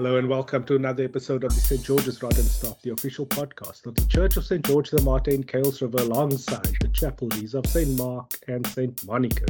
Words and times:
Hello 0.00 0.16
and 0.16 0.30
welcome 0.30 0.64
to 0.64 0.76
another 0.76 1.04
episode 1.04 1.44
of 1.44 1.54
the 1.54 1.60
St. 1.60 1.84
George's 1.84 2.22
Rod 2.22 2.34
and 2.38 2.46
Staff, 2.46 2.80
the 2.80 2.92
official 2.92 3.26
podcast 3.26 3.84
of 3.84 3.94
the 3.94 4.06
Church 4.06 4.38
of 4.38 4.46
St. 4.46 4.64
George 4.64 4.88
the 4.88 5.02
Martyr 5.02 5.32
in 5.32 5.44
Kuils 5.44 5.82
River 5.82 5.98
alongside 5.98 6.74
the 6.80 6.88
chapelries 6.88 7.52
of 7.52 7.66
St. 7.66 7.98
Mark 7.98 8.32
and 8.48 8.66
St. 8.68 9.06
Monica. 9.06 9.44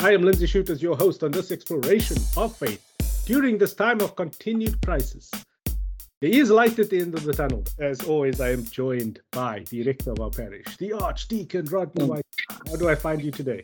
I 0.00 0.12
am 0.12 0.22
Lindsay 0.22 0.46
Shooters, 0.46 0.82
your 0.82 0.96
host 0.96 1.22
on 1.22 1.30
this 1.30 1.52
exploration 1.52 2.16
of 2.36 2.56
faith 2.56 2.84
during 3.26 3.58
this 3.58 3.74
time 3.74 4.00
of 4.00 4.16
continued 4.16 4.84
crisis. 4.84 5.30
There 6.20 6.30
is 6.30 6.50
light 6.50 6.80
at 6.80 6.90
the 6.90 6.98
end 6.98 7.14
of 7.14 7.22
the 7.22 7.32
tunnel. 7.32 7.62
As 7.78 8.02
always, 8.02 8.40
I 8.40 8.50
am 8.50 8.64
joined 8.64 9.20
by 9.30 9.62
the 9.70 9.84
rector 9.84 10.10
of 10.10 10.18
our 10.18 10.30
parish, 10.30 10.76
the 10.78 10.94
Archdeacon 10.94 11.66
Rodney 11.66 12.06
mm. 12.06 12.08
White. 12.08 12.26
How 12.66 12.74
do 12.74 12.88
I 12.88 12.96
find 12.96 13.22
you 13.22 13.30
today? 13.30 13.62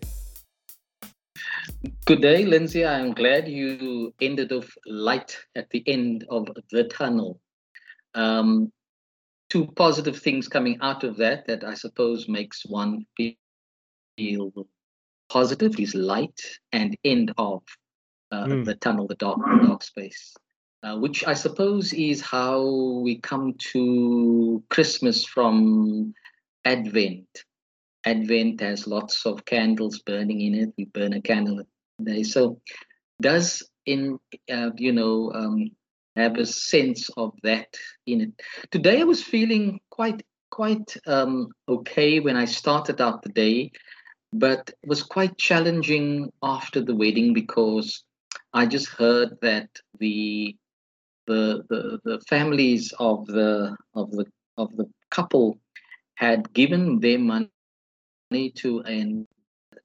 Good 2.05 2.23
day, 2.23 2.45
Lindsay. 2.45 2.85
I'm 2.85 3.13
glad 3.13 3.49
you 3.49 4.15
ended 4.21 4.53
off 4.53 4.73
light 4.87 5.37
at 5.55 5.71
the 5.71 5.83
end 5.87 6.25
of 6.31 6.49
the 6.71 6.85
tunnel. 6.85 7.41
Um, 8.15 8.73
two 9.51 9.67
positive 9.77 10.19
things 10.19 10.49
coming 10.49 10.79
out 10.81 11.05
of 11.05 11.17
that 11.19 11.47
that 11.47 11.65
I 11.65 11.75
suppose 11.75 12.29
makes 12.29 12.65
one 12.67 13.07
feel 13.17 14.53
positive 15.29 15.79
is 15.79 15.95
light 15.95 16.41
and 16.73 16.97
end 17.05 17.33
of 17.39 17.63
uh, 18.33 18.45
mm. 18.45 18.65
the 18.65 18.75
tunnel, 18.77 19.07
the 19.07 19.15
dark, 19.15 19.39
dark 19.63 19.83
space, 19.83 20.35
uh, 20.83 20.97
which 20.97 21.27
I 21.27 21.35
suppose 21.35 21.93
is 21.93 22.21
how 22.21 22.63
we 23.03 23.21
come 23.21 23.55
to 23.73 24.63
Christmas 24.71 25.25
from 25.25 26.15
Advent. 26.65 27.29
Advent 28.05 28.61
has 28.61 28.87
lots 28.87 29.27
of 29.27 29.45
candles 29.45 30.01
burning 30.01 30.41
in 30.41 30.55
it. 30.55 30.75
We 30.77 30.85
burn 30.87 31.13
a 31.13 31.21
candle 31.21 31.61
a 31.61 32.03
day. 32.03 32.23
So, 32.23 32.61
does 33.21 33.63
in 33.87 34.19
uh, 34.51 34.71
you 34.77 34.93
know 34.93 35.33
um, 35.35 35.71
have 36.17 36.37
a 36.37 36.47
sense 36.47 37.09
of 37.17 37.33
that 37.43 37.69
in 38.07 38.21
it. 38.21 38.33
Today, 38.71 39.01
I 39.01 39.05
was 39.05 39.23
feeling 39.23 39.81
quite 39.91 40.23
quite 40.51 40.97
um, 41.07 41.49
okay 41.69 42.21
when 42.21 42.37
I 42.37 42.45
started 42.45 43.01
out 43.01 43.23
the 43.23 43.31
day, 43.31 43.73
but 44.33 44.71
was 44.87 45.03
quite 45.03 45.39
challenging 45.39 46.31
after 46.43 46.81
the 46.81 46.95
wedding 46.95 47.33
because 47.33 48.05
I 48.53 48.67
just 48.67 48.89
heard 48.89 49.39
that 49.43 49.69
the 49.99 50.57
the 51.27 51.65
the, 51.69 52.01
the 52.05 52.21
families 52.29 52.93
of 52.99 53.27
the 53.27 53.77
of 53.95 54.11
the 54.11 54.27
of 54.57 54.77
the 54.77 54.87
couple 55.11 55.59
had 56.15 56.53
given 56.53 57.01
their 57.01 57.19
money 57.19 57.51
to 58.31 58.81
an 58.81 59.27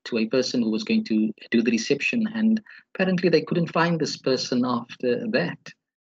to 0.06 0.18
a 0.18 0.26
person 0.26 0.62
who 0.62 0.70
was 0.70 0.84
going 0.84 1.04
to 1.06 1.32
do 1.50 1.62
the 1.62 1.72
reception 1.72 2.28
and 2.36 2.62
apparently 2.94 3.30
they 3.30 3.42
couldn't 3.42 3.72
find 3.72 4.00
this 4.00 4.18
person 4.18 4.66
after 4.66 5.26
that 5.28 5.58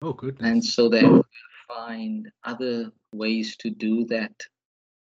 oh 0.04 0.14
good 0.14 0.38
and 0.42 0.64
so 0.64 0.90
they 0.90 1.04
oh. 1.04 1.24
find 1.68 2.32
other 2.44 2.92
ways 3.14 3.56
to 3.58 3.72
do 3.72 4.06
that 4.06 4.34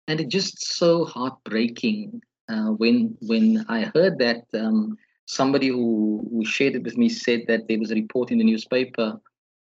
and 0.07 0.21
it's 0.21 0.31
just 0.31 0.77
so 0.77 1.03
heartbreaking 1.03 2.21
uh, 2.47 2.71
when 2.77 3.17
when 3.21 3.65
i 3.67 3.81
heard 3.93 4.17
that 4.17 4.45
um, 4.53 4.97
somebody 5.25 5.67
who, 5.67 6.25
who 6.31 6.45
shared 6.45 6.75
it 6.75 6.83
with 6.83 6.97
me 6.97 7.09
said 7.09 7.41
that 7.47 7.67
there 7.67 7.79
was 7.79 7.91
a 7.91 7.95
report 7.95 8.31
in 8.31 8.37
the 8.37 8.43
newspaper 8.45 9.19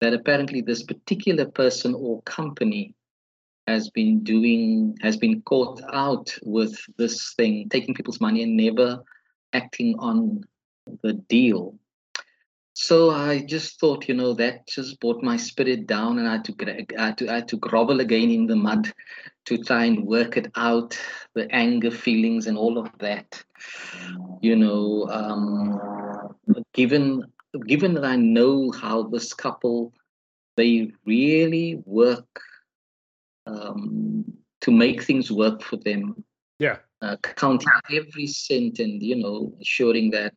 that 0.00 0.14
apparently 0.14 0.60
this 0.60 0.82
particular 0.84 1.46
person 1.46 1.92
or 1.94 2.22
company 2.22 2.94
has 3.66 3.91
been 3.91 4.22
doing 4.22 4.96
has 5.02 5.16
been 5.16 5.41
caught 5.42 5.80
out 5.92 6.34
with 6.42 6.77
this 6.98 7.34
thing 7.34 7.69
taking 7.69 7.94
people's 7.94 8.20
money 8.20 8.42
and 8.42 8.56
never 8.56 9.02
acting 9.52 9.94
on 9.98 10.42
the 11.02 11.12
deal. 11.12 11.74
So 12.74 13.10
i 13.10 13.41
just 13.41 13.78
thought 13.78 14.08
you 14.08 14.14
know 14.14 14.32
that 14.34 14.66
just 14.66 14.98
brought 15.00 15.22
my 15.22 15.36
spirit 15.36 15.86
down 15.86 16.19
and 16.19 16.27
i 16.27 16.32
had 16.32 16.44
to 16.46 16.54
I 16.98 17.06
had 17.06 17.19
to, 17.19 17.28
I 17.31 17.34
had 17.34 17.48
to 17.48 17.59
grovel 17.59 18.00
again 18.00 18.31
in 18.31 18.47
the 18.47 18.56
mud 18.56 18.92
to 19.44 19.59
try 19.59 19.84
and 19.84 20.06
work 20.06 20.37
it 20.37 20.50
out 20.56 20.98
the 21.34 21.47
anger 21.54 21.91
feelings 21.91 22.47
and 22.47 22.56
all 22.56 22.78
of 22.78 22.88
that. 22.98 23.42
You 24.41 24.56
know 24.56 25.06
um, 25.10 25.81
given 26.72 27.25
given 27.66 27.94
that 27.94 28.04
i 28.04 28.16
know 28.16 28.70
how 28.72 29.03
this 29.03 29.34
couple 29.34 29.92
they 30.56 30.91
really 31.04 31.82
work 31.84 32.41
um, 33.47 34.25
to 34.60 34.70
make 34.70 35.03
things 35.03 35.30
work 35.30 35.62
for 35.62 35.76
them. 35.76 36.25
Yeah. 36.58 36.78
Uh, 37.00 37.16
counting 37.22 37.69
every 37.91 38.26
cent 38.28 38.78
and 38.78 39.03
you 39.03 39.16
know 39.16 39.53
assuring 39.60 40.10
that 40.12 40.34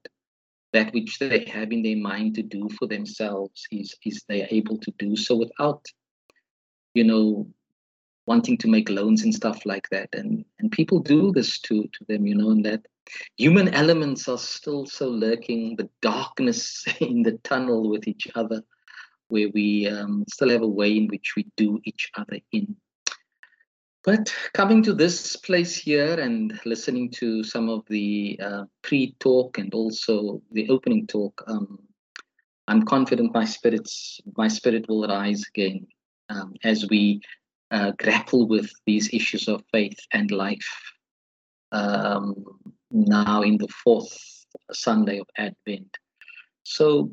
that 0.73 0.93
which 0.93 1.19
they 1.19 1.45
have 1.45 1.71
in 1.71 1.83
their 1.83 1.95
mind 1.95 2.35
to 2.35 2.41
do 2.41 2.67
for 2.77 2.87
themselves 2.87 3.67
is 3.71 3.95
is 4.03 4.23
they 4.27 4.41
are 4.41 4.47
able 4.49 4.77
to 4.79 4.91
do 4.97 5.15
so 5.15 5.35
without 5.35 5.85
you 6.95 7.03
know 7.03 7.47
wanting 8.25 8.57
to 8.57 8.67
make 8.67 8.89
loans 8.89 9.23
and 9.23 9.33
stuff 9.33 9.65
like 9.65 9.87
that 9.89 10.09
and 10.13 10.43
and 10.59 10.71
people 10.71 10.99
do 10.99 11.31
this 11.31 11.59
to 11.59 11.83
to 11.93 12.03
them 12.07 12.25
you 12.25 12.35
know 12.35 12.49
and 12.49 12.65
that 12.65 12.81
human 13.37 13.67
elements 13.75 14.27
are 14.27 14.37
still 14.37 14.85
so 14.85 15.07
lurking 15.07 15.75
the 15.75 15.87
darkness 16.01 16.83
in 16.99 17.21
the 17.21 17.37
tunnel 17.43 17.89
with 17.89 18.07
each 18.07 18.27
other 18.35 18.63
where 19.27 19.49
we 19.53 19.87
um, 19.87 20.23
still 20.31 20.49
have 20.49 20.61
a 20.61 20.67
way 20.67 20.97
in 20.97 21.07
which 21.07 21.33
we 21.35 21.45
do 21.55 21.79
each 21.83 22.11
other 22.15 22.39
in 22.51 22.75
but 24.05 24.31
coming 24.53 24.83
to 24.83 24.93
this 24.93 25.35
place 25.35 25.75
here 25.75 26.19
and 26.19 26.59
listening 26.63 27.09
to 27.09 27.43
some 27.43 27.69
of 27.69 27.83
the 27.89 28.39
uh, 28.41 28.65
pre-talk 28.83 29.57
and 29.57 29.73
also 29.73 30.43
the 30.51 30.69
opening 30.69 31.07
talk, 31.07 31.43
um, 31.47 31.79
I'm 32.67 32.83
confident 32.83 33.33
my 33.33 33.45
spirits, 33.45 34.21
my 34.37 34.47
spirit 34.47 34.85
will 34.87 35.07
rise 35.07 35.43
again 35.49 35.87
um, 36.29 36.53
as 36.63 36.87
we 36.87 37.19
uh, 37.71 37.93
grapple 37.97 38.47
with 38.47 38.71
these 38.85 39.11
issues 39.11 39.47
of 39.47 39.63
faith 39.71 39.97
and 40.13 40.29
life. 40.29 40.93
Um, 41.71 42.45
now 42.91 43.41
in 43.41 43.57
the 43.57 43.67
fourth 43.83 44.15
Sunday 44.71 45.19
of 45.19 45.27
Advent, 45.35 45.97
so 46.61 47.11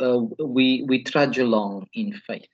uh, 0.00 0.18
we 0.42 0.82
we 0.88 1.04
trudge 1.04 1.38
along 1.38 1.86
in 1.92 2.14
faith, 2.26 2.48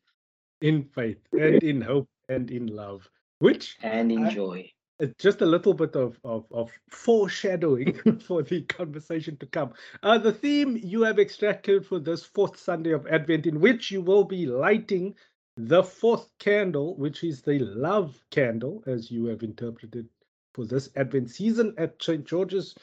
in 0.61 0.83
faith 0.95 1.19
and 1.33 1.63
in 1.63 1.81
hope 1.81 2.09
and 2.29 2.51
in 2.51 2.67
love 2.67 3.09
which 3.39 3.77
and 3.83 4.11
enjoy. 4.11 4.71
I, 5.01 5.07
just 5.19 5.43
a 5.43 5.47
little 5.47 5.75
bit 5.75 5.95
of, 5.95 6.19
of, 6.25 6.47
of 6.51 6.73
foreshadowing 6.91 8.19
for 8.27 8.43
the 8.43 8.63
conversation 8.63 9.37
to 9.37 9.47
come. 9.47 9.73
Uh, 10.03 10.19
the 10.19 10.33
theme 10.33 10.77
you 10.83 11.03
have 11.03 11.19
extracted 11.19 11.87
for 11.87 12.01
this 12.01 12.25
fourth 12.25 12.59
Sunday 12.59 12.91
of 12.91 13.07
Advent, 13.07 13.47
in 13.47 13.61
which 13.61 13.91
you 13.91 14.03
will 14.03 14.25
be 14.25 14.47
lighting 14.47 15.15
the 15.57 15.83
fourth 15.83 16.29
candle, 16.39 16.97
which 16.97 17.23
is 17.23 17.43
the 17.43 17.59
love 17.61 18.21
candle, 18.31 18.83
as 18.87 19.11
you 19.11 19.27
have 19.27 19.43
interpreted 19.43 20.09
for 20.55 20.65
this 20.65 20.89
Advent 20.97 21.31
season 21.31 21.75
at 21.79 22.03
St. 22.03 22.25
George's. 22.25 22.75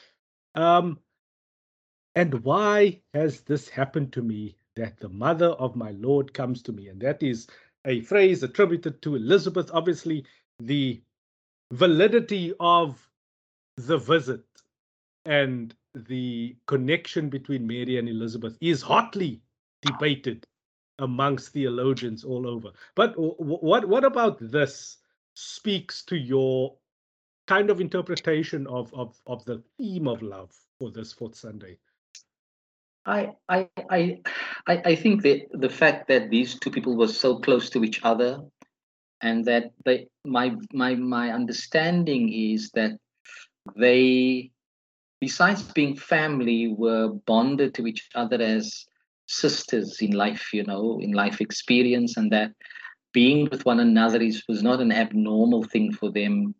Um, 0.54 0.98
and 2.14 2.42
why 2.44 3.02
has 3.12 3.42
this 3.42 3.68
happened 3.68 4.12
to 4.14 4.22
me 4.22 4.56
that 4.74 4.98
the 4.98 5.08
mother 5.10 5.48
of 5.48 5.76
my 5.76 5.90
Lord 5.90 6.32
comes 6.32 6.62
to 6.62 6.72
me? 6.72 6.88
And 6.88 7.00
that 7.02 7.22
is 7.22 7.46
a 7.84 8.00
phrase 8.00 8.42
attributed 8.42 9.02
to 9.02 9.16
Elizabeth. 9.16 9.70
Obviously, 9.72 10.24
the 10.60 11.02
validity 11.72 12.52
of 12.60 13.08
the 13.76 13.98
visit 13.98 14.44
and 15.24 15.74
the 15.94 16.56
connection 16.66 17.28
between 17.28 17.66
Mary 17.66 17.98
and 17.98 18.08
Elizabeth 18.08 18.56
is 18.60 18.82
hotly 18.82 19.40
debated 19.82 20.46
amongst 20.98 21.52
theologians 21.52 22.24
all 22.24 22.46
over. 22.46 22.70
But 22.94 23.14
what 23.16 23.86
what 23.86 24.04
about 24.04 24.38
this 24.40 24.98
speaks 25.34 26.02
to 26.04 26.16
your 26.16 26.74
kind 27.46 27.70
of 27.70 27.80
interpretation 27.80 28.66
of 28.66 28.92
of 28.94 29.20
of 29.26 29.44
the 29.44 29.62
theme 29.78 30.08
of 30.08 30.22
love 30.22 30.54
for 30.78 30.90
this 30.90 31.12
fourth 31.12 31.34
Sunday? 31.34 31.78
I 33.04 33.32
I 33.48 33.68
I 33.90 34.20
I 34.68 34.94
think 34.94 35.22
that 35.22 35.46
the 35.52 35.70
fact 35.70 36.08
that 36.08 36.30
these 36.30 36.58
two 36.58 36.70
people 36.70 36.96
were 36.96 37.08
so 37.08 37.38
close 37.38 37.70
to 37.70 37.84
each 37.84 38.00
other 38.02 38.40
and 39.22 39.44
that 39.44 39.72
they 39.84 40.06
my 40.24 40.54
my 40.72 40.94
my 40.94 41.30
understanding 41.30 42.32
is 42.32 42.70
that 42.74 42.92
they 43.76 44.50
besides 45.20 45.62
being 45.62 45.96
family 45.96 46.68
were 46.68 47.08
bonded 47.26 47.74
to 47.74 47.86
each 47.86 48.08
other 48.14 48.40
as 48.40 48.86
sisters 49.26 50.00
in 50.00 50.12
life 50.12 50.52
you 50.52 50.62
know 50.62 50.98
in 51.00 51.12
life 51.12 51.40
experience 51.40 52.16
and 52.16 52.30
that 52.30 52.52
being 53.16 53.48
with 53.50 53.64
one 53.64 53.80
another 53.80 54.20
is 54.20 54.42
was 54.46 54.62
not 54.62 54.78
an 54.78 54.92
abnormal 54.92 55.64
thing 55.64 55.90
for 55.90 56.10
them. 56.12 56.54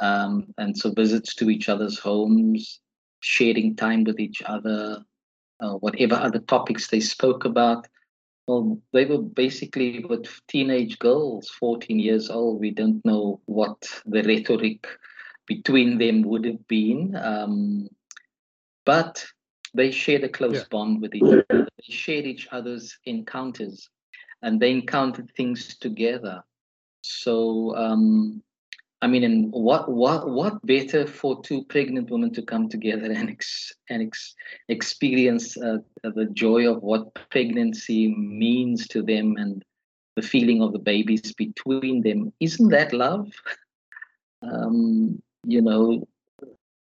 Um, 0.00 0.52
and 0.58 0.76
so 0.76 0.90
visits 0.92 1.34
to 1.36 1.48
each 1.48 1.70
other's 1.70 1.98
homes 1.98 2.80
sharing 3.20 3.74
time 3.74 4.04
with 4.04 4.20
each 4.20 4.42
other 4.44 5.02
uh, 5.60 5.74
whatever 5.84 6.16
other 6.16 6.40
topics 6.40 6.88
they 6.88 7.00
spoke 7.00 7.46
about 7.46 7.86
well, 8.46 8.78
they 8.92 9.04
were 9.06 9.22
basically 9.22 10.04
with 10.04 10.26
teenage 10.48 10.98
girls, 10.98 11.48
14 11.48 11.98
years 11.98 12.30
old. 12.30 12.60
We 12.60 12.70
don't 12.70 13.04
know 13.04 13.40
what 13.46 13.88
the 14.06 14.22
rhetoric 14.22 14.86
between 15.46 15.98
them 15.98 16.22
would 16.22 16.44
have 16.44 16.66
been. 16.68 17.16
Um, 17.16 17.88
but 18.84 19.24
they 19.72 19.90
shared 19.90 20.24
a 20.24 20.28
close 20.28 20.56
yeah. 20.56 20.64
bond 20.70 21.00
with 21.00 21.14
each 21.14 21.22
other. 21.22 21.44
They 21.48 21.92
shared 21.92 22.26
each 22.26 22.48
other's 22.52 22.98
encounters. 23.04 23.88
and 24.42 24.60
they 24.60 24.70
encountered 24.70 25.30
things 25.36 25.76
together. 25.78 26.44
So 27.00 27.74
um, 27.76 28.42
I 29.04 29.06
mean, 29.06 29.22
and 29.22 29.52
what 29.52 29.90
what 29.90 30.30
what 30.30 30.64
better 30.66 31.06
for 31.06 31.42
two 31.42 31.62
pregnant 31.64 32.08
women 32.08 32.32
to 32.32 32.42
come 32.42 32.70
together 32.70 33.12
and 33.12 33.28
ex, 33.28 33.70
and 33.90 34.02
ex, 34.02 34.34
experience 34.70 35.58
uh, 35.58 35.80
the 36.02 36.24
joy 36.32 36.66
of 36.72 36.82
what 36.82 37.12
pregnancy 37.28 38.14
means 38.16 38.88
to 38.88 39.02
them 39.02 39.36
and 39.36 39.62
the 40.16 40.22
feeling 40.22 40.62
of 40.62 40.72
the 40.72 40.78
babies 40.78 41.34
between 41.34 42.00
them? 42.00 42.32
Isn't 42.40 42.70
that 42.70 42.94
love? 42.94 43.30
Um, 44.40 45.22
you 45.46 45.60
know, 45.60 46.08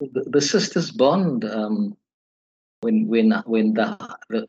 the, 0.01 0.25
the 0.27 0.41
sisters 0.41 0.91
bond 0.91 1.45
um, 1.45 1.97
when 2.81 3.07
when 3.07 3.31
when 3.47 3.75
the, 3.75 3.97
the 4.29 4.49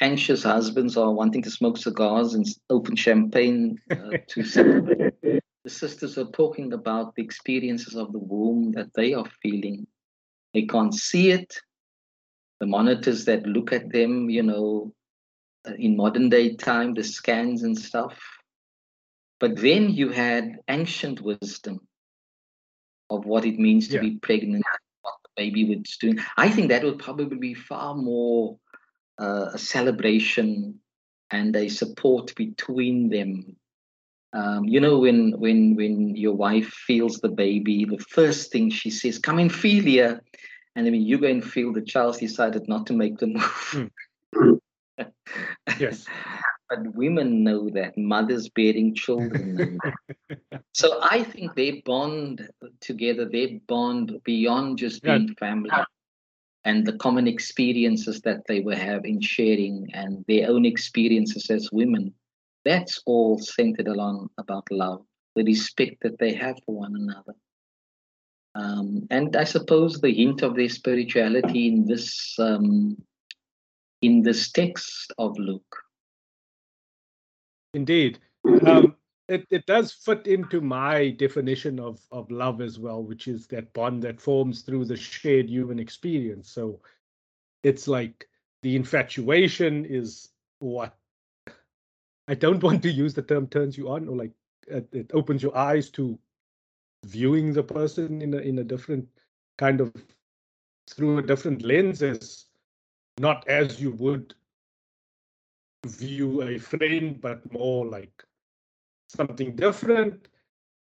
anxious 0.00 0.42
husbands 0.42 0.96
are 0.96 1.12
wanting 1.12 1.42
to 1.42 1.50
smoke 1.50 1.76
cigars 1.76 2.32
and 2.32 2.46
open 2.70 2.96
champagne 2.96 3.78
uh, 3.90 4.16
to 4.28 4.42
the 5.64 5.70
sisters 5.70 6.18
are 6.18 6.30
talking 6.30 6.74
about 6.74 7.14
the 7.14 7.22
experiences 7.22 7.96
of 7.96 8.12
the 8.12 8.18
womb 8.18 8.72
that 8.72 8.92
they 8.94 9.14
are 9.14 9.24
feeling. 9.42 9.86
They 10.52 10.62
can't 10.62 10.94
see 10.94 11.30
it. 11.30 11.58
The 12.60 12.66
monitors 12.66 13.24
that 13.24 13.46
look 13.46 13.72
at 13.72 13.90
them, 13.90 14.28
you 14.28 14.42
know, 14.42 14.92
in 15.78 15.96
modern 15.96 16.28
day 16.28 16.54
time, 16.54 16.92
the 16.92 17.02
scans 17.02 17.62
and 17.62 17.76
stuff. 17.76 18.20
But 19.40 19.56
then 19.56 19.88
you 19.88 20.10
had 20.10 20.58
ancient 20.68 21.22
wisdom 21.22 21.80
of 23.08 23.24
what 23.24 23.46
it 23.46 23.58
means 23.58 23.88
to 23.88 23.94
yeah. 23.94 24.02
be 24.02 24.18
pregnant, 24.18 24.64
what 25.00 25.14
the 25.24 25.30
baby 25.42 25.64
was 25.64 25.96
doing. 25.96 26.18
I 26.36 26.50
think 26.50 26.68
that 26.68 26.84
would 26.84 26.98
probably 26.98 27.38
be 27.38 27.54
far 27.54 27.94
more 27.94 28.58
uh, 29.18 29.50
a 29.54 29.58
celebration 29.58 30.80
and 31.30 31.56
a 31.56 31.68
support 31.68 32.34
between 32.36 33.08
them 33.08 33.56
um, 34.34 34.64
you 34.64 34.80
know, 34.80 34.98
when 34.98 35.38
when 35.38 35.76
when 35.76 36.16
your 36.16 36.34
wife 36.34 36.66
feels 36.66 37.20
the 37.20 37.28
baby, 37.28 37.84
the 37.84 37.98
first 37.98 38.50
thing 38.50 38.68
she 38.68 38.90
says, 38.90 39.18
"Come 39.18 39.38
and 39.38 39.52
feel 39.52 39.82
here," 39.84 40.20
and 40.74 40.84
then 40.84 40.94
you 40.94 41.18
go 41.18 41.28
and 41.28 41.44
feel 41.44 41.72
the 41.72 41.82
child 41.82 42.18
decided 42.18 42.68
not 42.68 42.86
to 42.88 42.92
make 42.92 43.18
the 43.18 43.28
move. 43.28 43.90
Mm. 44.36 44.60
yes. 45.78 46.06
But 46.70 46.94
women 46.94 47.44
know 47.44 47.68
that 47.70 47.96
mothers 47.96 48.48
bearing 48.48 48.94
children 48.94 49.78
so 50.72 50.98
I 51.02 51.22
think 51.22 51.54
they 51.54 51.82
bond 51.84 52.48
together. 52.80 53.26
They 53.26 53.60
bond 53.68 54.18
beyond 54.24 54.78
just 54.78 55.02
being 55.02 55.28
yeah. 55.28 55.34
family 55.38 55.70
and 56.64 56.86
the 56.86 56.94
common 56.94 57.28
experiences 57.28 58.22
that 58.22 58.46
they 58.48 58.60
will 58.60 58.76
have 58.76 59.04
in 59.04 59.20
sharing, 59.20 59.90
and 59.92 60.24
their 60.26 60.48
own 60.48 60.64
experiences 60.64 61.50
as 61.50 61.70
women 61.70 62.14
that's 62.64 63.02
all 63.06 63.38
centered 63.38 63.88
along 63.88 64.30
about 64.38 64.64
love, 64.70 65.04
the 65.36 65.44
respect 65.44 66.02
that 66.02 66.18
they 66.18 66.32
have 66.32 66.56
for 66.64 66.74
one 66.74 66.94
another. 66.96 67.34
Um, 68.54 69.06
and 69.10 69.34
I 69.36 69.44
suppose 69.44 70.00
the 70.00 70.12
hint 70.12 70.42
of 70.42 70.54
their 70.54 70.68
spirituality 70.68 71.68
in 71.68 71.86
this 71.86 72.38
um, 72.38 72.96
in 74.00 74.22
this 74.22 74.52
text 74.52 75.12
of 75.18 75.38
Luke. 75.38 75.76
Indeed. 77.72 78.20
Um, 78.66 78.94
it, 79.28 79.46
it 79.50 79.66
does 79.66 79.92
fit 79.92 80.26
into 80.26 80.60
my 80.60 81.10
definition 81.10 81.80
of, 81.80 82.00
of 82.12 82.30
love 82.30 82.60
as 82.60 82.78
well, 82.78 83.02
which 83.02 83.26
is 83.26 83.46
that 83.48 83.72
bond 83.72 84.02
that 84.02 84.20
forms 84.20 84.62
through 84.62 84.84
the 84.84 84.96
shared 84.96 85.48
human 85.48 85.78
experience. 85.78 86.50
So 86.50 86.80
it's 87.62 87.88
like 87.88 88.28
the 88.62 88.76
infatuation 88.76 89.86
is 89.86 90.28
what 90.58 90.94
I 92.28 92.34
don't 92.34 92.62
want 92.68 92.82
to 92.82 92.90
use 92.90 93.14
the 93.14 93.22
term 93.22 93.46
turns 93.46 93.76
you 93.76 93.90
on 93.90 94.08
or 94.08 94.16
like 94.16 94.32
it, 94.66 94.88
it 94.92 95.10
opens 95.12 95.42
your 95.42 95.56
eyes 95.56 95.90
to 95.90 96.18
viewing 97.04 97.52
the 97.52 97.62
person 97.62 98.22
in 98.22 98.34
a 98.34 98.38
in 98.38 98.58
a 98.58 98.64
different 98.64 99.06
kind 99.58 99.80
of 99.80 99.92
through 100.90 101.18
a 101.18 101.22
different 101.22 101.62
lenses, 101.62 102.46
not 103.18 103.46
as 103.48 103.80
you 103.80 103.92
would 103.92 104.34
view 105.86 106.42
a 106.42 106.58
friend, 106.58 107.20
but 107.20 107.50
more 107.52 107.86
like 107.86 108.24
something 109.08 109.54
different. 109.56 110.28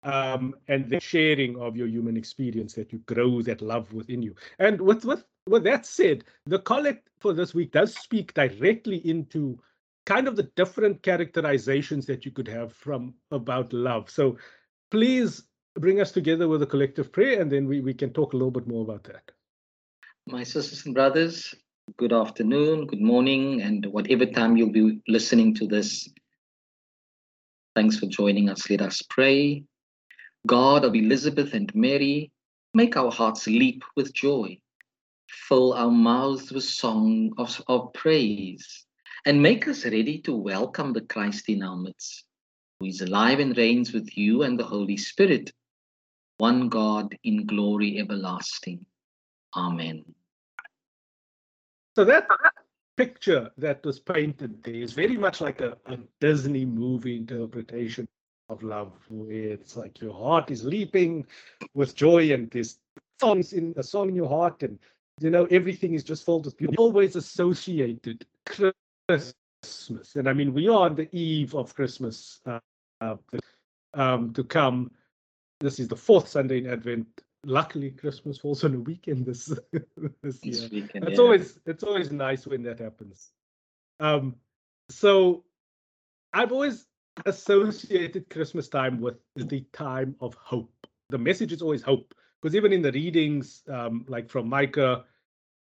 Um, 0.05 0.57
and 0.67 0.91
the 0.91 0.99
sharing 0.99 1.57
of 1.61 1.77
your 1.77 1.87
human 1.87 2.17
experience 2.17 2.75
that 2.75 2.93
you 2.93 2.99
grow 3.07 3.41
that 3.43 3.63
love 3.63 3.93
within 3.93 4.21
you. 4.21 4.35
And 4.59 4.81
with 4.81 5.05
with 5.05 5.25
with 5.47 5.63
that 5.65 5.87
said, 5.87 6.25
the 6.47 6.59
collect 6.59 7.09
for 7.21 7.33
this 7.33 7.55
week 7.55 7.73
does 7.73 7.95
speak 7.95 8.35
directly 8.35 9.07
into 9.09 9.61
kind 10.05 10.27
of 10.27 10.37
the 10.37 10.51
different 10.57 11.03
characterizations 11.03 12.07
that 12.07 12.25
you 12.25 12.31
could 12.31 12.49
have 12.49 12.73
from 12.73 13.15
about 13.31 13.73
love. 13.73 14.11
So 14.11 14.37
please 14.91 15.43
bring 15.79 16.01
us 16.01 16.13
together 16.13 16.49
with 16.49 16.63
a 16.63 16.67
collective 16.67 17.13
prayer 17.13 17.41
and 17.41 17.51
then 17.51 17.67
we, 17.67 17.81
we 17.81 17.95
can 17.95 18.13
talk 18.13 18.33
a 18.33 18.37
little 18.37 18.51
bit 18.51 18.67
more 18.67 18.83
about 18.83 19.05
that. 19.05 19.31
My 20.27 20.43
sisters 20.43 20.87
and 20.87 20.95
brothers, 20.95 21.55
good 21.97 22.13
afternoon, 22.13 22.87
good 22.87 23.01
morning, 23.01 23.63
and 23.63 23.87
whatever 23.87 24.27
time 24.27 24.57
you'll 24.57 24.71
be 24.71 25.01
listening 25.09 25.55
to 25.57 25.67
this. 25.67 26.09
Thanks 27.75 27.99
for 27.99 28.07
joining 28.07 28.51
us. 28.51 28.69
Let 28.69 28.83
us 28.83 29.03
pray. 29.03 29.65
God 30.47 30.85
of 30.85 30.95
Elizabeth 30.95 31.55
and 31.55 31.73
Mary, 31.75 32.31
make 32.75 32.97
our 32.97 33.11
hearts 33.11 33.47
leap 33.47 33.83
with 33.97 34.13
joy. 34.13 34.59
Fill 35.29 35.73
our 35.73 35.91
mouths 35.91 36.53
with 36.53 36.65
song 36.65 37.33
of, 37.39 37.61
of 37.69 37.93
praise 37.95 38.85
and 39.25 39.41
make 39.41 39.69
us 39.69 39.85
ready 39.85 40.19
to 40.21 40.35
welcome 40.35 40.93
the 40.93 41.01
Christ 41.01 41.49
in 41.49 41.63
our 41.63 41.77
midst, 41.77 42.25
who 42.81 42.87
is 42.87 43.01
alive 43.01 43.39
and 43.39 43.57
reigns 43.57 43.93
with 43.93 44.17
you 44.17 44.43
and 44.43 44.59
the 44.59 44.65
Holy 44.65 44.97
Spirit, 44.97 45.53
one 46.39 46.69
God 46.69 47.17
in 47.23 47.47
glory 47.47 48.01
everlasting. 48.01 48.85
Amen. 49.57 50.05
So 51.95 52.05
that 52.05 52.27
picture 52.97 53.51
that 53.59 53.85
was 53.85 54.01
painted 54.01 54.63
there 54.63 54.75
is 54.75 54.93
very 54.93 55.17
much 55.17 55.41
like 55.41 55.61
a, 55.61 55.77
a 55.87 55.99
Disney 56.21 56.65
movie 56.65 57.17
interpretation 57.17 58.09
of 58.49 58.63
love, 58.63 58.93
where 59.09 59.51
it's 59.51 59.77
like 59.77 60.01
your 60.01 60.15
heart 60.15 60.51
is 60.51 60.65
leaping 60.65 61.27
with 61.75 61.95
joy 61.95 62.33
and 62.33 62.51
there's 62.51 62.79
songs 63.21 63.53
in 63.53 63.73
a 63.77 63.83
song 63.83 64.09
in 64.09 64.17
your 64.17 64.29
heart 64.29 64.63
and 64.63 64.79
you 65.21 65.31
know 65.31 65.47
everything 65.51 65.95
is 65.95 66.03
just 66.03 66.25
filled 66.25 66.47
with 66.47 66.57
beauty. 66.57 66.77
Always 66.77 67.15
associated 67.15 68.27
Christmas. 69.09 70.15
And 70.17 70.29
I 70.29 70.33
mean, 70.33 70.53
we 70.53 70.69
are 70.69 70.87
on 70.87 70.97
the 70.97 71.09
eve 71.17 71.55
of 71.55 71.75
Christmas 71.75 72.41
uh, 72.47 73.17
um, 73.95 74.33
to 74.33 74.45
come. 74.45 74.91
This 75.61 75.79
is 75.79 75.89
the 75.89 75.97
fourth 75.97 76.29
Sunday 76.29 76.59
in 76.59 76.67
Advent. 76.67 77.07
Luckily, 77.45 77.91
Christmas 77.91 78.39
falls 78.39 78.65
on 78.65 78.75
a 78.75 78.79
weekend 78.79 79.27
this 79.27 79.53
this 80.23 80.45
year. 80.45 80.69
Weekend, 80.73 81.05
it's 81.09 81.19
yeah. 81.19 81.23
always 81.25 81.59
it's 81.67 81.83
always 81.83 82.11
nice 82.11 82.47
when 82.47 82.63
that 82.65 82.79
happens. 82.79 83.33
Um, 84.01 84.37
so 84.89 85.45
I've 86.33 86.53
always 86.53 86.87
associated 87.27 88.31
Christmas 88.31 88.69
time 88.69 89.01
with 89.01 89.17
the 89.37 89.65
time 89.73 90.17
of 90.21 90.35
hope. 90.35 90.87
The 91.11 91.19
message 91.19 91.53
is 91.53 91.63
always 91.63 91.83
hope, 91.83 92.15
because 92.41 92.57
even 92.57 92.73
in 92.73 92.83
the 92.83 92.93
readings, 92.93 93.63
um, 93.69 94.05
like 94.09 94.31
from 94.31 94.49
Micah, 94.49 95.05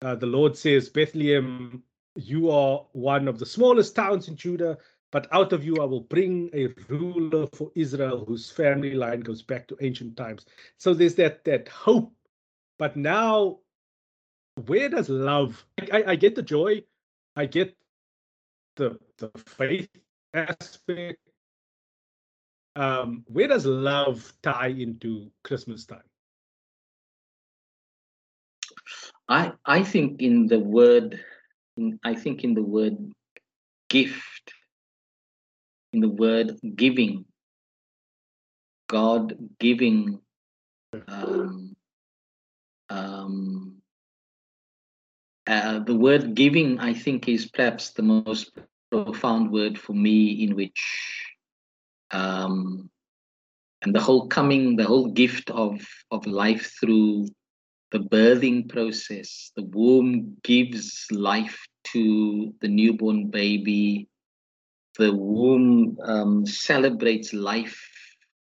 uh, 0.02 0.14
the 0.14 0.26
Lord 0.26 0.56
says, 0.56 0.88
Bethlehem, 0.88 1.82
you 2.18 2.50
are 2.50 2.84
one 2.92 3.28
of 3.28 3.38
the 3.38 3.46
smallest 3.46 3.94
towns 3.94 4.28
in 4.28 4.36
Judah, 4.36 4.76
but 5.12 5.28
out 5.32 5.52
of 5.52 5.64
you 5.64 5.76
I 5.76 5.84
will 5.84 6.00
bring 6.00 6.50
a 6.52 6.68
ruler 6.88 7.46
for 7.54 7.70
Israel 7.74 8.24
whose 8.24 8.50
family 8.50 8.94
line 8.94 9.20
goes 9.20 9.42
back 9.42 9.68
to 9.68 9.76
ancient 9.80 10.16
times. 10.16 10.44
So 10.78 10.94
there's 10.94 11.14
that 11.14 11.44
that 11.44 11.68
hope. 11.68 12.12
But 12.78 12.96
now, 12.96 13.60
where 14.66 14.88
does 14.88 15.08
love? 15.08 15.64
I, 15.92 16.04
I 16.08 16.16
get 16.16 16.34
the 16.34 16.42
joy, 16.42 16.82
I 17.36 17.46
get 17.46 17.76
the 18.76 18.98
the 19.18 19.30
faith 19.46 19.88
aspect. 20.34 21.20
Um, 22.74 23.24
where 23.26 23.48
does 23.48 23.66
love 23.66 24.32
tie 24.42 24.68
into 24.68 25.30
Christmas 25.44 25.84
time? 25.86 26.02
I 29.28 29.52
I 29.64 29.82
think 29.82 30.20
in 30.20 30.46
the 30.46 30.58
word 30.58 31.20
in, 31.78 31.98
I 32.04 32.14
think 32.14 32.44
in 32.44 32.54
the 32.54 32.62
word 32.62 32.96
gift, 33.88 34.52
in 35.92 36.00
the 36.00 36.08
word 36.08 36.58
giving, 36.76 37.24
God 38.88 39.36
giving 39.58 40.20
um, 41.06 41.76
um, 42.90 43.76
uh, 45.46 45.78
the 45.80 45.94
word 45.94 46.34
giving, 46.34 46.78
I 46.78 46.92
think, 46.92 47.28
is 47.28 47.46
perhaps 47.46 47.90
the 47.90 48.02
most 48.02 48.50
profound 48.90 49.50
word 49.50 49.78
for 49.78 49.94
me, 49.94 50.44
in 50.44 50.54
which, 50.56 51.32
um, 52.10 52.90
and 53.82 53.94
the 53.94 54.00
whole 54.00 54.28
coming, 54.28 54.76
the 54.76 54.84
whole 54.84 55.08
gift 55.08 55.50
of 55.50 55.80
of 56.10 56.26
life 56.26 56.74
through 56.80 57.28
the 57.92 58.00
birthing 58.00 58.68
process. 58.68 59.52
The 59.56 59.64
womb 59.64 60.36
gives 60.42 61.06
life 61.10 61.58
to 61.92 62.52
the 62.60 62.68
newborn 62.68 63.30
baby 63.30 64.08
the 64.98 65.14
womb 65.14 65.96
um, 66.02 66.44
celebrates 66.44 67.32
life 67.32 67.80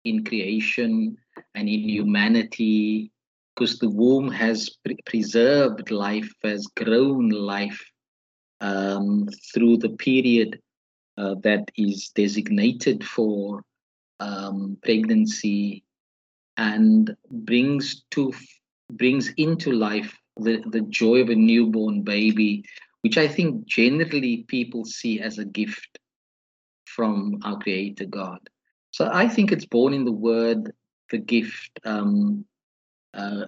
in 0.04 0.24
creation 0.24 1.16
and 1.56 1.70
in 1.70 1.88
humanity 1.88 3.12
because 3.56 3.78
the 3.80 3.90
womb 3.90 4.32
has 4.32 4.70
pre- 4.84 4.98
preserved 5.06 5.92
life, 5.92 6.32
has 6.44 6.66
grown 6.76 7.30
life 7.30 7.80
um, 8.62 9.28
through 9.54 9.78
the 9.78 9.90
period 9.90 10.60
uh, 11.18 11.36
that 11.44 11.70
is 11.78 12.10
designated 12.16 13.04
for 13.04 13.62
um, 14.20 14.78
pregnancy 14.84 15.84
and 16.58 17.16
brings 17.30 18.04
to 18.12 18.34
brings 18.90 19.30
into 19.38 19.72
life 19.72 20.18
the, 20.38 20.64
the 20.72 20.82
joy 20.82 21.22
of 21.22 21.30
a 21.30 21.36
newborn 21.36 22.02
baby, 22.04 22.64
which 23.02 23.18
I 23.18 23.28
think 23.28 23.66
generally 23.66 24.46
people 24.48 24.86
see 24.86 25.20
as 25.20 25.38
a 25.38 25.46
gift 25.46 26.00
from 26.86 27.40
our 27.44 27.58
Creator 27.58 28.06
God. 28.06 28.40
So 28.92 29.10
I 29.12 29.28
think 29.28 29.52
it's 29.52 29.66
born 29.66 29.94
in 29.94 30.06
the 30.06 30.12
word, 30.12 30.72
the 31.12 31.20
gift. 31.20 31.80
Um, 31.86 32.46
uh, 33.14 33.46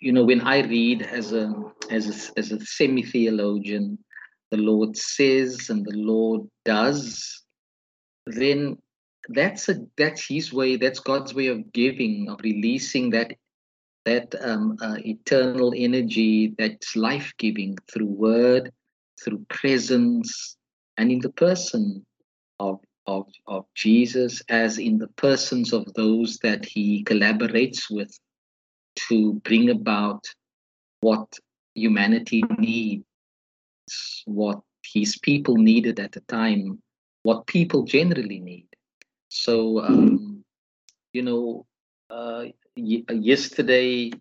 you 0.00 0.12
know, 0.12 0.24
when 0.24 0.42
I 0.42 0.60
read 0.60 1.02
as 1.02 1.32
a 1.32 1.52
as 1.90 2.08
a, 2.08 2.38
as 2.38 2.52
a 2.52 2.60
semi 2.60 3.02
theologian, 3.02 3.98
the 4.50 4.58
Lord 4.58 4.96
says 4.96 5.70
and 5.70 5.84
the 5.84 5.96
Lord 5.96 6.42
does, 6.64 7.42
then 8.26 8.76
that's 9.28 9.68
a 9.68 9.76
that's 9.96 10.28
His 10.28 10.52
way. 10.52 10.76
That's 10.76 11.00
God's 11.00 11.34
way 11.34 11.46
of 11.46 11.72
giving, 11.72 12.28
of 12.28 12.40
releasing 12.42 13.10
that 13.10 13.32
that 14.04 14.34
um, 14.40 14.76
uh, 14.80 14.96
eternal 14.98 15.72
energy 15.76 16.54
that's 16.58 16.94
life 16.94 17.32
giving 17.38 17.76
through 17.92 18.06
word, 18.06 18.72
through 19.22 19.44
presence, 19.48 20.56
and 20.98 21.10
in 21.10 21.20
the 21.20 21.32
person 21.32 22.04
of, 22.60 22.80
of, 23.06 23.26
of 23.46 23.64
Jesus, 23.74 24.42
as 24.48 24.78
in 24.78 24.98
the 24.98 25.08
persons 25.08 25.72
of 25.72 25.92
those 25.94 26.38
that 26.38 26.64
he 26.64 27.04
collaborates 27.04 27.90
with 27.90 28.18
to 29.08 29.34
bring 29.44 29.70
about 29.70 30.24
what 31.00 31.38
humanity 31.74 32.42
needs, 32.58 33.04
what 34.26 34.60
his 34.84 35.18
people 35.18 35.56
needed 35.56 35.98
at 35.98 36.12
the 36.12 36.20
time, 36.20 36.80
what 37.22 37.46
people 37.46 37.82
generally 37.84 38.38
need. 38.40 38.66
So, 39.28 39.80
um, 39.80 40.44
you 41.12 41.22
know, 41.22 41.66
uh, 42.10 42.44
yesterday, 42.76 44.12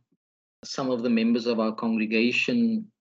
some 0.63 0.89
of 0.89 1.03
the 1.03 1.10
members 1.10 1.45
of 1.45 1.60
our 1.60 1.74
congregation 1.74 2.91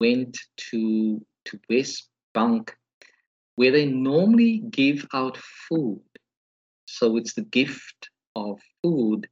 went 0.00 0.38
to 0.70 1.24
to 1.46 1.60
West 1.70 2.08
Bank, 2.34 2.76
where 3.54 3.72
they 3.72 3.86
normally 3.86 4.58
give 4.70 5.06
out 5.14 5.36
food. 5.36 6.02
So 6.86 7.16
it's 7.16 7.34
the 7.34 7.42
gift 7.42 8.10
of 8.34 8.60
food 8.82 9.28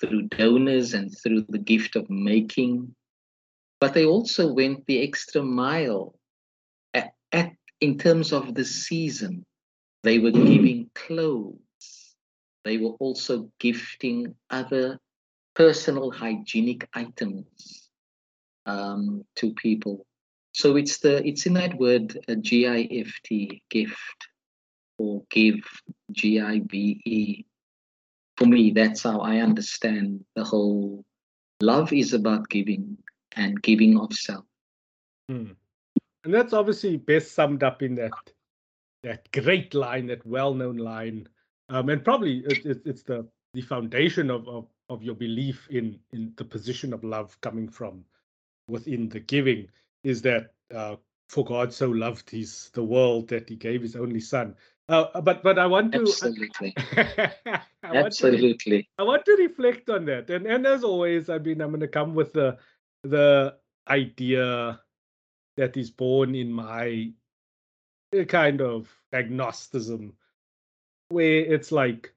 through 0.00 0.28
donors 0.28 0.94
and 0.94 1.14
through 1.22 1.44
the 1.48 1.58
gift 1.58 1.96
of 1.96 2.08
making. 2.08 2.94
But 3.80 3.94
they 3.94 4.06
also 4.06 4.52
went 4.52 4.86
the 4.86 5.02
extra 5.02 5.42
mile 5.42 6.14
at, 6.94 7.12
at 7.32 7.52
in 7.80 7.98
terms 7.98 8.32
of 8.32 8.54
the 8.54 8.64
season. 8.64 9.44
They 10.02 10.18
were 10.18 10.30
giving 10.30 10.90
clothes 10.94 11.58
they 12.64 12.78
were 12.78 12.92
also 13.00 13.50
gifting 13.58 14.34
other 14.50 14.98
personal 15.54 16.10
hygienic 16.10 16.88
items 16.94 17.90
um, 18.66 19.24
to 19.36 19.52
people. 19.54 20.06
So 20.52 20.76
it's 20.76 20.98
the 20.98 21.26
it's 21.26 21.46
in 21.46 21.54
that 21.54 21.78
word 21.78 22.18
a 22.28 22.36
G-I-F-T 22.36 23.62
gift 23.70 24.28
or 24.98 25.22
give 25.30 25.60
G-I-V-E. 26.12 27.46
For 28.36 28.46
me, 28.46 28.70
that's 28.70 29.02
how 29.02 29.20
I 29.20 29.38
understand 29.38 30.24
the 30.34 30.44
whole 30.44 31.04
love 31.60 31.92
is 31.92 32.14
about 32.14 32.48
giving 32.48 32.96
and 33.36 33.60
giving 33.62 33.98
of 33.98 34.12
self. 34.12 34.44
Hmm. 35.28 35.52
And 36.24 36.34
that's 36.34 36.52
obviously 36.52 36.96
best 36.96 37.32
summed 37.32 37.62
up 37.62 37.82
in 37.82 37.94
that 37.94 38.12
that 39.02 39.30
great 39.32 39.72
line, 39.72 40.06
that 40.08 40.26
well-known 40.26 40.76
line 40.76 41.26
um, 41.70 41.88
and 41.88 42.04
probably 42.04 42.38
it, 42.40 42.66
it, 42.66 42.82
it's 42.84 43.02
the 43.02 43.26
the 43.54 43.62
foundation 43.62 44.30
of, 44.30 44.46
of 44.48 44.66
of 44.88 45.02
your 45.02 45.14
belief 45.14 45.68
in 45.70 45.98
in 46.12 46.32
the 46.36 46.44
position 46.44 46.92
of 46.92 47.02
love 47.04 47.40
coming 47.40 47.68
from 47.68 48.04
within 48.68 49.08
the 49.08 49.20
giving 49.20 49.68
is 50.04 50.22
that 50.22 50.52
uh, 50.74 50.96
for 51.28 51.44
God 51.44 51.72
so 51.72 51.88
loved 51.88 52.30
He's 52.30 52.70
the 52.74 52.84
world 52.84 53.28
that 53.28 53.48
He 53.48 53.56
gave 53.56 53.82
His 53.82 53.96
only 53.96 54.20
Son. 54.20 54.54
Uh, 54.88 55.20
but 55.20 55.42
but 55.42 55.58
I 55.58 55.66
want 55.66 55.92
to 55.92 56.00
absolutely, 56.00 56.74
I 56.76 57.30
absolutely. 57.82 58.48
Want 58.48 58.60
to, 58.60 58.82
I 58.98 59.02
want 59.04 59.24
to 59.26 59.36
reflect 59.36 59.88
on 59.88 60.04
that, 60.06 60.28
and 60.30 60.46
and 60.46 60.66
as 60.66 60.82
always, 60.82 61.28
I 61.28 61.38
mean, 61.38 61.60
I'm 61.60 61.70
going 61.70 61.80
to 61.80 61.88
come 61.88 62.14
with 62.14 62.32
the 62.32 62.58
the 63.04 63.56
idea 63.88 64.80
that 65.56 65.76
is 65.76 65.90
born 65.90 66.34
in 66.34 66.52
my 66.52 67.12
uh, 68.18 68.24
kind 68.24 68.60
of 68.60 68.88
agnosticism 69.12 70.14
where 71.10 71.40
it's 71.40 71.70
like 71.70 72.12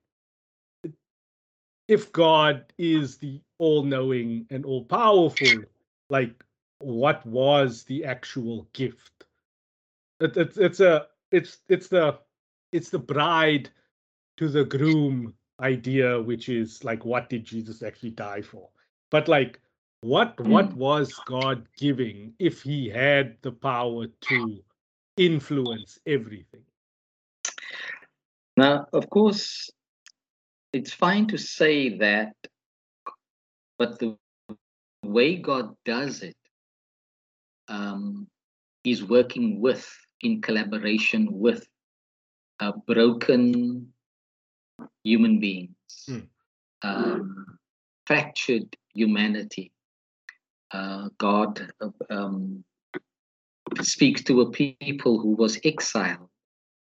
if 1.88 2.12
God 2.12 2.66
is 2.78 3.18
the 3.18 3.42
all 3.58 3.84
knowing 3.84 4.46
and 4.50 4.66
all 4.66 4.86
powerful, 4.86 5.64
like 6.10 6.44
what 6.80 7.26
was 7.26 7.84
the 7.84 8.06
actual 8.06 8.68
gift? 8.74 9.26
It, 10.20 10.38
it's 10.38 10.58
it's 10.58 10.80
a 10.80 11.08
it's 11.32 11.58
it's 11.68 11.88
the 11.88 12.20
it's 12.72 12.90
the 12.90 13.00
bride 13.00 13.70
to 14.38 14.48
the 14.48 14.64
groom 14.64 15.34
idea, 15.60 16.22
which 16.22 16.50
is 16.50 16.84
like 16.84 17.04
what 17.04 17.30
did 17.30 17.44
Jesus 17.44 17.84
actually 17.84 18.12
die 18.12 18.42
for? 18.42 18.70
But 19.12 19.28
like 19.28 19.60
what 20.02 20.40
what 20.40 20.68
hmm. 20.68 20.78
was 20.78 21.14
God 21.26 21.66
giving 21.78 22.34
if 22.40 22.62
he 22.62 22.90
had 22.90 23.38
the 23.42 23.52
power 23.52 24.08
to 24.08 24.64
influence 25.18 26.00
everything? 26.06 26.64
Now, 28.56 28.86
of 28.94 29.10
course, 29.10 29.70
it's 30.74 30.94
fine 30.94 31.28
to 31.28 31.38
say 31.38 31.98
that, 31.98 32.36
but 33.78 34.00
the 34.00 34.18
way 35.04 35.36
God 35.36 35.76
does 35.86 36.22
it 36.22 36.38
um, 37.68 38.28
is 38.84 39.04
working 39.04 39.60
with, 39.60 39.88
in 40.22 40.42
collaboration 40.42 41.28
with, 41.32 41.68
uh, 42.60 42.72
broken 42.86 43.92
human 45.04 45.40
beings, 45.40 45.76
hmm. 46.06 46.20
um, 46.84 47.58
fractured 48.06 48.76
humanity. 48.94 49.72
Uh, 50.72 51.10
God 51.18 51.72
um, 52.10 52.64
speaks 53.82 54.24
to 54.24 54.42
a 54.42 54.52
people 54.52 55.20
who 55.20 55.36
was 55.36 55.60
exiled 55.64 56.30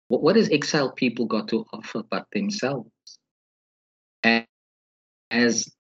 what, 0.08 0.22
what 0.22 0.36
has 0.36 0.50
exiled 0.50 0.96
people 0.96 1.26
got 1.26 1.48
to 1.50 1.66
offer 1.74 2.04
but 2.10 2.28
themselves? 2.32 2.90
And 4.24 4.46
as 5.32 5.72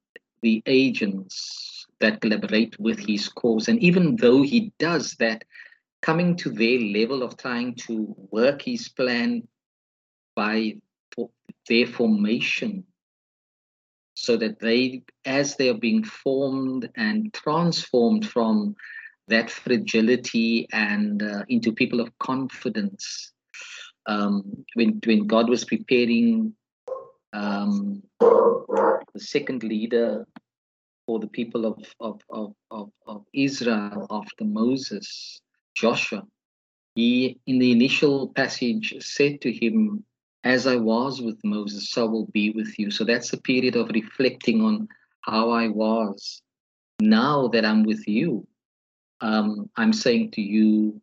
the 0.41 0.61
agents 0.65 1.85
that 1.99 2.21
collaborate 2.21 2.79
with 2.79 2.99
his 2.99 3.29
cause, 3.29 3.67
and 3.67 3.81
even 3.81 4.15
though 4.15 4.41
he 4.41 4.71
does 4.79 5.15
that, 5.19 5.43
coming 6.01 6.35
to 6.35 6.49
their 6.51 6.79
level 6.79 7.23
of 7.23 7.37
trying 7.37 7.73
to 7.73 8.15
work 8.31 8.61
his 8.61 8.89
plan 8.89 9.47
by 10.35 10.75
their 11.67 11.87
formation 11.87 12.83
so 14.13 14.37
that 14.37 14.59
they 14.59 15.01
as 15.25 15.55
they 15.55 15.69
are 15.69 15.77
being 15.77 16.03
formed 16.03 16.89
and 16.95 17.33
transformed 17.33 18.27
from 18.27 18.75
that 19.27 19.49
fragility 19.49 20.67
and 20.71 21.23
uh, 21.23 21.43
into 21.49 21.73
people 21.73 21.99
of 21.99 22.17
confidence 22.19 23.33
um, 24.07 24.65
when 24.73 25.01
when 25.05 25.27
God 25.27 25.49
was 25.49 25.65
preparing 25.65 26.53
um, 27.33 28.03
the 28.19 29.19
second 29.19 29.63
leader 29.63 30.25
for 31.05 31.19
the 31.19 31.27
people 31.27 31.65
of, 31.65 31.77
of, 31.99 32.21
of, 32.29 32.53
of, 32.71 32.89
of 33.05 33.25
Israel 33.33 34.07
after 34.09 34.43
Moses, 34.43 35.39
Joshua, 35.75 36.23
he 36.95 37.39
in 37.45 37.59
the 37.59 37.71
initial 37.71 38.29
passage 38.29 38.95
said 38.99 39.41
to 39.41 39.51
him, 39.51 40.03
As 40.43 40.65
I 40.65 40.77
was 40.77 41.21
with 41.21 41.39
Moses, 41.43 41.89
so 41.89 42.07
will 42.07 42.27
be 42.27 42.51
with 42.51 42.79
you. 42.79 42.89
So 42.89 43.03
that's 43.03 43.33
a 43.33 43.41
period 43.41 43.75
of 43.75 43.89
reflecting 43.89 44.61
on 44.61 44.87
how 45.21 45.51
I 45.51 45.67
was. 45.67 46.41
Now 47.01 47.49
that 47.49 47.65
I'm 47.65 47.83
with 47.83 48.07
you, 48.07 48.47
um, 49.21 49.69
I'm 49.75 49.91
saying 49.91 50.31
to 50.31 50.41
you, 50.41 51.01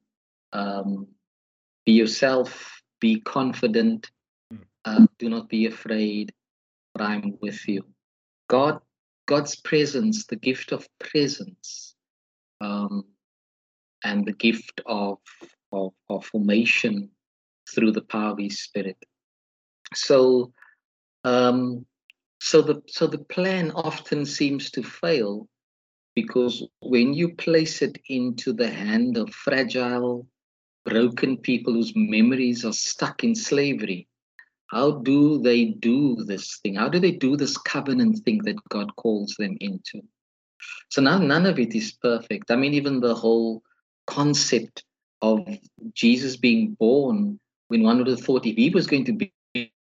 um, 0.53 1.07
be 1.85 1.93
yourself, 1.93 2.82
be 3.03 3.21
confident. 3.21 4.11
Hmm. 4.51 4.63
Uh, 4.87 5.07
do 5.19 5.29
not 5.29 5.51
be 5.51 5.67
afraid, 5.67 6.33
for 6.93 7.03
I'm 7.03 7.37
with 7.43 7.69
you. 7.69 7.85
God, 8.49 8.81
God's 9.27 9.57
presence, 9.57 10.27
the 10.27 10.37
gift 10.37 10.73
of 10.73 10.89
presence, 10.99 11.95
um, 12.61 13.05
and 14.05 14.25
the 14.25 14.33
gift 14.33 14.81
of, 14.87 15.19
of, 15.73 15.93
of 16.09 16.25
formation 16.25 17.11
through 17.75 17.93
the 17.93 18.03
power 18.03 18.33
of 18.33 18.39
his 18.39 18.61
spirit. 18.61 18.97
So 19.95 20.53
um, 21.25 21.87
so 22.41 22.61
the 22.63 22.83
so 22.89 23.07
the 23.07 23.19
plan 23.19 23.71
often 23.73 24.27
seems 24.27 24.71
to 24.73 24.83
fail 24.83 25.49
because 26.15 26.67
when 26.81 27.15
you 27.15 27.35
place 27.37 27.83
it 27.83 27.99
into 28.09 28.53
the 28.53 28.69
hand 28.69 29.17
of 29.17 29.31
fragile, 29.31 30.27
broken 30.85 31.37
people 31.37 31.75
whose 31.75 31.93
memories 31.95 32.65
are 32.65 32.73
stuck 32.73 33.25
in 33.25 33.35
slavery, 33.35 34.09
how 34.69 34.91
do 34.91 35.39
they 35.43 35.67
do 35.67 36.17
this 36.25 36.59
thing? 36.63 36.77
How 36.77 36.89
do 36.89 36.99
they 36.99 37.13
do 37.13 37.37
this 37.37 37.59
covenant 37.59 38.25
thing 38.25 38.41
that 38.45 38.57
God 38.69 38.95
calls 38.97 39.35
them 39.39 39.57
into? 39.61 40.01
So 40.89 41.03
now 41.03 41.19
none 41.19 41.47
of 41.47 41.59
it 41.59 41.75
is 41.75 41.93
perfect. 41.93 42.51
I 42.51 42.57
mean, 42.57 42.75
even 42.75 43.01
the 43.01 43.15
whole 43.15 43.63
concept 44.07 44.85
of 45.21 45.47
Jesus 45.93 46.37
being 46.37 46.75
born, 46.75 47.39
when 47.69 47.83
one 47.83 47.99
would 47.99 48.07
have 48.07 48.21
thought 48.21 48.47
if 48.47 48.57
he 48.57 48.71
was 48.71 48.87
going 48.87 49.05
to 49.05 49.13
be 49.13 49.33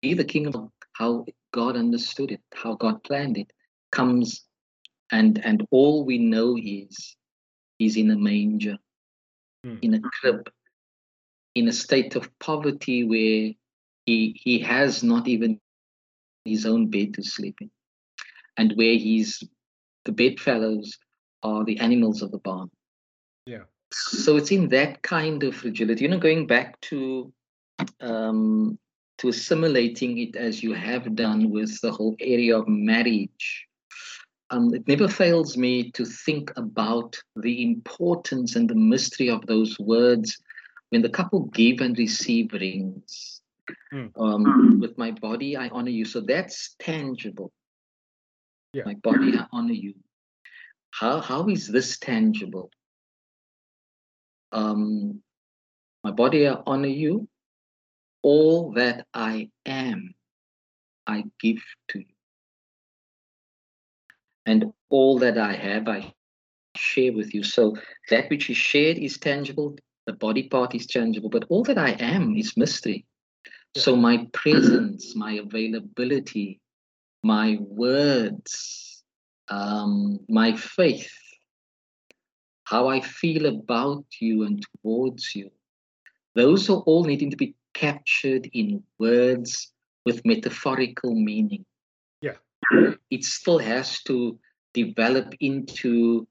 the 0.01 0.23
king 0.23 0.47
of 0.47 0.55
how 0.93 1.25
God 1.51 1.75
understood 1.75 2.31
it, 2.31 2.41
how 2.53 2.75
God 2.75 3.03
planned 3.03 3.37
it, 3.37 3.51
comes 3.91 4.45
and 5.11 5.43
and 5.45 5.65
all 5.71 6.05
we 6.05 6.17
know 6.17 6.57
is 6.57 7.15
he's 7.77 7.97
in 7.97 8.11
a 8.11 8.17
manger, 8.17 8.77
mm. 9.65 9.79
in 9.81 9.93
a 9.93 9.99
crib, 9.99 10.49
in 11.55 11.67
a 11.67 11.73
state 11.73 12.15
of 12.15 12.29
poverty 12.39 13.03
where 13.03 13.53
he 14.05 14.39
he 14.39 14.59
has 14.59 15.03
not 15.03 15.27
even 15.27 15.59
his 16.43 16.65
own 16.65 16.89
bed 16.89 17.13
to 17.15 17.23
sleep 17.23 17.55
in, 17.61 17.71
and 18.57 18.73
where 18.75 18.95
he's 18.95 19.43
the 20.03 20.11
bedfellows 20.11 20.97
are 21.41 21.63
the 21.63 21.79
animals 21.79 22.21
of 22.21 22.31
the 22.31 22.37
barn. 22.39 22.69
Yeah. 23.45 23.63
So 23.91 24.37
it's 24.37 24.51
in 24.51 24.69
that 24.69 25.01
kind 25.01 25.43
of 25.43 25.55
fragility. 25.55 26.03
You 26.03 26.09
know, 26.09 26.19
going 26.19 26.45
back 26.45 26.79
to 26.81 27.31
um, 28.01 28.77
to 29.17 29.29
assimilating 29.29 30.17
it 30.17 30.35
as 30.35 30.61
you 30.61 30.73
have 30.73 31.15
done 31.15 31.49
with 31.49 31.79
the 31.81 31.91
whole 31.91 32.15
area 32.19 32.57
of 32.57 32.67
marriage. 32.67 33.67
Um, 34.51 34.73
it 34.73 34.87
never 34.87 35.07
fails 35.07 35.57
me 35.57 35.91
to 35.91 36.05
think 36.05 36.51
about 36.55 37.15
the 37.35 37.63
importance 37.63 38.55
and 38.55 38.69
the 38.69 38.75
mystery 38.75 39.29
of 39.29 39.45
those 39.47 39.79
words 39.79 40.37
when 40.89 41.01
the 41.01 41.09
couple 41.09 41.45
give 41.45 41.81
and 41.81 41.97
receive 41.97 42.53
rings. 42.53 43.41
Mm. 43.93 44.11
Um, 44.17 44.79
with 44.79 44.97
my 44.97 45.11
body, 45.11 45.57
I 45.57 45.69
honor 45.69 45.89
you. 45.89 46.05
So 46.05 46.21
that's 46.21 46.75
tangible. 46.79 47.51
Yeah. 48.73 48.83
My 48.85 48.93
body, 48.95 49.33
I 49.37 49.45
honor 49.51 49.73
you. 49.73 49.95
How, 50.91 51.19
how 51.19 51.47
is 51.47 51.67
this 51.67 51.97
tangible? 51.97 52.69
Um, 54.51 55.21
my 56.03 56.11
body, 56.11 56.47
I 56.47 56.57
honor 56.65 56.87
you 56.87 57.27
all 58.25 58.71
that 58.71 59.05
I 59.13 59.51
am, 59.67 60.15
I 61.05 61.25
give 61.39 61.63
to 61.89 61.99
you. 61.99 62.15
And 64.47 64.73
all 64.89 65.19
that 65.19 65.37
I 65.37 65.53
have, 65.53 65.87
I 65.87 66.11
share 66.75 67.13
with 67.13 67.35
you. 67.35 67.43
So 67.43 67.75
that 68.09 68.31
which 68.31 68.49
is 68.49 68.57
shared 68.57 68.97
is 68.97 69.19
tangible, 69.19 69.77
the 70.05 70.13
body 70.13 70.43
part 70.43 70.75
is 70.75 70.87
changeable, 70.87 71.29
but 71.29 71.45
all 71.49 71.63
that 71.63 71.77
I 71.77 71.91
am 71.99 72.35
is 72.35 72.57
mystery. 72.57 73.05
Yeah. 73.75 73.81
So 73.81 73.95
my 73.95 74.27
presence, 74.33 75.15
my 75.15 75.33
availability, 75.33 76.59
my 77.23 77.57
words, 77.59 79.03
um, 79.49 80.19
my 80.29 80.55
faith, 80.55 81.11
how 82.65 82.87
I 82.87 83.01
feel 83.01 83.45
about 83.47 84.05
you 84.19 84.43
and 84.43 84.63
towards 84.81 85.35
you, 85.35 85.49
those 86.35 86.69
are 86.69 86.81
all 86.81 87.03
needing 87.03 87.31
to 87.31 87.37
be 87.37 87.55
captured 87.73 88.49
in 88.53 88.83
words 88.99 89.71
with 90.05 90.25
metaphorical 90.25 91.13
meaning. 91.15 91.65
Yeah. 92.21 92.37
It 93.09 93.23
still 93.23 93.59
has 93.59 94.01
to 94.03 94.39
develop 94.73 95.33
into 95.39 96.27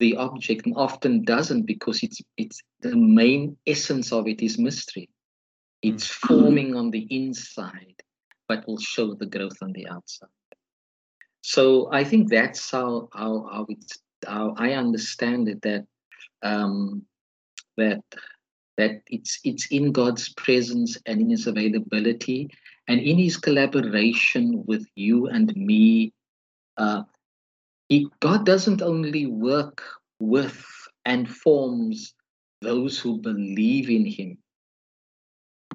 the 0.00 0.16
object 0.16 0.66
and 0.66 0.74
often 0.76 1.22
doesn't 1.24 1.66
because 1.66 2.02
it's 2.02 2.20
it's 2.36 2.60
the 2.80 2.96
main 2.96 3.56
essence 3.66 4.12
of 4.12 4.26
it 4.26 4.42
is 4.42 4.58
mystery. 4.58 5.08
It's 5.82 6.08
mm. 6.08 6.26
forming 6.26 6.74
on 6.74 6.90
the 6.90 7.06
inside, 7.10 8.02
but 8.48 8.66
will 8.66 8.80
show 8.80 9.14
the 9.14 9.26
growth 9.26 9.58
on 9.62 9.72
the 9.72 9.86
outside. 9.86 10.28
So 11.42 11.92
I 11.92 12.02
think 12.04 12.30
that's 12.30 12.70
how 12.70 13.08
how 13.12 13.48
how 13.52 13.66
it's 13.68 13.98
how 14.26 14.54
I 14.56 14.72
understand 14.72 15.48
it 15.48 15.62
that 15.62 15.86
um, 16.42 17.02
that 17.76 18.02
that 18.78 19.02
it's 19.06 19.38
it's 19.44 19.66
in 19.70 19.92
God's 19.92 20.32
presence 20.34 20.96
and 21.06 21.20
in 21.20 21.30
his 21.30 21.46
availability 21.46 22.48
and 22.88 23.00
in 23.00 23.18
his 23.18 23.36
collaboration 23.36 24.64
with 24.66 24.86
you 24.94 25.28
and 25.28 25.54
me. 25.54 26.12
Uh, 26.76 27.02
he, 27.90 28.08
God 28.20 28.46
doesn't 28.46 28.80
only 28.80 29.26
work 29.26 29.82
with 30.20 30.64
and 31.04 31.28
forms 31.28 32.14
those 32.62 32.98
who 32.98 33.18
believe 33.18 33.90
in 33.90 34.06
him. 34.06 34.38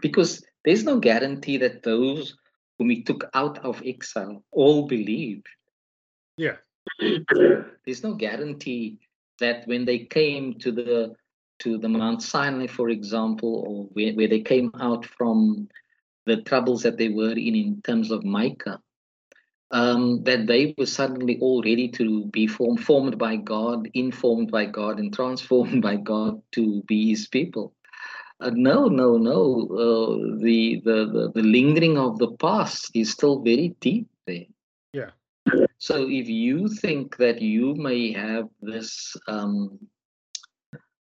Because 0.01 0.43
there's 0.63 0.83
no 0.83 0.99
guarantee 0.99 1.57
that 1.57 1.83
those 1.83 2.37
whom 2.79 2.89
he 2.89 3.03
took 3.03 3.29
out 3.33 3.59
of 3.59 3.81
exile 3.85 4.43
all 4.51 4.87
believed. 4.87 5.45
Yeah. 6.37 6.57
There's 6.99 8.03
no 8.03 8.13
guarantee 8.13 8.99
that 9.39 9.67
when 9.67 9.85
they 9.85 9.99
came 9.99 10.53
to 10.59 10.71
the 10.71 11.15
to 11.59 11.77
the 11.77 11.87
Mount 11.87 12.21
Sinai, 12.21 12.67
for 12.67 12.89
example, 12.89 13.63
or 13.67 13.85
where, 13.93 14.13
where 14.13 14.27
they 14.27 14.41
came 14.41 14.71
out 14.79 15.05
from 15.05 15.69
the 16.25 16.41
troubles 16.41 16.83
that 16.83 16.97
they 16.97 17.09
were 17.09 17.31
in 17.31 17.55
in 17.55 17.81
terms 17.81 18.11
of 18.11 18.25
Micah, 18.25 18.81
um, 19.71 20.23
that 20.23 20.47
they 20.47 20.73
were 20.77 20.85
suddenly 20.85 21.37
all 21.39 21.61
ready 21.63 21.87
to 21.89 22.25
be 22.25 22.47
formed, 22.47 22.83
formed 22.83 23.17
by 23.17 23.35
God, 23.35 23.89
informed 23.93 24.51
by 24.51 24.65
God, 24.65 24.99
and 24.99 25.13
transformed 25.13 25.81
by 25.89 25.95
God 25.95 26.41
to 26.53 26.81
be 26.83 27.09
His 27.09 27.27
people. 27.27 27.73
Uh, 28.41 28.51
no, 28.53 28.87
no, 28.87 29.17
no. 29.17 29.67
Uh, 29.71 30.37
the, 30.43 30.81
the, 30.83 31.05
the 31.05 31.31
the 31.33 31.41
lingering 31.41 31.97
of 31.97 32.19
the 32.19 32.31
past 32.33 32.91
is 32.93 33.11
still 33.11 33.41
very 33.41 33.69
deep 33.79 34.07
there. 34.27 34.45
Yeah. 34.91 35.11
So 35.77 36.07
if 36.09 36.27
you 36.27 36.67
think 36.67 37.17
that 37.17 37.41
you 37.41 37.75
may 37.75 38.11
have 38.11 38.49
this 38.61 39.15
um, 39.27 39.79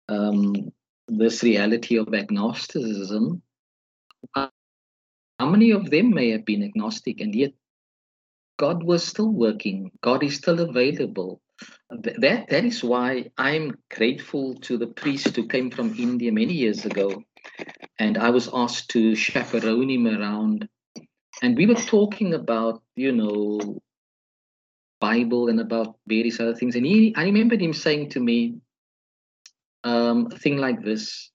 um, 0.08 0.72
this 1.08 1.44
reality 1.44 1.98
of 1.98 2.14
agnosticism, 2.14 3.42
how 4.36 4.50
many 5.40 5.72
of 5.72 5.90
them 5.90 6.12
may 6.12 6.32
have 6.32 6.46
been 6.46 6.64
agnostic 6.64 7.22
and 7.22 7.34
yet 7.34 7.54
God 8.60 8.84
was 8.84 9.08
still 9.08 9.32
working, 9.32 9.90
God 10.02 10.22
is 10.22 10.36
still 10.36 10.60
available. 10.60 11.42
That, 11.90 12.50
that 12.50 12.66
is 12.66 12.84
why 12.84 13.32
I'm 13.38 13.78
grateful 13.90 14.56
to 14.68 14.78
the 14.78 14.88
priest 14.88 15.34
who 15.36 15.48
came 15.48 15.72
from 15.72 15.96
India 15.98 16.32
many 16.32 16.54
years 16.54 16.86
ago. 16.86 17.24
And 17.98 18.18
I 18.18 18.30
was 18.30 18.50
asked 18.54 18.90
to 18.92 19.16
chaperone 19.16 19.90
him 19.90 20.08
around. 20.08 20.68
And 21.42 21.56
we 21.56 21.68
were 21.68 21.76
talking 21.76 22.34
about, 22.34 22.84
you 22.98 23.14
know, 23.14 23.82
Bible 25.00 25.48
and 25.48 25.62
about 25.62 25.96
various 26.06 26.42
other 26.42 26.56
things. 26.56 26.76
And 26.76 26.86
he, 26.86 27.14
I 27.16 27.24
remembered 27.24 27.62
him 27.62 27.74
saying 27.74 28.10
to 28.10 28.20
me, 28.20 28.56
um, 29.86 30.28
a 30.34 30.38
thing 30.38 30.58
like 30.58 30.84
this, 30.84 31.32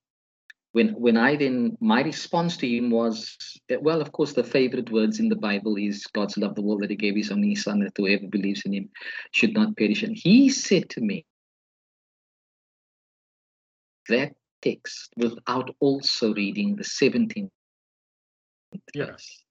when 0.74 0.88
when 0.88 1.16
I 1.16 1.36
then 1.36 1.78
my 1.80 2.02
response 2.02 2.56
to 2.56 2.68
him 2.68 2.90
was, 2.90 3.36
eh, 3.70 3.76
well, 3.80 4.00
of 4.00 4.10
course, 4.10 4.32
the 4.32 4.42
favorite 4.42 4.90
words 4.90 5.20
in 5.20 5.28
the 5.28 5.36
Bible 5.36 5.76
is 5.76 6.04
God's 6.08 6.36
love 6.36 6.56
the 6.56 6.62
world 6.62 6.82
that 6.82 6.90
He 6.90 6.96
gave 6.96 7.14
His 7.14 7.30
only 7.30 7.54
Son 7.54 7.78
that 7.78 7.96
whoever 7.96 8.26
believes 8.26 8.62
in 8.64 8.74
Him 8.74 8.90
should 9.30 9.54
not 9.54 9.76
perish. 9.76 10.02
And 10.02 10.16
he 10.16 10.48
said 10.48 10.90
to 10.90 11.00
me 11.00 11.24
that 14.08 14.32
text 14.62 15.12
without 15.16 15.70
also 15.78 16.34
reading 16.34 16.74
the 16.74 16.82
17th 16.82 17.50
yes. 18.94 19.08
verse. 19.08 19.44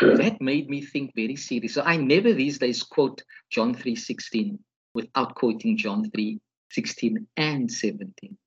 And 0.00 0.16
that 0.16 0.40
made 0.40 0.70
me 0.70 0.80
think 0.80 1.12
very 1.14 1.36
seriously. 1.36 1.68
So 1.68 1.82
I 1.82 1.98
never 1.98 2.32
these 2.32 2.58
days 2.58 2.82
quote 2.82 3.22
John 3.50 3.74
3:16 3.74 4.58
without 4.94 5.34
quoting 5.34 5.76
John 5.76 6.10
3 6.10 6.40
16 6.70 7.26
and 7.36 7.70
17. 7.70 8.38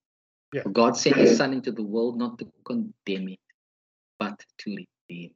Yeah. 0.56 0.64
For 0.64 0.70
God 0.70 0.96
sent 0.96 1.18
his 1.18 1.36
son 1.36 1.52
into 1.52 1.74
the 1.74 1.84
world 1.84 2.18
not 2.18 2.40
to 2.40 2.48
condemn 2.64 3.28
it, 3.28 3.40
but 4.18 4.42
to 4.60 4.70
redeem 4.70 4.86
it. 5.10 5.34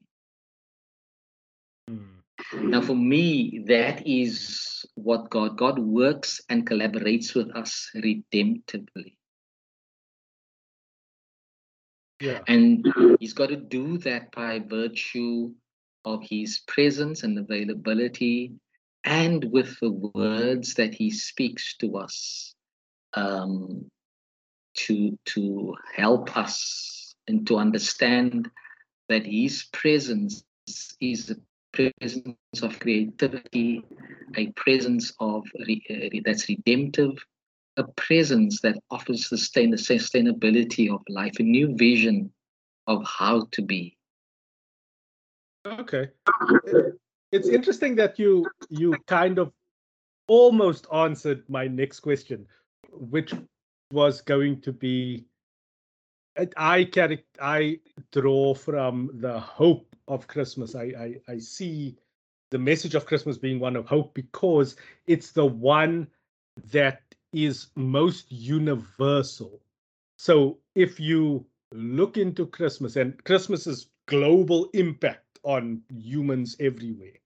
Mm. 1.92 2.70
Now, 2.70 2.80
for 2.80 2.96
me, 2.96 3.66
that 3.68 4.08
is 4.08 4.86
what 4.96 5.30
God 5.30 5.58
God 5.58 5.78
works 5.78 6.40
and 6.48 6.66
collaborates 6.66 7.36
with 7.36 7.54
us 7.54 7.92
redemptively. 7.98 9.18
Yeah. 12.22 12.40
And 12.48 12.88
he's 13.20 13.34
got 13.34 13.50
to 13.50 13.58
do 13.58 13.98
that 13.98 14.32
by 14.32 14.60
virtue 14.60 15.52
of 16.06 16.24
his 16.24 16.60
presence 16.66 17.24
and 17.24 17.38
availability 17.38 18.54
and 19.04 19.44
with 19.52 19.78
the 19.82 19.92
words 19.92 20.76
that 20.76 20.94
he 20.94 21.12
speaks 21.12 21.76
to 21.80 21.98
us 21.98 22.56
um, 23.16 23.92
to 24.86 25.18
to 25.26 25.76
help 25.96 26.36
us 26.38 27.16
and 27.28 27.46
to 27.48 27.58
understand 27.58 28.50
that 29.10 29.26
His 29.26 29.66
presence 29.72 30.44
is 31.02 31.32
a 31.32 31.36
presence 31.72 32.62
of 32.62 32.80
creativity, 32.80 33.84
a 34.36 34.48
presence 34.52 35.14
of 35.20 35.46
re, 35.68 35.82
uh, 35.90 36.20
that's 36.26 36.50
redemptive, 36.50 37.14
a 37.78 37.84
presence 37.96 38.62
that 38.62 38.78
offers 38.90 39.28
sustain 39.28 39.72
the 39.72 39.78
sustainability 39.78 40.94
of 40.94 41.02
life, 41.10 41.34
a 41.40 41.44
new 41.44 41.76
vision 41.76 42.32
of 42.88 43.06
how 43.06 43.48
to 43.52 43.62
be. 43.62 43.98
Okay, 45.66 46.10
it's 47.32 47.48
interesting 47.48 47.96
that 47.96 48.18
you 48.18 48.46
you 48.70 48.96
kind 49.08 49.38
of 49.38 49.52
almost 50.28 50.88
answered 50.94 51.44
my 51.50 51.68
next 51.68 52.00
question, 52.00 52.46
which 52.92 53.34
was 53.92 54.22
going 54.22 54.62
to 54.62 54.72
be 54.72 55.26
I 56.56 56.86
can 56.86 57.20
I 57.42 57.80
draw 58.12 58.54
from 58.54 59.10
the 59.16 59.40
hope 59.40 59.96
of 60.08 60.28
Christmas. 60.28 60.76
I, 60.76 60.84
I 60.84 61.16
I 61.34 61.40
see 61.40 61.98
the 62.52 62.60
message 62.60 62.96
of 62.96 63.06
Christmas 63.06 63.38
being 63.38 63.60
one 63.60 63.76
of 63.76 63.86
hope 63.86 64.14
because 64.14 64.76
it's 65.08 65.32
the 65.32 65.46
one 65.46 66.08
that 66.72 67.02
is 67.34 67.68
most 67.76 68.32
universal. 68.32 69.62
So 70.18 70.60
if 70.76 71.00
you 71.00 71.46
look 71.74 72.18
into 72.18 72.46
Christmas 72.48 72.96
and 72.96 73.22
Christmas's 73.24 73.88
global 74.08 74.70
impact 74.74 75.40
on 75.44 75.82
humans 75.90 76.56
everywhere, 76.60 77.20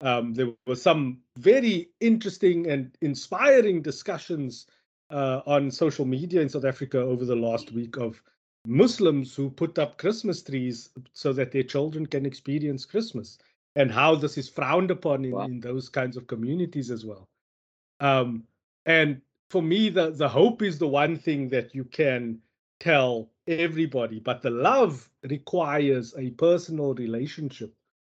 um, 0.00 0.34
there 0.34 0.52
were 0.66 0.76
some 0.76 1.18
very 1.36 1.90
interesting 2.00 2.68
and 2.68 2.96
inspiring 3.00 3.82
discussions 3.82 4.66
uh, 5.10 5.40
on 5.46 5.70
social 5.70 6.04
media 6.04 6.40
in 6.40 6.48
South 6.48 6.64
Africa 6.64 6.98
over 6.98 7.24
the 7.24 7.36
last 7.36 7.72
week 7.72 7.96
of 7.96 8.22
Muslims 8.66 9.34
who 9.34 9.50
put 9.50 9.78
up 9.78 9.98
Christmas 9.98 10.42
trees 10.42 10.90
so 11.12 11.32
that 11.32 11.52
their 11.52 11.62
children 11.62 12.06
can 12.06 12.26
experience 12.26 12.84
Christmas 12.84 13.38
and 13.76 13.90
how 13.90 14.14
this 14.14 14.36
is 14.36 14.48
frowned 14.48 14.90
upon 14.90 15.24
in, 15.24 15.30
wow. 15.30 15.44
in 15.44 15.60
those 15.60 15.88
kinds 15.88 16.16
of 16.16 16.26
communities 16.26 16.90
as 16.90 17.04
well. 17.04 17.28
Um, 18.00 18.44
and 18.86 19.20
for 19.50 19.62
me, 19.62 19.88
the, 19.88 20.10
the 20.10 20.28
hope 20.28 20.62
is 20.62 20.78
the 20.78 20.88
one 20.88 21.16
thing 21.16 21.48
that 21.50 21.74
you 21.74 21.84
can 21.84 22.38
tell 22.80 23.30
everybody, 23.46 24.20
but 24.20 24.42
the 24.42 24.50
love 24.50 25.08
requires 25.22 26.14
a 26.18 26.30
personal 26.30 26.94
relationship 26.94 27.74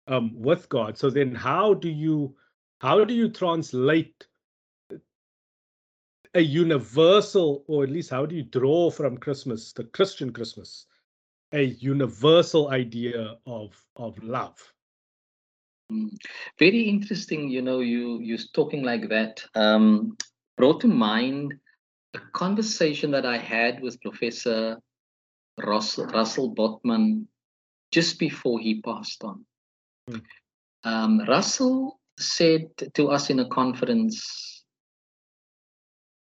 um, 0.07 0.31
with 0.33 0.67
God. 0.69 0.97
So 0.97 1.09
then 1.09 1.35
how 1.35 1.73
do 1.73 1.89
you 1.89 2.35
how 2.79 3.03
do 3.03 3.13
you 3.13 3.29
translate 3.29 4.25
a 6.33 6.41
universal, 6.41 7.63
or 7.67 7.83
at 7.83 7.89
least 7.89 8.09
how 8.09 8.25
do 8.25 8.35
you 8.35 8.43
draw 8.43 8.91
from 8.91 9.17
Christmas, 9.17 9.73
the 9.73 9.85
Christian 9.85 10.31
Christmas, 10.31 10.85
a 11.53 11.63
universal 11.63 12.69
idea 12.69 13.37
of 13.45 13.75
of 13.95 14.21
love? 14.23 14.57
Mm. 15.91 16.15
Very 16.59 16.81
interesting. 16.81 17.49
You 17.49 17.61
know, 17.61 17.79
you 17.79 18.19
you 18.19 18.37
talking 18.53 18.83
like 18.83 19.09
that 19.09 19.43
um, 19.55 20.17
brought 20.57 20.81
to 20.81 20.87
mind 20.87 21.55
a 22.13 22.19
conversation 22.33 23.11
that 23.11 23.25
I 23.25 23.37
had 23.37 23.81
with 23.81 24.01
Professor 24.01 24.77
Russell, 25.57 26.05
Russell 26.07 26.53
Botman 26.53 27.25
just 27.91 28.19
before 28.19 28.59
he 28.59 28.81
passed 28.81 29.23
on. 29.23 29.45
Mm. 30.09 30.21
Um, 30.83 31.19
Russell 31.27 31.99
said 32.19 32.67
to 32.93 33.09
us 33.09 33.29
in 33.29 33.39
a 33.39 33.47
conference 33.49 34.58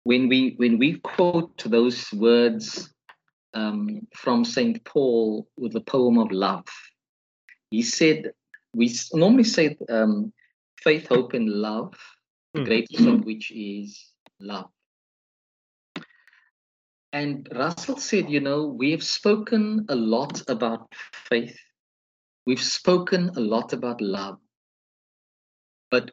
when 0.04 0.28
we 0.28 0.56
when 0.58 0.78
we 0.78 1.00
quote 1.00 1.64
those 1.66 2.12
words 2.14 2.94
um, 3.54 4.08
from 4.16 4.46
Saint 4.46 4.84
Paul 4.86 5.48
with 5.58 5.74
the 5.74 5.82
poem 5.82 6.18
of 6.18 6.32
love, 6.32 6.66
he 7.70 7.82
said 7.82 8.32
we 8.74 8.94
normally 9.14 9.44
say 9.44 9.78
um, 9.90 10.32
faith, 10.82 11.08
hope, 11.08 11.34
and 11.34 11.50
love, 11.50 11.94
the 12.54 12.62
hmm. 12.62 12.66
greatest 12.66 13.06
of 13.06 13.26
which 13.26 13.52
is 13.52 14.12
love. 14.40 14.70
And 17.14 17.48
Russell 17.54 17.98
said, 17.98 18.30
you 18.30 18.40
know, 18.40 18.68
we 18.68 18.92
have 18.92 19.04
spoken 19.04 19.86
a 19.90 19.96
lot 19.96 20.42
about 20.50 20.94
faith. 21.12 21.58
We've 22.46 22.62
spoken 22.62 23.32
a 23.36 23.42
lot 23.42 23.74
about 23.74 24.00
love. 24.00 24.38
But 25.90 26.12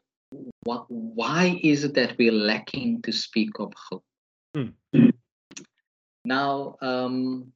why 0.88 1.58
is 1.62 1.84
it 1.84 1.94
that 1.94 2.16
we're 2.18 2.32
lacking 2.32 3.02
to 3.02 3.12
speak 3.12 3.58
of 3.58 3.72
hope? 3.90 4.04
Mm. 4.56 4.72
Now, 6.24 6.76
um, 6.82 7.52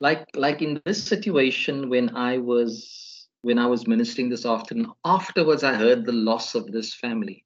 like 0.00 0.26
like 0.34 0.62
in 0.62 0.80
this 0.84 1.02
situation, 1.02 1.90
when 1.90 2.16
I 2.16 2.38
was 2.38 3.28
when 3.42 3.58
I 3.58 3.66
was 3.66 3.86
ministering 3.86 4.30
this 4.30 4.46
afternoon, 4.46 4.92
afterwards 5.04 5.64
I 5.64 5.74
heard 5.74 6.04
the 6.04 6.12
loss 6.12 6.54
of 6.54 6.72
this 6.72 6.94
family. 6.94 7.44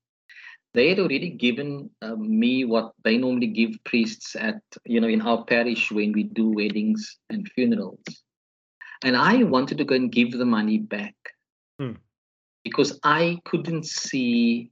They 0.75 0.91
had 0.91 1.01
already 1.01 1.31
given 1.31 1.91
uh, 2.03 2.15
me 2.15 2.65
what 2.65 2.93
they 3.03 3.17
normally 3.17 3.49
give 3.49 3.83
priests 3.85 4.37
at 4.37 4.61
you 4.85 5.01
know 5.01 5.09
in 5.09 5.23
our 5.23 5.45
parish 5.45 5.91
when 5.91 6.13
we 6.13 6.25
do 6.25 6.51
weddings 6.51 7.19
and 7.31 7.51
funerals, 7.55 8.05
and 9.03 9.17
I 9.17 9.43
wanted 9.43 9.79
to 9.79 9.85
go 9.85 9.97
and 9.97 10.13
give 10.13 10.33
the 10.33 10.45
money 10.45 10.79
back. 10.79 11.15
Mm 11.81 11.97
because 12.65 12.99
I 13.03 13.39
couldn't 13.45 13.87
see 13.87 14.71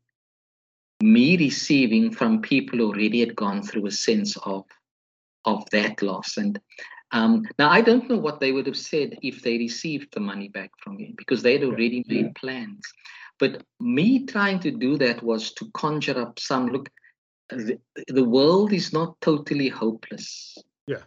me 1.02 1.36
receiving 1.36 2.10
from 2.10 2.40
people 2.40 2.78
who 2.78 2.88
already 2.88 3.20
had 3.20 3.36
gone 3.36 3.62
through 3.62 3.86
a 3.86 3.90
sense 3.90 4.36
of 4.38 4.64
of 5.44 5.68
that 5.70 6.02
loss. 6.02 6.36
And 6.36 6.60
um, 7.12 7.44
now 7.58 7.70
I 7.70 7.80
don't 7.80 8.08
know 8.08 8.16
what 8.16 8.40
they 8.40 8.52
would 8.52 8.66
have 8.66 8.76
said 8.76 9.18
if 9.22 9.42
they 9.42 9.58
received 9.58 10.12
the 10.12 10.20
money 10.20 10.48
back 10.48 10.70
from 10.82 10.96
me 10.96 11.14
because 11.16 11.42
they 11.42 11.52
had 11.52 11.64
already 11.64 12.02
yeah. 12.06 12.22
made 12.22 12.34
plans. 12.34 12.82
But 13.38 13.62
me 13.80 14.24
trying 14.26 14.60
to 14.60 14.70
do 14.70 14.96
that 14.98 15.22
was 15.22 15.52
to 15.54 15.70
conjure 15.72 16.18
up 16.18 16.38
some 16.38 16.68
look. 16.68 16.88
The, 17.50 17.78
the 18.08 18.24
world 18.24 18.72
is 18.72 18.92
not 18.92 19.20
totally 19.20 19.68
hopeless. 19.68 20.56
Yeah. 20.86 21.02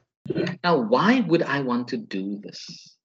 Now, 0.63 0.77
why 0.77 1.21
would 1.21 1.41
I 1.41 1.61
want 1.61 1.87
to 1.89 1.97
do 1.97 2.39
this? 2.41 2.95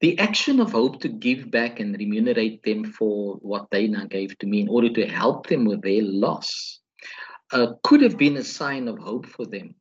The 0.00 0.18
action 0.18 0.60
of 0.60 0.72
hope 0.72 1.00
to 1.00 1.08
give 1.08 1.50
back 1.50 1.80
and 1.80 1.96
remunerate 1.98 2.62
them 2.62 2.84
for 2.84 3.36
what 3.36 3.66
they 3.70 3.86
now 3.86 4.04
gave 4.04 4.36
to 4.38 4.46
me 4.46 4.60
in 4.60 4.68
order 4.68 4.90
to 4.90 5.06
help 5.06 5.46
them 5.46 5.64
with 5.64 5.82
their 5.82 6.02
loss 6.02 6.80
uh, 7.52 7.68
could 7.82 8.02
have 8.02 8.18
been 8.18 8.36
a 8.36 8.44
sign 8.44 8.88
of 8.88 8.98
hope 8.98 9.26
for 9.26 9.46
them. 9.46 9.74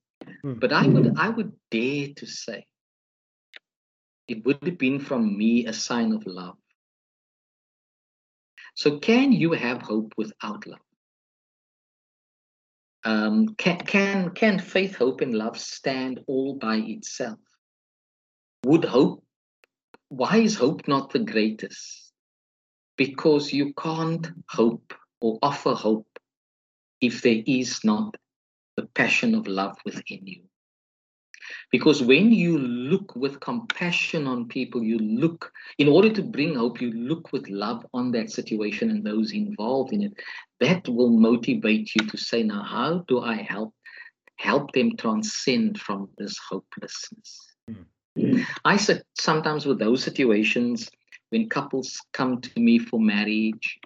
Mm. 0.44 0.60
But 0.60 0.72
I 0.72 0.88
would 0.88 1.14
I 1.18 1.30
would 1.30 1.54
dare 1.72 2.10
to 2.16 2.26
say 2.26 2.66
it 4.28 4.46
would 4.46 4.60
have 4.64 4.78
been 4.78 5.00
from 5.00 5.38
me 5.38 5.66
a 5.66 5.74
sign 5.74 6.14
of 6.14 6.26
love. 6.26 6.56
So 8.76 9.00
can 9.00 9.32
you 9.32 9.54
have 9.54 9.82
hope 9.82 10.14
without 10.18 10.66
love? 10.68 10.80
Um, 13.04 13.50
can, 13.56 13.78
can 13.80 14.32
can 14.32 14.60
faith, 14.60 14.96
hope, 14.96 15.22
and 15.22 15.34
love 15.34 15.60
stand 15.60 16.22
all 16.28 16.56
by 16.56 16.78
itself? 16.78 17.40
Would 18.66 18.84
hope 18.84 19.25
why 20.10 20.38
is 20.38 20.56
hope 20.56 20.88
not 20.88 21.12
the 21.12 21.20
greatest? 21.20 22.12
Because 22.98 23.52
you 23.52 23.74
can't 23.74 24.28
hope 24.50 24.94
or 25.20 25.40
offer 25.42 25.74
hope 25.74 26.08
if 27.02 27.22
there 27.22 27.42
is 27.46 27.84
not 27.84 28.16
the 28.78 28.86
passion 28.88 29.36
of 29.36 29.48
love 29.48 29.78
within 29.86 30.26
you. 30.26 30.44
Because 31.72 32.02
when 32.02 32.32
you 32.32 32.58
look 32.58 33.16
with 33.16 33.40
compassion 33.40 34.28
on 34.28 34.48
people, 34.48 34.84
you 34.84 34.98
look, 34.98 35.52
in 35.78 35.88
order 35.88 36.12
to 36.12 36.24
bring 36.24 36.56
hope, 36.56 36.82
you 36.82 36.92
look 36.92 37.32
with 37.32 37.48
love 37.50 37.86
on 37.94 38.12
that 38.12 38.32
situation 38.32 38.90
and 38.90 39.04
those 39.04 39.32
involved 39.32 39.94
in 39.94 40.04
it. 40.04 40.14
That 40.60 40.88
will 40.88 41.12
motivate 41.12 41.94
you 41.96 42.08
to 42.08 42.18
say, 42.18 42.44
now, 42.44 42.64
how 42.64 43.04
do 43.08 43.22
I 43.22 43.36
help? 43.36 43.74
Help 44.38 44.72
them 44.74 44.96
transcend 44.98 45.80
from 45.80 46.10
this 46.18 46.38
hopelessness. 46.50 47.55
I 48.64 48.78
said 48.78 49.04
sometimes 49.16 49.66
with 49.66 49.80
those 49.80 50.04
situations, 50.04 50.90
when 51.30 51.50
couples 51.50 52.00
come 52.14 52.42
to 52.42 52.60
me 52.60 52.80
for 52.80 53.00
marriage, 53.00 53.80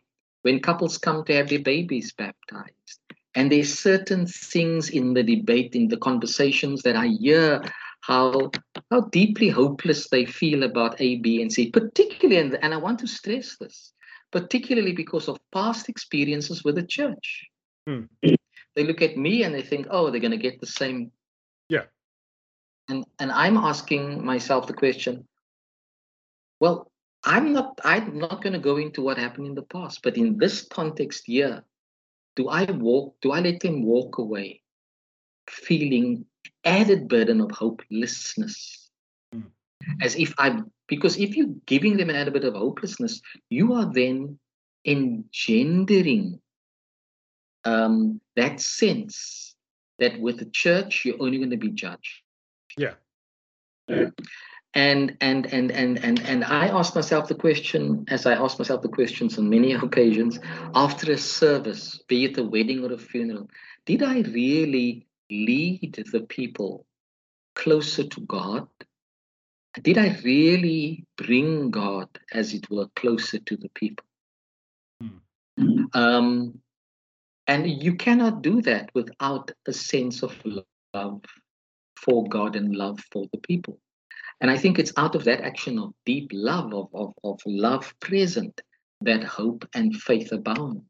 when 0.44 0.60
couples 0.60 0.98
come 0.98 1.24
to 1.26 1.34
have 1.34 1.50
their 1.50 1.60
babies 1.60 2.14
baptized, 2.14 3.00
and 3.36 3.52
there's 3.52 3.78
certain 3.78 4.26
things 4.28 4.90
in 4.90 5.14
the 5.14 5.24
debate, 5.24 5.76
in 5.76 5.88
the 5.88 5.98
conversations 5.98 6.82
that 6.84 6.96
I 6.96 7.08
hear 7.08 7.62
how 8.02 8.52
how 8.92 9.02
deeply 9.12 9.50
hopeless 9.50 10.10
they 10.10 10.26
feel 10.26 10.64
about 10.64 11.00
A, 11.00 11.18
B, 11.18 11.42
and 11.42 11.52
C, 11.52 11.70
particularly, 11.70 12.42
and, 12.42 12.58
and 12.64 12.74
I 12.74 12.78
want 12.78 13.00
to 13.00 13.08
stress 13.08 13.58
this, 13.58 13.94
particularly 14.32 14.94
because 14.94 15.28
of 15.28 15.38
past 15.52 15.90
experiences 15.90 16.64
with 16.64 16.76
the 16.76 16.86
church. 16.86 17.46
Hmm. 17.88 18.04
They 18.76 18.84
look 18.84 19.02
at 19.02 19.18
me 19.18 19.44
and 19.44 19.54
they 19.54 19.62
think, 19.62 19.88
oh, 19.90 20.10
they're 20.10 20.22
going 20.22 20.32
to 20.32 20.38
get 20.38 20.62
the 20.62 20.68
same 20.68 21.12
and 22.90 23.06
and 23.20 23.32
i'm 23.32 23.58
asking 23.58 24.24
myself 24.24 24.68
the 24.68 24.74
question 24.74 25.26
well 26.60 26.92
i'm 27.24 27.54
not 27.54 27.80
i'm 27.84 28.18
not 28.18 28.42
going 28.42 28.54
to 28.54 28.60
go 28.60 28.78
into 28.78 29.02
what 29.02 29.18
happened 29.18 29.48
in 29.48 29.56
the 29.56 29.64
past 29.64 30.02
but 30.04 30.18
in 30.18 30.38
this 30.38 30.68
context 30.68 31.24
here 31.26 31.64
do 32.36 32.50
i 32.50 32.64
walk 32.72 33.16
do 33.22 33.32
i 33.32 33.40
let 33.40 33.60
them 33.60 33.84
walk 33.84 34.18
away 34.18 34.62
feeling 35.50 36.26
added 36.66 37.08
burden 37.08 37.42
of 37.42 37.52
hopelessness 37.52 38.90
mm. 39.34 39.44
as 40.02 40.16
if 40.16 40.34
I'm 40.38 40.72
because 40.88 41.18
if 41.18 41.36
you're 41.36 41.54
giving 41.66 41.98
them 41.98 42.10
an 42.10 42.16
added 42.16 42.34
bit 42.34 42.44
of 42.44 42.56
hopelessness, 42.56 43.22
you 43.50 43.74
are 43.74 43.92
then 43.94 44.40
engendering 44.86 46.40
um, 47.64 48.20
that 48.36 48.60
sense 48.60 49.56
that 50.00 50.20
with 50.20 50.40
the 50.40 50.46
church 50.46 51.06
you're 51.06 51.22
only 51.22 51.38
going 51.38 51.52
to 51.52 51.58
be 51.58 51.70
judged. 51.70 52.22
Yeah. 52.80 52.94
And 54.74 55.18
and 55.20 55.52
and 55.52 55.72
and 55.72 55.98
and 56.04 56.20
and 56.20 56.44
I 56.46 56.68
ask 56.68 56.96
myself 56.96 57.28
the 57.28 57.36
question, 57.36 58.06
as 58.08 58.26
I 58.26 58.34
ask 58.34 58.60
myself 58.60 58.84
the 58.84 58.88
questions 58.88 59.38
on 59.38 59.50
many 59.50 59.74
occasions, 59.86 60.40
after 60.76 61.12
a 61.12 61.18
service, 61.18 62.02
be 62.08 62.26
it 62.26 62.38
a 62.38 62.44
wedding 62.44 62.86
or 62.86 62.94
a 62.94 62.98
funeral, 62.98 63.50
did 63.86 64.04
I 64.04 64.22
really 64.22 65.08
lead 65.30 66.06
the 66.12 66.22
people 66.22 66.86
closer 67.56 68.04
to 68.04 68.22
God? 68.22 68.68
Did 69.82 69.98
I 69.98 70.18
really 70.24 71.06
bring 71.18 71.72
God, 71.72 72.10
as 72.32 72.54
it 72.54 72.70
were, 72.70 72.88
closer 72.96 73.40
to 73.40 73.58
the 73.58 73.70
people? 73.70 74.06
Hmm. 75.02 75.86
Um, 75.94 76.60
and 77.48 77.68
you 77.84 77.96
cannot 77.96 78.44
do 78.44 78.62
that 78.62 78.92
without 78.94 79.52
a 79.68 79.74
sense 79.74 80.24
of 80.24 80.36
love 80.94 81.22
for 82.04 82.28
God 82.28 82.56
and 82.56 82.76
love 82.76 83.00
for 83.12 83.26
the 83.32 83.40
people. 83.40 83.80
And 84.42 84.50
I 84.50 84.58
think 84.58 84.80
it's 84.80 84.94
out 84.98 85.16
of 85.16 85.26
that 85.26 85.42
action 85.42 85.78
of 85.80 85.94
deep 86.06 86.30
love, 86.34 86.74
of, 86.74 86.88
of, 86.94 87.14
of 87.24 87.40
love 87.46 87.94
present, 88.00 88.62
that 89.02 89.24
hope 89.24 89.68
and 89.74 89.96
faith 89.96 90.32
abounds. 90.32 90.84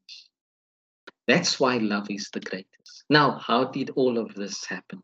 That's 1.28 1.60
why 1.60 1.78
love 1.78 2.08
is 2.10 2.30
the 2.32 2.40
greatest. 2.40 3.04
Now, 3.10 3.40
how 3.40 3.66
did 3.66 3.92
all 3.92 4.18
of 4.18 4.34
this 4.36 4.66
happen? 4.66 5.02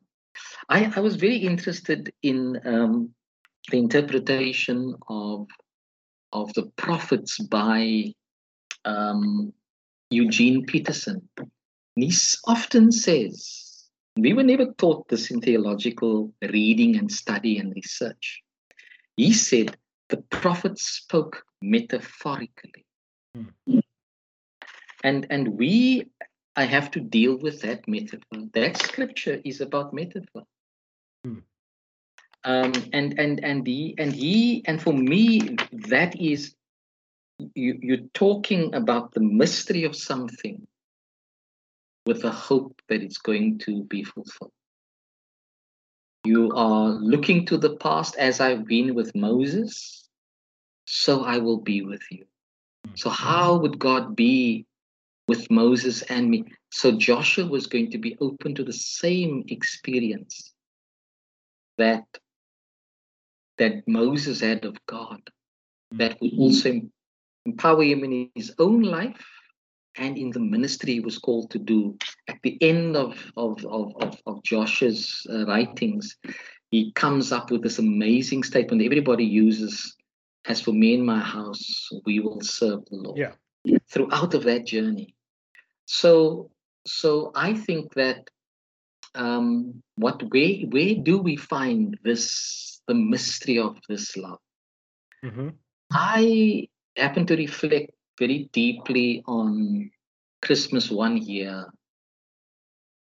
I, 0.69 0.91
I 0.95 0.99
was 0.99 1.15
very 1.15 1.37
interested 1.37 2.11
in 2.23 2.59
um, 2.65 3.11
the 3.71 3.77
interpretation 3.77 4.95
of, 5.07 5.47
of 6.33 6.53
the 6.53 6.65
prophets 6.77 7.39
by 7.39 8.13
um, 8.85 9.53
Eugene 10.09 10.65
Peterson. 10.65 11.27
He 11.95 12.11
often 12.45 12.91
says, 12.91 13.64
we 14.17 14.33
were 14.33 14.43
never 14.43 14.73
taught 14.73 15.07
this 15.09 15.31
in 15.31 15.41
theological 15.41 16.33
reading 16.41 16.97
and 16.97 17.11
study 17.11 17.57
and 17.57 17.73
research. 17.75 18.41
He 19.17 19.33
said 19.33 19.77
the 20.09 20.17
prophets 20.17 20.83
spoke 20.83 21.43
metaphorically. 21.61 22.85
Mm. 23.37 23.81
And, 25.03 25.27
and 25.29 25.47
we, 25.49 26.09
I 26.55 26.63
have 26.63 26.91
to 26.91 26.99
deal 26.99 27.37
with 27.37 27.61
that 27.61 27.87
metaphor. 27.87 28.47
That 28.53 28.77
scripture 28.77 29.41
is 29.43 29.61
about 29.61 29.93
metaphor. 29.93 30.43
Mm. 31.25 31.43
Um, 32.45 32.73
and 32.93 33.19
and 33.19 33.43
and 33.43 33.65
he 33.65 33.95
and 33.97 34.13
he 34.13 34.63
and 34.67 34.79
for 34.79 34.93
me 34.93 35.57
that 35.89 36.21
is 36.21 36.53
you, 37.55 37.79
you're 37.81 38.07
talking 38.13 38.75
about 38.75 39.13
the 39.13 39.19
mystery 39.19 39.83
of 39.83 39.95
something 39.95 40.67
with 42.05 42.21
the 42.21 42.31
hope 42.31 42.81
that 42.87 43.01
it's 43.01 43.17
going 43.17 43.57
to 43.59 43.83
be 43.83 44.03
fulfilled. 44.03 44.51
You 46.23 46.51
are 46.55 46.89
looking 46.89 47.45
to 47.47 47.57
the 47.57 47.75
past 47.77 48.15
as 48.17 48.39
I've 48.39 48.65
been 48.65 48.95
with 48.95 49.15
Moses, 49.15 50.07
so 50.85 51.23
I 51.23 51.37
will 51.37 51.59
be 51.59 51.81
with 51.81 52.01
you. 52.09 52.25
Hmm. 52.85 52.91
So, 52.95 53.09
how 53.09 53.57
would 53.57 53.79
God 53.79 54.15
be 54.15 54.65
with 55.27 55.49
Moses 55.51 56.01
and 56.03 56.29
me? 56.29 56.45
So, 56.71 56.91
Joshua 56.91 57.45
was 57.45 57.67
going 57.67 57.91
to 57.91 57.97
be 57.97 58.17
open 58.19 58.55
to 58.55 58.63
the 58.63 58.73
same 58.73 59.43
experience 59.49 60.53
that, 61.77 62.05
that 63.57 63.87
Moses 63.87 64.41
had 64.41 64.65
of 64.65 64.77
God, 64.87 65.21
that 65.91 66.19
would 66.21 66.31
hmm. 66.31 66.39
also 66.39 66.81
empower 67.45 67.83
him 67.83 68.03
in 68.03 68.31
his 68.33 68.53
own 68.57 68.81
life 68.81 69.23
and 69.97 70.17
in 70.17 70.31
the 70.31 70.39
ministry 70.39 70.93
he 70.93 70.99
was 70.99 71.17
called 71.17 71.51
to 71.51 71.59
do. 71.59 71.97
At 72.27 72.39
the 72.43 72.57
end 72.61 72.95
of, 72.95 73.31
of, 73.37 73.65
of, 73.65 73.93
of, 74.01 74.21
of 74.25 74.43
Joshua's 74.43 75.25
uh, 75.29 75.45
writings, 75.45 76.15
he 76.71 76.91
comes 76.93 77.31
up 77.31 77.51
with 77.51 77.63
this 77.63 77.79
amazing 77.79 78.43
statement 78.43 78.81
everybody 78.81 79.23
uses 79.23 79.95
as 80.47 80.61
for 80.61 80.71
me 80.71 80.95
and 80.95 81.05
my 81.05 81.19
house, 81.19 81.89
we 82.05 82.19
will 82.19 82.41
serve 82.41 82.85
the 82.85 82.97
Lord. 82.97 83.17
Yeah. 83.17 83.77
Throughout 83.89 84.33
of 84.33 84.43
that 84.43 84.65
journey. 84.65 85.15
So 85.85 86.51
so 86.85 87.31
I 87.33 87.53
think 87.53 87.93
that 87.95 88.29
um, 89.15 89.81
what 89.95 90.21
where 90.31 90.57
where 90.69 90.95
do 90.95 91.17
we 91.17 91.35
find 91.35 91.97
this 92.03 92.81
the 92.87 92.93
mystery 92.93 93.57
of 93.57 93.79
this 93.89 94.15
love? 94.15 94.39
Mm-hmm. 95.23 95.49
I 95.91 96.67
happen 96.95 97.25
to 97.25 97.35
reflect 97.35 97.91
very 98.19 98.49
deeply 98.53 99.23
on 99.25 99.91
Christmas 100.41 100.89
one 100.89 101.17
year. 101.17 101.65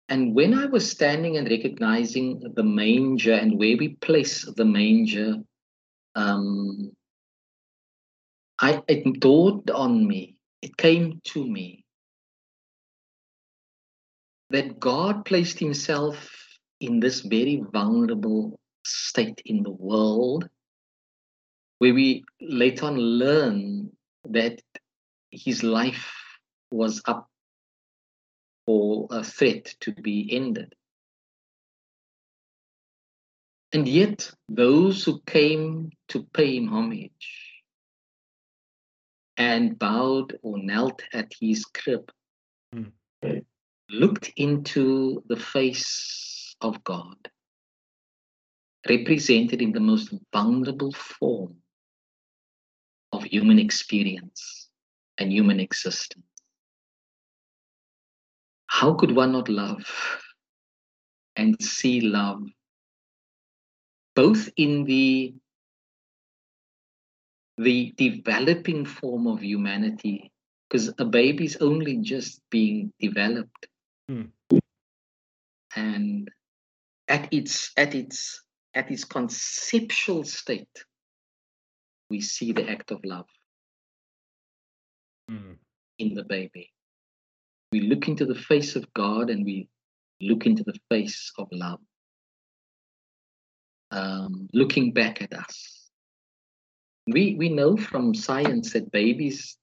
And 0.09 0.33
when 0.33 0.53
I 0.53 0.65
was 0.65 0.89
standing 0.89 1.37
and 1.37 1.49
recognizing 1.49 2.41
the 2.55 2.63
manger 2.63 3.33
and 3.33 3.59
where 3.59 3.75
we 3.77 3.95
place 3.95 4.45
the 4.55 4.65
manger, 4.65 5.35
um, 6.15 6.91
I, 8.59 8.81
it 8.87 9.19
dawned 9.19 9.69
on 9.69 10.07
me, 10.07 10.37
it 10.61 10.75
came 10.77 11.21
to 11.25 11.45
me 11.45 11.83
that 14.49 14.79
God 14.79 15.25
placed 15.25 15.59
himself 15.59 16.33
in 16.79 16.99
this 16.99 17.21
very 17.21 17.63
vulnerable 17.73 18.59
state 18.85 19.41
in 19.45 19.63
the 19.63 19.71
world 19.71 20.47
where 21.79 21.93
we 21.93 22.23
later 22.41 22.85
on 22.85 22.97
learn 22.97 23.91
that 24.29 24.61
his 25.37 25.63
life 25.63 26.11
was 26.71 27.01
up 27.05 27.29
for 28.65 29.07
a 29.11 29.23
threat 29.23 29.73
to 29.81 29.91
be 29.91 30.27
ended. 30.31 30.73
And 33.71 33.87
yet, 33.87 34.31
those 34.49 35.03
who 35.03 35.21
came 35.21 35.91
to 36.09 36.23
pay 36.33 36.57
him 36.57 36.67
homage 36.67 37.63
and 39.35 39.77
bowed 39.77 40.39
or 40.41 40.57
knelt 40.57 41.03
at 41.13 41.31
his 41.39 41.65
crib 41.65 42.11
mm. 42.73 42.91
looked 43.89 44.31
into 44.35 45.23
the 45.27 45.37
face 45.37 46.55
of 46.61 46.83
God, 46.83 47.17
represented 48.89 49.61
in 49.61 49.73
the 49.73 49.79
most 49.79 50.13
vulnerable 50.33 50.93
form 50.93 51.57
of 53.11 53.23
human 53.25 53.59
experience 53.59 54.56
and 55.17 55.31
human 55.31 55.59
existence. 55.59 56.25
How 58.67 58.93
could 58.93 59.15
one 59.15 59.31
not 59.31 59.49
love 59.49 59.85
and 61.35 61.61
see 61.61 62.01
love 62.01 62.43
both 64.15 64.49
in 64.57 64.83
the 64.83 65.33
the 67.57 67.93
developing 67.97 68.85
form 68.85 69.27
of 69.27 69.43
humanity 69.43 70.31
because 70.67 70.93
a 70.99 71.05
baby 71.05 71.45
is 71.45 71.57
only 71.57 71.97
just 71.97 72.41
being 72.49 72.91
developed 72.99 73.67
hmm. 74.07 74.23
and 75.75 76.29
at 77.07 77.31
its 77.31 77.71
at 77.77 77.95
its 77.95 78.43
at 78.73 78.91
its 78.91 79.03
conceptual 79.03 80.23
state 80.23 80.77
we 82.09 82.21
see 82.21 82.51
the 82.51 82.69
act 82.69 82.91
of 82.91 82.99
love 83.03 83.27
mm. 85.29 85.57
in 85.99 86.13
the 86.13 86.23
baby. 86.23 86.71
We 87.71 87.81
look 87.81 88.07
into 88.07 88.25
the 88.25 88.35
face 88.35 88.75
of 88.75 88.91
God 88.93 89.29
and 89.29 89.43
we 89.45 89.69
look 90.21 90.45
into 90.45 90.63
the 90.63 90.77
face 90.89 91.31
of 91.37 91.47
love, 91.51 91.79
um, 93.91 94.47
looking 94.53 94.93
back 94.93 95.21
at 95.21 95.33
us. 95.33 95.89
We, 97.07 97.35
we 97.35 97.49
know 97.49 97.77
from 97.77 98.13
science 98.13 98.73
that 98.73 98.91
babies 98.91 99.57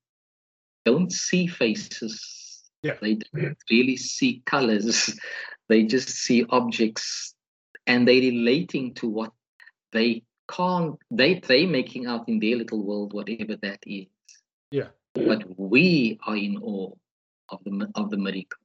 don't 0.84 1.12
see 1.12 1.46
faces. 1.46 2.62
Yeah. 2.82 2.94
They 3.00 3.14
don't 3.14 3.56
really 3.70 3.96
see 3.96 4.42
colors. 4.46 5.18
they 5.68 5.84
just 5.84 6.08
see 6.08 6.44
objects 6.50 7.34
and 7.86 8.06
they're 8.06 8.20
relating 8.20 8.94
to 8.94 9.08
what 9.08 9.32
they 9.92 10.22
can't 10.48 10.96
they 11.10 11.40
they 11.40 11.64
making 11.64 12.06
out 12.06 12.28
in 12.28 12.38
their 12.38 12.56
little 12.56 12.84
world 12.84 13.12
whatever 13.12 13.56
that 13.62 13.78
is 13.86 14.06
yeah 14.70 14.88
but 15.14 15.42
we 15.58 16.18
are 16.26 16.36
in 16.36 16.58
awe 16.58 16.90
of 17.50 17.62
the 17.64 17.90
of 17.94 18.10
the 18.10 18.16
miracle 18.16 18.60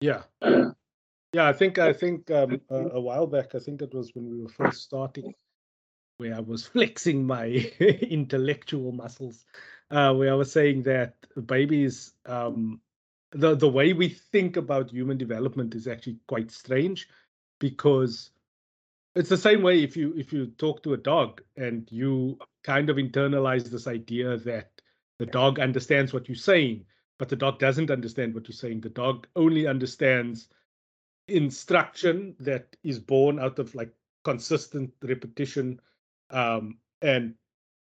yeah. 0.00 0.22
Yeah 0.42 1.46
i 1.48 1.52
think 1.52 1.78
i 1.78 1.92
think 1.92 2.30
um, 2.30 2.60
a, 2.70 2.76
a, 2.76 3.00
while 3.00 3.26
back 3.26 3.54
i 3.54 3.58
think 3.58 3.82
it 3.82 3.94
was 3.94 4.10
when 4.14 4.28
we 4.28 4.42
were 4.42 4.48
first 4.48 4.82
starting 4.82 5.32
where 6.16 6.34
i 6.34 6.40
was 6.40 6.66
flexing 6.74 7.24
my 7.24 7.46
intellectual 7.80 8.92
muscles 8.92 9.44
uh, 9.90 10.12
where 10.12 10.32
i 10.32 10.34
was 10.34 10.50
saying 10.50 10.82
that 10.82 11.14
babies 11.46 12.14
um, 12.26 12.80
the 13.32 13.54
the 13.54 13.68
way 13.68 13.92
we 13.92 14.08
think 14.08 14.56
about 14.56 14.90
human 14.90 15.16
development 15.16 15.74
is 15.74 15.86
actually 15.86 16.18
quite 16.26 16.50
strange 16.50 17.08
because 17.60 18.30
it's 19.14 19.28
the 19.28 19.36
same 19.36 19.62
way 19.62 19.82
if 19.82 19.96
you 19.96 20.14
if 20.16 20.32
you 20.32 20.46
talk 20.46 20.82
to 20.82 20.94
a 20.94 20.96
dog 20.96 21.40
and 21.56 21.88
you 21.92 22.38
kind 22.64 22.90
of 22.90 22.96
internalize 22.96 23.64
this 23.70 23.86
idea 23.86 24.36
that 24.38 24.79
the 25.20 25.26
dog 25.26 25.60
understands 25.60 26.12
what 26.12 26.28
you're 26.28 26.36
saying 26.36 26.84
but 27.20 27.28
the 27.28 27.36
dog 27.36 27.58
doesn't 27.58 27.90
understand 27.90 28.32
what 28.34 28.48
you're 28.48 28.54
saying. 28.54 28.80
The 28.80 28.88
dog 28.88 29.26
only 29.36 29.66
understands 29.66 30.48
instruction 31.28 32.34
that 32.40 32.74
is 32.82 32.98
born 32.98 33.38
out 33.38 33.58
of 33.58 33.74
like 33.74 33.92
consistent 34.24 34.90
repetition 35.02 35.78
um, 36.30 36.78
and 37.02 37.34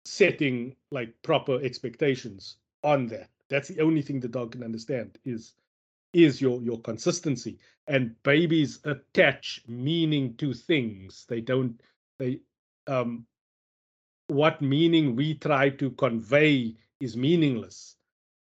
setting 0.04 0.76
like 0.90 1.14
proper 1.22 1.58
expectations 1.64 2.56
on 2.84 3.06
that. 3.06 3.30
That's 3.48 3.68
the 3.68 3.80
only 3.80 4.02
thing 4.02 4.20
the 4.20 4.28
dog 4.28 4.52
can 4.52 4.62
understand 4.62 5.16
is 5.24 5.54
is 6.12 6.42
your 6.42 6.60
your 6.60 6.82
consistency. 6.82 7.58
And 7.86 8.14
babies 8.24 8.80
attach 8.84 9.62
meaning 9.66 10.36
to 10.36 10.52
things. 10.52 11.24
They 11.26 11.40
don't 11.40 11.80
they 12.18 12.40
um 12.86 13.24
what 14.26 14.60
meaning 14.60 15.16
we 15.16 15.36
try 15.36 15.70
to 15.70 15.90
convey 15.92 16.76
is 17.02 17.16
meaningless. 17.16 17.96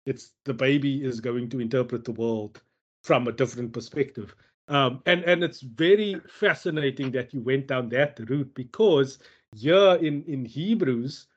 It's 0.06 0.32
the 0.46 0.54
baby 0.54 1.04
is 1.04 1.20
going 1.20 1.50
to 1.50 1.60
interpret 1.60 2.04
the 2.04 2.12
world 2.12 2.62
from 3.04 3.28
a 3.28 3.32
different 3.32 3.74
perspective. 3.74 4.36
Um 4.68 5.02
and 5.06 5.24
and 5.24 5.44
it's 5.44 5.62
very 5.62 6.22
fascinating 6.28 7.12
that 7.12 7.34
you 7.34 7.42
went 7.42 7.68
down 7.68 7.90
that 7.90 8.20
route 8.30 8.54
because 8.54 9.20
here 9.56 9.96
in 10.02 10.24
in 10.24 10.46
hebrews 10.46 11.28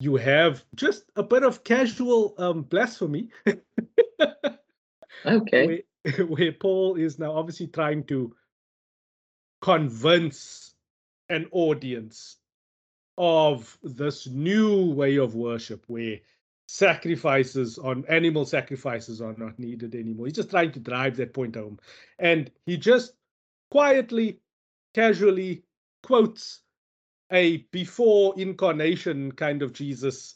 you 0.00 0.16
have 0.16 0.64
just 0.74 1.04
a 1.16 1.22
bit 1.22 1.42
of 1.42 1.64
casual 1.64 2.34
um 2.38 2.62
blasphemy. 2.62 3.28
Okay. 5.26 5.82
where, 6.04 6.26
where 6.26 6.52
Paul 6.52 6.96
is 6.96 7.18
now 7.18 7.32
obviously 7.32 7.66
trying 7.66 8.04
to 8.04 8.34
convince 9.60 10.74
an 11.28 11.46
audience 11.50 12.36
of 13.16 13.76
this 13.82 14.26
new 14.28 14.92
way 14.92 15.16
of 15.16 15.34
worship 15.34 15.84
where 15.88 16.18
sacrifices 16.70 17.78
on 17.78 18.04
animal 18.08 18.44
sacrifices 18.44 19.22
are 19.22 19.34
not 19.38 19.58
needed 19.58 19.94
anymore. 19.94 20.26
He's 20.26 20.36
just 20.36 20.50
trying 20.50 20.70
to 20.72 20.80
drive 20.80 21.16
that 21.16 21.32
point 21.32 21.56
home. 21.56 21.78
And 22.18 22.50
he 22.66 22.76
just 22.76 23.14
quietly, 23.70 24.40
casually 24.94 25.64
quotes 26.02 26.60
a 27.32 27.58
before 27.72 28.34
incarnation 28.38 29.32
kind 29.32 29.62
of 29.62 29.72
Jesus 29.72 30.34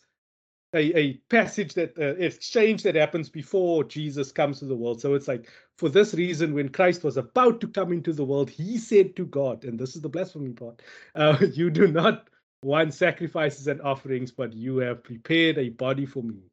a, 0.74 0.98
a 0.98 1.12
passage 1.28 1.74
that 1.74 1.98
uh, 1.98 2.14
exchange 2.16 2.82
that 2.82 2.94
happens 2.94 3.28
before 3.28 3.84
Jesus 3.84 4.32
comes 4.32 4.58
to 4.58 4.64
the 4.64 4.74
world. 4.74 5.02
So 5.02 5.12
it's 5.12 5.28
like, 5.28 5.50
for 5.76 5.90
this 5.90 6.14
reason, 6.14 6.54
when 6.54 6.70
Christ 6.70 7.04
was 7.04 7.18
about 7.18 7.60
to 7.60 7.68
come 7.68 7.92
into 7.92 8.14
the 8.14 8.24
world, 8.24 8.48
he 8.48 8.78
said 8.78 9.14
to 9.16 9.26
God, 9.26 9.64
and 9.64 9.78
this 9.78 9.94
is 9.96 10.00
the 10.00 10.08
blasphemy 10.08 10.52
part, 10.52 10.80
uh, 11.14 11.36
you 11.52 11.68
do 11.68 11.88
not 11.88 12.28
want 12.62 12.94
sacrifices 12.94 13.66
and 13.66 13.80
offerings, 13.82 14.30
but 14.30 14.52
you 14.52 14.78
have 14.78 15.04
prepared 15.04 15.58
a 15.58 15.70
body 15.70 16.06
for 16.06 16.22
me. 16.22 16.50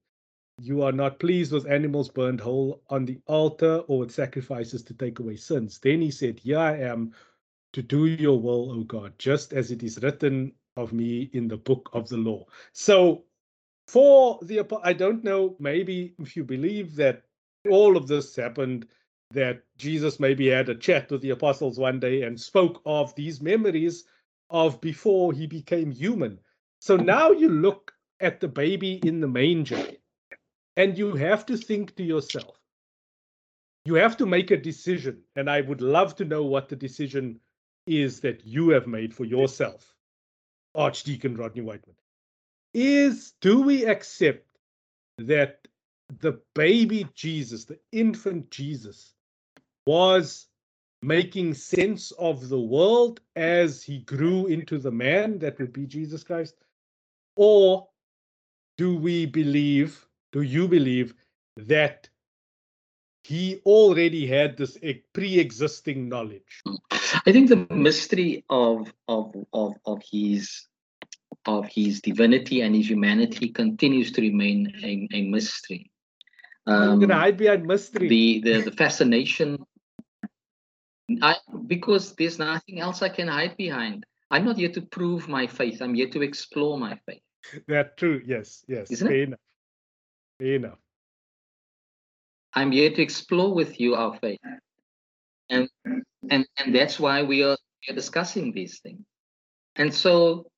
You 0.62 0.84
are 0.84 0.92
not 0.92 1.20
pleased 1.20 1.54
with 1.54 1.70
animals 1.70 2.10
burned 2.10 2.42
whole 2.42 2.82
on 2.90 3.06
the 3.06 3.20
altar 3.28 3.78
or 3.88 4.00
with 4.00 4.12
sacrifices 4.12 4.84
to 4.84 4.94
take 4.94 5.20
away 5.20 5.38
sins. 5.38 5.80
Then 5.80 6.02
he 6.02 6.12
said, 6.12 6.40
Here 6.40 6.60
I 6.60 6.78
am 6.78 7.14
to 7.74 7.82
do 7.82 8.06
your 8.06 8.40
will, 8.40 8.72
O 8.72 8.84
God, 8.84 9.14
just 9.18 9.54
as 9.54 9.72
it 9.72 9.84
is 9.84 10.00
written 10.02 10.54
of 10.76 10.92
me 10.92 11.30
in 11.34 11.48
the 11.48 11.58
book 11.58 11.90
of 11.94 12.10
the 12.10 12.18
law. 12.18 12.46
So 12.74 13.24
for 13.90 14.38
the 14.44 14.62
I 14.84 14.94
don't 14.94 15.24
know. 15.24 15.56
Maybe 15.60 16.14
if 16.20 16.36
you 16.36 16.44
believe 16.44 16.96
that 16.96 17.24
all 17.70 17.98
of 17.98 18.08
this 18.08 18.36
happened, 18.36 18.88
that 19.32 19.64
Jesus 19.78 20.20
maybe 20.20 20.48
had 20.48 20.70
a 20.70 20.76
chat 20.76 21.10
with 21.10 21.22
the 21.22 21.32
apostles 21.32 21.80
one 21.80 22.00
day 22.00 22.22
and 22.22 22.40
spoke 22.40 22.82
of 22.86 23.16
these 23.16 23.42
memories 23.42 24.06
of 24.50 24.82
before 24.82 25.34
he 25.34 25.48
became 25.48 25.92
human. 25.92 26.40
So 26.80 26.96
now 26.96 27.32
you 27.32 27.50
look 27.50 27.94
at 28.20 28.40
the 28.40 28.48
baby 28.48 29.00
in 29.04 29.22
the 29.22 29.28
manger, 29.28 29.92
and 30.78 30.98
you 30.98 31.16
have 31.16 31.46
to 31.48 31.58
think 31.58 31.96
to 31.96 32.04
yourself. 32.04 32.58
You 33.86 33.96
have 33.96 34.18
to 34.18 34.26
make 34.26 34.52
a 34.52 34.58
decision, 34.58 35.22
and 35.36 35.50
I 35.50 35.62
would 35.62 35.82
love 35.82 36.16
to 36.18 36.26
know 36.26 36.44
what 36.44 36.70
the 36.70 36.76
decision 36.76 37.40
is 37.88 38.20
that 38.22 38.46
you 38.46 38.70
have 38.70 38.88
made 38.88 39.14
for 39.14 39.26
yourself, 39.26 39.94
Archdeacon 40.76 41.36
Rodney 41.36 41.62
Whiteman 41.62 41.96
is 42.74 43.34
do 43.42 43.62
we 43.62 43.86
accept 43.86 44.46
that 45.18 45.68
the 46.20 46.40
baby 46.56 47.08
Jesus, 47.14 47.66
the 47.66 47.80
infant 47.92 48.50
Jesus, 48.52 49.14
was 49.86 50.48
making 51.02 51.54
sense 51.54 52.12
of 52.12 52.50
the 52.50 52.60
world 52.60 53.22
as 53.36 53.84
he 53.84 54.00
grew 54.00 54.48
into 54.48 54.78
the 54.78 54.92
man 54.92 55.40
that 55.40 55.58
would 55.60 55.74
be 55.74 55.86
Jesus 55.86 56.24
Christ? 56.24 56.56
Or 57.36 57.88
do 58.78 58.96
we 58.98 59.26
believe, 59.26 60.06
do 60.32 60.42
you 60.42 60.68
believe 60.68 61.14
that 61.58 62.10
he 63.24 63.62
already 63.66 64.26
had 64.26 64.58
this 64.58 64.78
pre 65.14 65.40
existing 65.40 66.10
knowledge? 66.10 66.64
I 67.26 67.32
think 67.32 67.50
the 67.50 67.68
mystery 67.70 68.44
of, 68.50 68.92
of, 69.08 69.34
of, 69.54 69.74
of 69.86 70.02
his 70.10 70.68
of 71.46 71.68
his 71.68 72.02
divinity 72.02 72.62
and 72.62 72.76
his 72.76 72.90
humanity 72.90 73.50
continues 73.50 74.12
to 74.12 74.22
remain 74.22 74.74
a, 74.84 75.08
a 75.14 75.22
mystery. 75.30 75.90
Um, 76.68 76.92
I'm 76.92 77.00
gonna 77.00 77.16
hide 77.16 77.38
behind 77.38 77.66
mystery. 77.66 78.08
The 78.08 78.42
the, 78.42 78.62
the 78.64 78.72
fascination. 78.72 79.66
I 81.22 81.36
because 81.68 82.14
there's 82.16 82.40
nothing 82.40 82.80
else 82.80 83.02
I 83.02 83.10
can 83.10 83.28
hide 83.28 83.58
behind. 83.58 84.06
I'm 84.32 84.46
not 84.46 84.58
here 84.58 84.72
to 84.72 84.82
prove 84.82 85.28
my 85.28 85.48
faith. 85.48 85.82
I'm 85.82 85.94
here 85.94 86.10
to 86.10 86.22
explore 86.22 86.78
my 86.78 87.00
faith. 87.06 87.22
That's 87.68 87.96
true. 87.98 88.22
Yes. 88.26 88.64
Yes. 88.68 88.92
Isn't 88.92 89.08
Fair 89.08 89.18
it? 89.18 89.28
enough. 89.30 89.40
Fair 90.40 90.56
enough. 90.56 90.80
I'm 92.54 92.72
here 92.72 92.92
to 92.92 93.02
explore 93.02 93.54
with 93.54 93.80
you 93.80 93.96
our 93.96 94.18
faith, 94.18 94.40
and 95.50 95.70
and 96.30 96.46
and 96.58 96.76
that's 96.76 97.00
why 97.00 97.22
we 97.24 97.44
are, 97.44 97.58
we 97.88 97.94
are 97.94 97.96
discussing 97.96 98.52
these 98.52 98.80
things. 98.80 99.06
And 99.76 99.94
so 99.94 100.50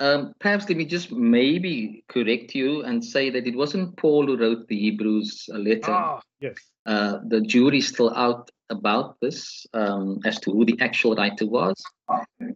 um, 0.00 0.34
perhaps 0.40 0.68
let 0.68 0.76
me 0.76 0.84
just 0.84 1.12
maybe 1.12 2.04
correct 2.08 2.54
you 2.54 2.82
and 2.82 3.04
say 3.04 3.30
that 3.30 3.46
it 3.46 3.56
wasn't 3.56 3.96
Paul 3.96 4.26
who 4.26 4.36
wrote 4.36 4.66
the 4.66 4.78
Hebrews 4.78 5.48
letter. 5.52 5.92
Ah, 5.92 6.20
yes. 6.40 6.56
Uh, 6.86 7.18
the 7.28 7.40
jury's 7.40 7.88
still 7.88 8.12
out 8.14 8.50
about 8.70 9.16
this 9.20 9.66
um, 9.72 10.18
as 10.24 10.40
to 10.40 10.50
who 10.50 10.64
the 10.64 10.76
actual 10.80 11.14
writer 11.14 11.46
was, 11.46 11.80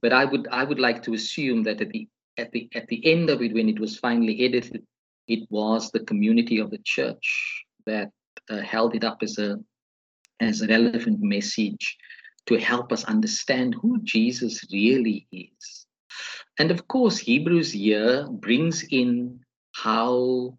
but 0.02 0.12
I 0.12 0.24
would 0.24 0.48
I 0.50 0.64
would 0.64 0.80
like 0.80 1.02
to 1.04 1.14
assume 1.14 1.62
that 1.62 1.80
at 1.80 1.90
the 1.90 2.08
at 2.36 2.50
the 2.52 2.68
at 2.74 2.88
the 2.88 3.00
end 3.10 3.30
of 3.30 3.40
it, 3.40 3.54
when 3.54 3.68
it 3.68 3.78
was 3.78 3.98
finally 3.98 4.44
edited, 4.44 4.84
it 5.28 5.46
was 5.50 5.90
the 5.90 6.00
community 6.00 6.58
of 6.58 6.70
the 6.70 6.80
church 6.84 7.64
that 7.86 8.10
uh, 8.50 8.60
held 8.60 8.94
it 8.94 9.04
up 9.04 9.18
as 9.22 9.38
a 9.38 9.58
as 10.40 10.60
a 10.60 10.66
relevant 10.66 11.20
message 11.20 11.96
to 12.46 12.56
help 12.56 12.92
us 12.92 13.04
understand 13.04 13.76
who 13.80 14.00
Jesus 14.02 14.64
really 14.72 15.26
is 15.30 15.77
and 16.58 16.70
of 16.70 16.88
course, 16.88 17.18
Hebrews 17.18 17.72
here 17.72 18.26
brings 18.28 18.82
in 18.90 19.40
how 19.72 20.58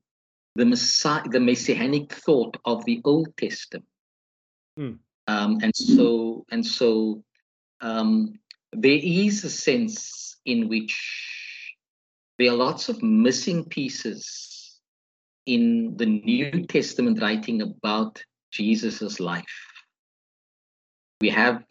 the 0.56 0.66
Messiah, 0.66 1.24
the 1.30 1.40
messianic 1.40 2.14
thought 2.14 2.58
of 2.66 2.86
the 2.86 3.02
Old 3.04 3.36
Testament. 3.38 3.86
Hmm. 4.78 4.94
Um, 5.28 5.60
and 5.62 5.76
so, 5.76 6.46
and 6.52 6.66
so, 6.66 7.24
um, 7.82 8.40
there 8.72 9.00
is 9.02 9.44
a 9.44 9.50
sense 9.50 10.38
in 10.46 10.70
which 10.70 11.76
there 12.38 12.52
are 12.52 12.56
lots 12.56 12.90
of 12.90 13.04
missing 13.04 13.66
pieces 13.66 14.80
in 15.46 15.98
the 15.98 16.06
New 16.06 16.66
Testament 16.66 17.22
writing 17.22 17.62
about 17.62 18.24
Jesus's 18.52 19.20
life. 19.20 19.46
We 21.22 21.30
have 21.30 21.64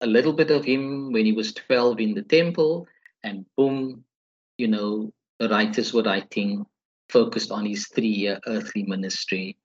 a 0.00 0.06
little 0.06 0.32
bit 0.32 0.50
of 0.50 0.64
him 0.64 1.12
when 1.12 1.26
he 1.26 1.32
was 1.32 1.52
12 1.52 2.00
in 2.00 2.14
the 2.14 2.22
temple, 2.22 2.88
and 3.24 3.44
boom, 3.56 4.04
you 4.58 4.68
know, 4.68 5.12
the 5.40 5.48
writers 5.48 5.92
were 5.92 6.02
writing 6.02 6.64
focused 7.08 7.50
on 7.50 7.66
his 7.66 7.88
three 7.88 8.06
year 8.06 8.38
earthly 8.46 8.84
ministry 8.84 9.56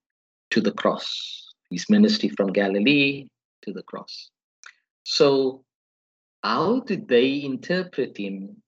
to 0.50 0.62
the 0.62 0.72
cross, 0.72 1.54
his 1.70 1.90
ministry 1.90 2.30
from 2.30 2.52
Galilee 2.52 3.28
to 3.62 3.74
the 3.74 3.84
cross. 3.84 4.32
So, 5.04 5.64
how 6.44 6.80
did 6.82 7.08
they 7.08 7.44
interpret 7.44 8.18
him 8.18 8.62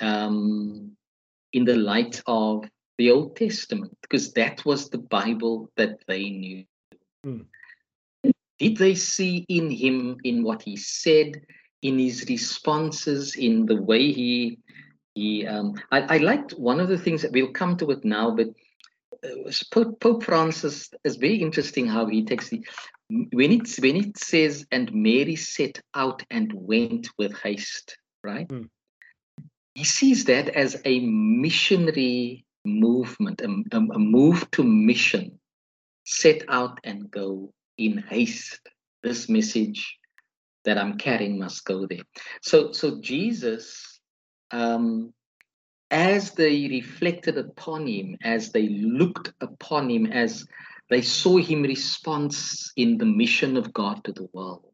um, 0.00 0.92
in 1.52 1.64
the 1.64 1.76
light 1.76 2.20
of 2.26 2.64
the 2.98 3.10
Old 3.10 3.36
Testament? 3.36 3.96
Because 4.02 4.32
that 4.32 4.64
was 4.64 4.90
the 4.90 4.98
Bible 4.98 5.70
that 5.76 5.98
they 6.08 6.28
knew. 6.28 6.64
Hmm. 7.24 7.42
Did 8.58 8.76
they 8.76 8.94
see 8.94 9.44
in 9.48 9.70
him, 9.70 10.18
in 10.24 10.44
what 10.44 10.62
he 10.62 10.76
said, 10.76 11.40
in 11.82 11.98
his 11.98 12.24
responses, 12.28 13.36
in 13.36 13.66
the 13.66 13.76
way 13.76 14.12
he 14.12 14.58
he. 15.14 15.46
Um, 15.46 15.74
I, 15.90 16.16
I 16.16 16.18
liked 16.18 16.52
one 16.52 16.80
of 16.80 16.88
the 16.88 16.98
things 16.98 17.22
that 17.22 17.32
we'll 17.32 17.52
come 17.52 17.76
to 17.78 17.90
it 17.90 18.04
now, 18.04 18.30
but 18.30 18.48
uh, 19.24 19.50
Pope, 19.70 20.00
Pope 20.00 20.24
Francis 20.24 20.90
is 21.04 21.16
very 21.16 21.36
interesting 21.36 21.86
how 21.86 22.06
he 22.06 22.24
takes 22.24 22.48
the 22.48 22.64
when 23.08 23.52
it 23.52 23.76
when 23.78 23.96
it 23.96 24.16
says 24.16 24.66
and 24.70 24.92
Mary 24.94 25.36
set 25.36 25.80
out 25.94 26.22
and 26.30 26.52
went 26.54 27.08
with 27.18 27.36
haste. 27.38 27.96
right? 28.24 28.48
Mm. 28.48 28.68
He 29.74 29.84
sees 29.84 30.24
that 30.26 30.50
as 30.50 30.80
a 30.84 31.00
missionary 31.00 32.44
movement, 32.64 33.40
a, 33.40 33.48
a, 33.76 33.78
a 33.78 33.98
move 33.98 34.50
to 34.52 34.62
mission. 34.62 35.38
Set 36.04 36.42
out 36.48 36.78
and 36.84 37.10
go 37.10 37.52
in 37.78 37.98
haste. 37.98 38.60
This 39.02 39.28
message 39.28 39.98
that 40.64 40.78
I'm 40.78 40.98
carrying 40.98 41.38
must 41.38 41.64
go 41.64 41.86
there. 41.86 42.04
So, 42.40 42.72
so 42.72 43.00
Jesus, 43.00 44.00
um, 44.50 45.12
as 45.90 46.32
they 46.32 46.68
reflected 46.68 47.38
upon 47.38 47.86
him, 47.86 48.16
as 48.22 48.52
they 48.52 48.68
looked 48.68 49.32
upon 49.40 49.90
him, 49.90 50.06
as 50.06 50.46
they 50.88 51.02
saw 51.02 51.36
him 51.36 51.62
response 51.62 52.72
in 52.76 52.98
the 52.98 53.06
mission 53.06 53.56
of 53.56 53.72
God 53.72 54.04
to 54.04 54.12
the 54.12 54.28
world, 54.32 54.72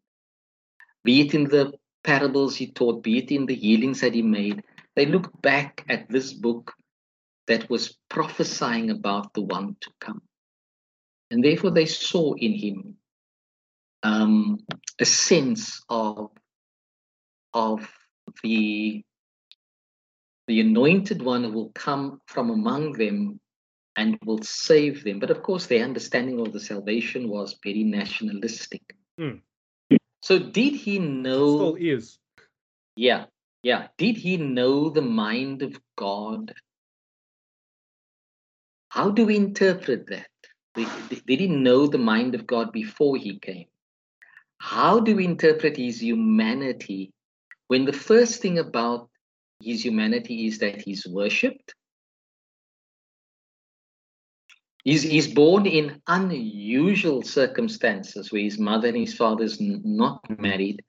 be 1.04 1.20
it 1.20 1.34
in 1.34 1.44
the 1.44 1.72
parables 2.04 2.56
he 2.56 2.70
taught, 2.70 3.02
be 3.02 3.18
it 3.18 3.30
in 3.30 3.46
the 3.46 3.54
healings 3.54 4.00
that 4.00 4.14
he 4.14 4.22
made, 4.22 4.62
they 4.94 5.06
looked 5.06 5.40
back 5.42 5.84
at 5.88 6.08
this 6.08 6.32
book 6.32 6.74
that 7.46 7.68
was 7.70 7.96
prophesying 8.08 8.90
about 8.90 9.32
the 9.34 9.42
one 9.42 9.76
to 9.80 9.90
come. 10.00 10.22
And 11.30 11.42
therefore 11.42 11.70
they 11.70 11.86
saw 11.86 12.34
in 12.34 12.52
him 12.52 12.96
um, 14.02 14.58
a 15.00 15.04
sense 15.04 15.82
of, 15.88 16.30
of 17.54 17.88
the, 18.42 19.02
the 20.46 20.60
anointed 20.60 21.22
one 21.22 21.44
who 21.44 21.52
will 21.52 21.72
come 21.74 22.20
from 22.26 22.50
among 22.50 22.92
them 22.92 23.40
and 23.96 24.18
will 24.24 24.42
save 24.42 25.04
them. 25.04 25.18
But 25.18 25.30
of 25.30 25.42
course, 25.42 25.66
their 25.66 25.84
understanding 25.84 26.40
of 26.40 26.52
the 26.52 26.60
salvation 26.60 27.28
was 27.28 27.58
very 27.62 27.82
nationalistic. 27.82 28.82
Mm. 29.20 29.40
So 30.22 30.38
did 30.38 30.74
he 30.74 30.98
know? 30.98 31.56
Still 31.56 31.74
is. 31.74 32.18
Yeah, 32.96 33.26
yeah. 33.62 33.88
Did 33.96 34.16
he 34.16 34.36
know 34.36 34.90
the 34.90 35.02
mind 35.02 35.62
of 35.62 35.80
God? 35.96 36.54
How 38.90 39.10
do 39.10 39.26
we 39.26 39.36
interpret 39.36 40.06
that? 40.08 40.28
Did 40.74 41.40
he 41.40 41.48
know 41.48 41.86
the 41.86 41.98
mind 41.98 42.34
of 42.34 42.46
God 42.46 42.72
before 42.72 43.16
he 43.16 43.38
came? 43.38 43.66
How 44.58 45.00
do 45.00 45.16
we 45.16 45.24
interpret 45.24 45.76
his 45.76 46.02
humanity 46.02 47.12
when 47.68 47.84
the 47.84 47.92
first 47.92 48.42
thing 48.42 48.58
about 48.58 49.08
his 49.62 49.84
humanity 49.84 50.46
is 50.46 50.58
that 50.58 50.80
he's 50.82 51.06
worshipped? 51.06 51.74
He's, 54.84 55.02
he's 55.02 55.26
born 55.26 55.66
in 55.66 56.00
unusual 56.06 57.22
circumstances 57.22 58.32
where 58.32 58.42
his 58.42 58.58
mother 58.58 58.88
and 58.88 58.96
his 58.96 59.14
father 59.14 59.44
is 59.44 59.60
not 59.60 60.20
married, 60.40 60.82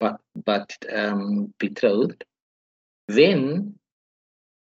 but 0.00 0.20
but 0.44 0.72
um, 0.92 1.52
betrothed. 1.58 2.24
Then 3.06 3.78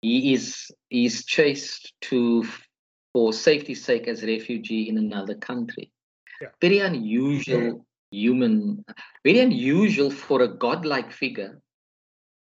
he 0.02 0.34
is 0.34 0.72
is 0.90 1.26
chased 1.26 1.94
to 2.02 2.46
for 3.14 3.34
safety's 3.34 3.84
sake 3.84 4.08
as 4.08 4.24
a 4.24 4.28
refugee 4.28 4.88
in 4.88 4.98
another 4.98 5.36
country. 5.36 5.92
Yeah. 6.40 6.50
Very 6.62 6.80
unusual 6.80 7.86
human, 8.12 8.86
very 9.24 9.40
unusual 9.40 10.12
for 10.12 10.42
a 10.42 10.48
godlike 10.48 11.12
figure, 11.12 11.62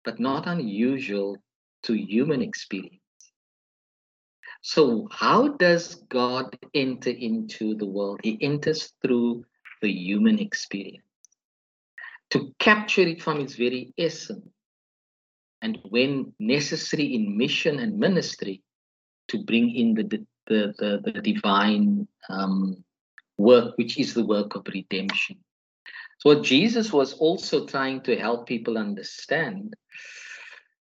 but 0.03 0.19
not 0.19 0.47
unusual 0.47 1.37
to 1.83 1.93
human 1.93 2.41
experience. 2.41 2.95
So, 4.61 5.07
how 5.11 5.49
does 5.49 5.95
God 6.09 6.57
enter 6.73 7.11
into 7.11 7.75
the 7.75 7.85
world? 7.85 8.19
He 8.23 8.37
enters 8.41 8.93
through 9.01 9.45
the 9.81 9.89
human 9.89 10.39
experience 10.39 11.05
to 12.31 12.53
capture 12.59 13.01
it 13.01 13.21
from 13.21 13.39
its 13.39 13.55
very 13.55 13.93
essence. 13.97 14.45
And 15.61 15.79
when 15.89 16.33
necessary 16.39 17.15
in 17.15 17.37
mission 17.37 17.79
and 17.79 17.97
ministry, 17.97 18.61
to 19.29 19.43
bring 19.43 19.75
in 19.75 19.93
the, 19.93 20.03
the, 20.47 20.73
the, 20.77 21.11
the 21.13 21.21
divine 21.21 22.07
um, 22.29 22.83
work, 23.37 23.77
which 23.77 23.97
is 23.97 24.13
the 24.13 24.25
work 24.25 24.55
of 24.55 24.67
redemption. 24.73 25.37
So, 26.19 26.35
what 26.35 26.43
Jesus 26.43 26.91
was 26.91 27.13
also 27.13 27.65
trying 27.65 28.01
to 28.01 28.15
help 28.17 28.47
people 28.47 28.77
understand 28.77 29.73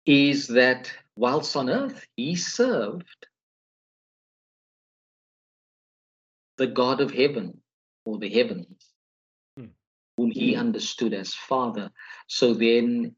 is 0.05 0.49
that 0.49 0.93
whilst 1.17 1.57
on 1.57 1.71
earth, 1.71 2.05
he 2.17 2.35
served 2.35 3.07
the 6.57 6.67
God 6.67 7.01
of 7.01 7.11
heaven 7.11 7.61
or 8.05 8.19
the 8.19 8.29
heavens, 8.29 8.89
hmm. 9.57 9.67
whom 10.17 10.31
he 10.31 10.57
understood 10.57 11.15
as 11.15 11.33
Father. 11.33 11.91
So 12.27 12.55
then 12.55 13.15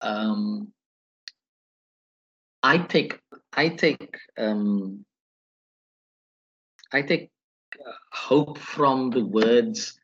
um, 0.00 0.72
I 2.62 2.78
take 2.78 3.20
I 3.52 3.68
take 3.68 4.16
um, 4.38 5.04
I 6.92 7.02
take 7.02 7.30
uh, 7.84 7.92
hope 8.12 8.58
from 8.58 9.10
the 9.10 9.24
words 9.24 9.98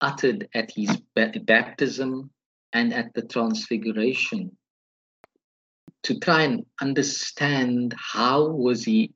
uttered 0.00 0.48
at 0.54 0.70
his 0.70 0.96
baptism 1.14 2.30
and 2.72 2.92
at 2.92 3.12
the 3.14 3.22
transfiguration 3.22 4.56
to 6.02 6.18
try 6.18 6.42
and 6.42 6.64
understand 6.80 7.94
how 7.98 8.46
was 8.46 8.84
he 8.84 9.12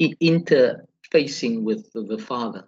interfacing 0.00 1.62
with 1.62 1.90
the 1.92 2.18
father 2.18 2.66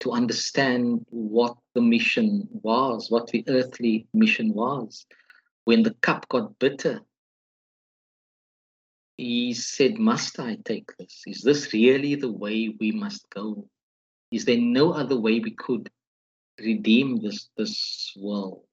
to 0.00 0.12
understand 0.12 1.04
what 1.10 1.56
the 1.74 1.80
mission 1.80 2.48
was 2.62 3.10
what 3.10 3.28
the 3.28 3.44
earthly 3.48 4.06
mission 4.12 4.52
was. 4.52 5.06
When 5.64 5.82
the 5.82 5.94
cup 5.94 6.28
got 6.28 6.58
bitter 6.58 7.00
he 9.16 9.54
said 9.54 9.96
must 9.96 10.40
i 10.40 10.56
take 10.64 10.96
this? 10.98 11.22
Is 11.26 11.42
this 11.42 11.72
really 11.72 12.16
the 12.16 12.32
way 12.32 12.74
we 12.80 12.90
must 12.90 13.28
go? 13.30 13.68
Is 14.32 14.44
there 14.44 14.58
no 14.58 14.92
other 14.92 15.18
way 15.18 15.38
we 15.38 15.52
could 15.52 15.90
redeem 16.58 17.20
this 17.20 17.48
this 17.56 18.12
world. 18.16 18.64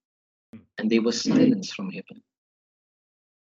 And 0.77 0.89
there 0.89 1.01
was 1.01 1.21
silence 1.21 1.71
from 1.71 1.91
heaven. 1.91 2.21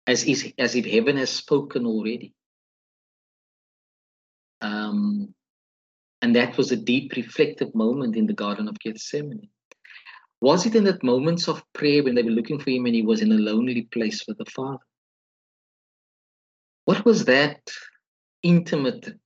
As 0.06 0.26
if, 0.26 0.52
as 0.58 0.74
if 0.74 0.86
heaven 0.86 1.16
has 1.16 1.30
spoken 1.30 1.86
already. 1.86 2.34
Um, 4.60 5.34
and 6.22 6.34
that 6.34 6.56
was 6.56 6.72
a 6.72 6.76
deep 6.76 7.12
reflective 7.14 7.74
moment 7.74 8.16
in 8.16 8.26
the 8.26 8.32
garden 8.32 8.68
of 8.68 8.78
gethsemane. 8.80 9.48
Was 10.40 10.66
it 10.66 10.74
in 10.74 10.84
that 10.84 11.02
moments 11.02 11.48
of 11.48 11.62
prayer 11.72 12.02
when 12.02 12.14
they 12.14 12.22
were 12.22 12.30
looking 12.30 12.58
for 12.58 12.70
him 12.70 12.86
and 12.86 12.94
he 12.94 13.02
was 13.02 13.20
in 13.20 13.32
a 13.32 13.36
lonely 13.36 13.82
place 13.82 14.24
with 14.26 14.38
the 14.38 14.46
father? 14.46 14.84
What 16.84 17.04
was 17.04 17.24
that 17.26 17.60
intimate 18.42 19.20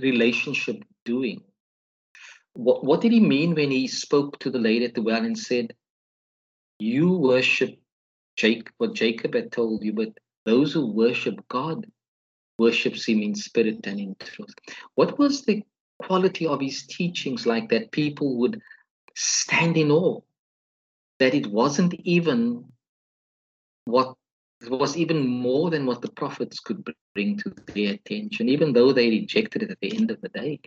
relationship 0.00 0.82
doing 1.04 1.42
what, 2.58 2.82
what 2.82 3.00
did 3.00 3.12
he 3.12 3.20
mean 3.20 3.54
when 3.54 3.70
he 3.70 3.86
spoke 3.86 4.40
to 4.40 4.50
the 4.50 4.58
lady 4.58 4.84
at 4.84 4.94
the 4.94 5.02
well 5.02 5.24
and 5.24 5.38
said, 5.38 5.74
You 6.80 7.12
worship 7.12 7.78
Jacob, 8.36 8.72
what 8.78 8.94
Jacob 8.94 9.34
had 9.34 9.52
told 9.52 9.84
you, 9.84 9.92
but 9.92 10.08
those 10.44 10.72
who 10.72 10.92
worship 10.92 11.36
God 11.48 11.86
worships 12.58 13.06
him 13.06 13.22
in 13.22 13.36
spirit 13.36 13.86
and 13.86 14.00
in 14.00 14.16
truth. 14.18 14.52
What 14.96 15.20
was 15.20 15.44
the 15.44 15.62
quality 16.00 16.48
of 16.48 16.60
his 16.60 16.84
teachings 16.84 17.46
like 17.46 17.68
that 17.68 17.92
people 17.92 18.36
would 18.38 18.60
stand 19.14 19.76
in 19.76 19.92
awe? 19.92 20.20
That 21.20 21.34
it 21.34 21.46
wasn't 21.46 21.94
even 21.94 22.64
what 23.84 24.16
was 24.66 24.96
even 24.96 25.26
more 25.26 25.70
than 25.70 25.86
what 25.86 26.02
the 26.02 26.10
prophets 26.10 26.58
could 26.58 26.84
bring 27.14 27.36
to 27.38 27.54
their 27.74 27.94
attention, 27.94 28.48
even 28.48 28.72
though 28.72 28.92
they 28.92 29.08
rejected 29.08 29.62
it 29.62 29.70
at 29.70 29.78
the 29.80 29.96
end 29.96 30.10
of 30.10 30.20
the 30.20 30.28
day. 30.30 30.60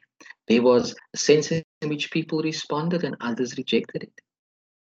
There 0.48 0.62
was 0.62 0.96
a 1.14 1.18
sense 1.18 1.52
in 1.52 1.64
which 1.84 2.12
people 2.12 2.42
responded 2.42 3.04
and 3.04 3.18
others 3.20 3.58
rejected 3.58 4.04
it. 4.04 4.14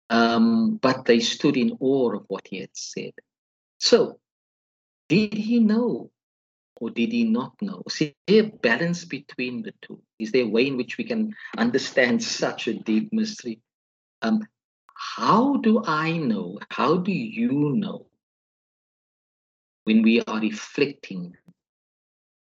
Um, 0.10 0.78
but 0.78 1.06
they 1.06 1.20
stood 1.20 1.58
in 1.58 1.78
awe 1.80 2.16
of 2.16 2.26
what 2.28 2.48
he 2.50 2.60
had 2.60 2.70
said. 2.74 3.12
So, 3.80 4.20
did 5.10 5.34
he 5.34 5.60
know 5.60 6.12
or 6.80 6.90
did 6.90 7.12
he 7.12 7.24
not 7.24 7.54
know? 7.62 7.84
See, 7.90 8.16
there 8.28 8.44
a 8.44 8.48
balance 8.48 9.06
between 9.06 9.64
the 9.64 9.74
two? 9.82 10.02
Is 10.20 10.32
there 10.32 10.44
a 10.44 10.50
way 10.50 10.68
in 10.68 10.78
which 10.78 10.98
we 10.98 11.04
can 11.04 11.34
understand 11.58 12.24
such 12.24 12.68
a 12.68 12.74
deep 12.74 13.12
mystery? 13.14 13.62
Um, 14.22 14.46
how 14.94 15.58
do 15.58 15.84
I 15.86 16.18
know? 16.18 16.60
How 16.70 16.98
do 16.98 17.12
you 17.12 17.74
know 17.76 18.07
when 19.88 20.02
we 20.02 20.22
are 20.28 20.40
reflecting? 20.42 21.34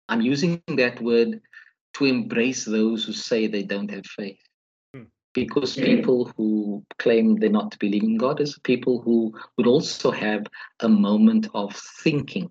I'm 0.09 0.21
using 0.21 0.63
that 0.69 1.03
word 1.03 1.41
to 1.95 2.05
embrace 2.05 2.65
those 2.65 3.05
who 3.05 3.13
say 3.13 3.49
they 3.49 3.65
don't 3.65 3.91
have 3.91 4.07
faith. 4.07 4.39
Hmm. 4.95 5.03
Because 5.35 5.75
people 5.75 6.33
who 6.37 6.85
claim 7.01 7.35
they're 7.35 7.51
not 7.51 7.77
believing 7.81 8.17
God 8.17 8.41
is 8.41 8.61
people 8.61 9.03
who 9.03 9.35
would 9.57 9.67
also 9.67 10.13
have 10.13 10.47
a 10.81 10.89
moment 10.89 11.49
of 11.53 11.75
thinking, 12.05 12.49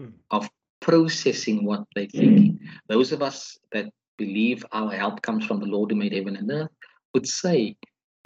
mm. 0.00 0.12
of 0.30 0.48
processing 0.80 1.64
what 1.64 1.82
they're 1.96 2.06
thinking. 2.06 2.60
Mm. 2.62 2.68
Those 2.88 3.10
of 3.10 3.22
us 3.22 3.58
that 3.72 3.90
believe 4.18 4.64
our 4.70 4.92
help 4.92 5.20
comes 5.22 5.46
from 5.46 5.58
the 5.58 5.66
Lord 5.66 5.90
who 5.90 5.96
made 5.96 6.12
heaven 6.12 6.36
and 6.36 6.50
earth 6.52 6.70
would 7.12 7.26
say, 7.26 7.76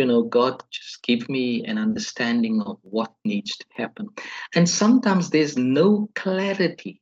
you 0.03 0.09
know, 0.09 0.24
God, 0.24 0.61
just 0.68 1.00
give 1.05 1.28
me 1.28 1.64
an 1.64 1.78
understanding 1.78 2.61
of 2.61 2.76
what 2.82 3.12
needs 3.24 3.57
to 3.57 3.64
happen. 3.70 4.09
And 4.53 4.68
sometimes 4.68 5.30
there's 5.30 5.57
no 5.57 6.11
clarity. 6.16 7.00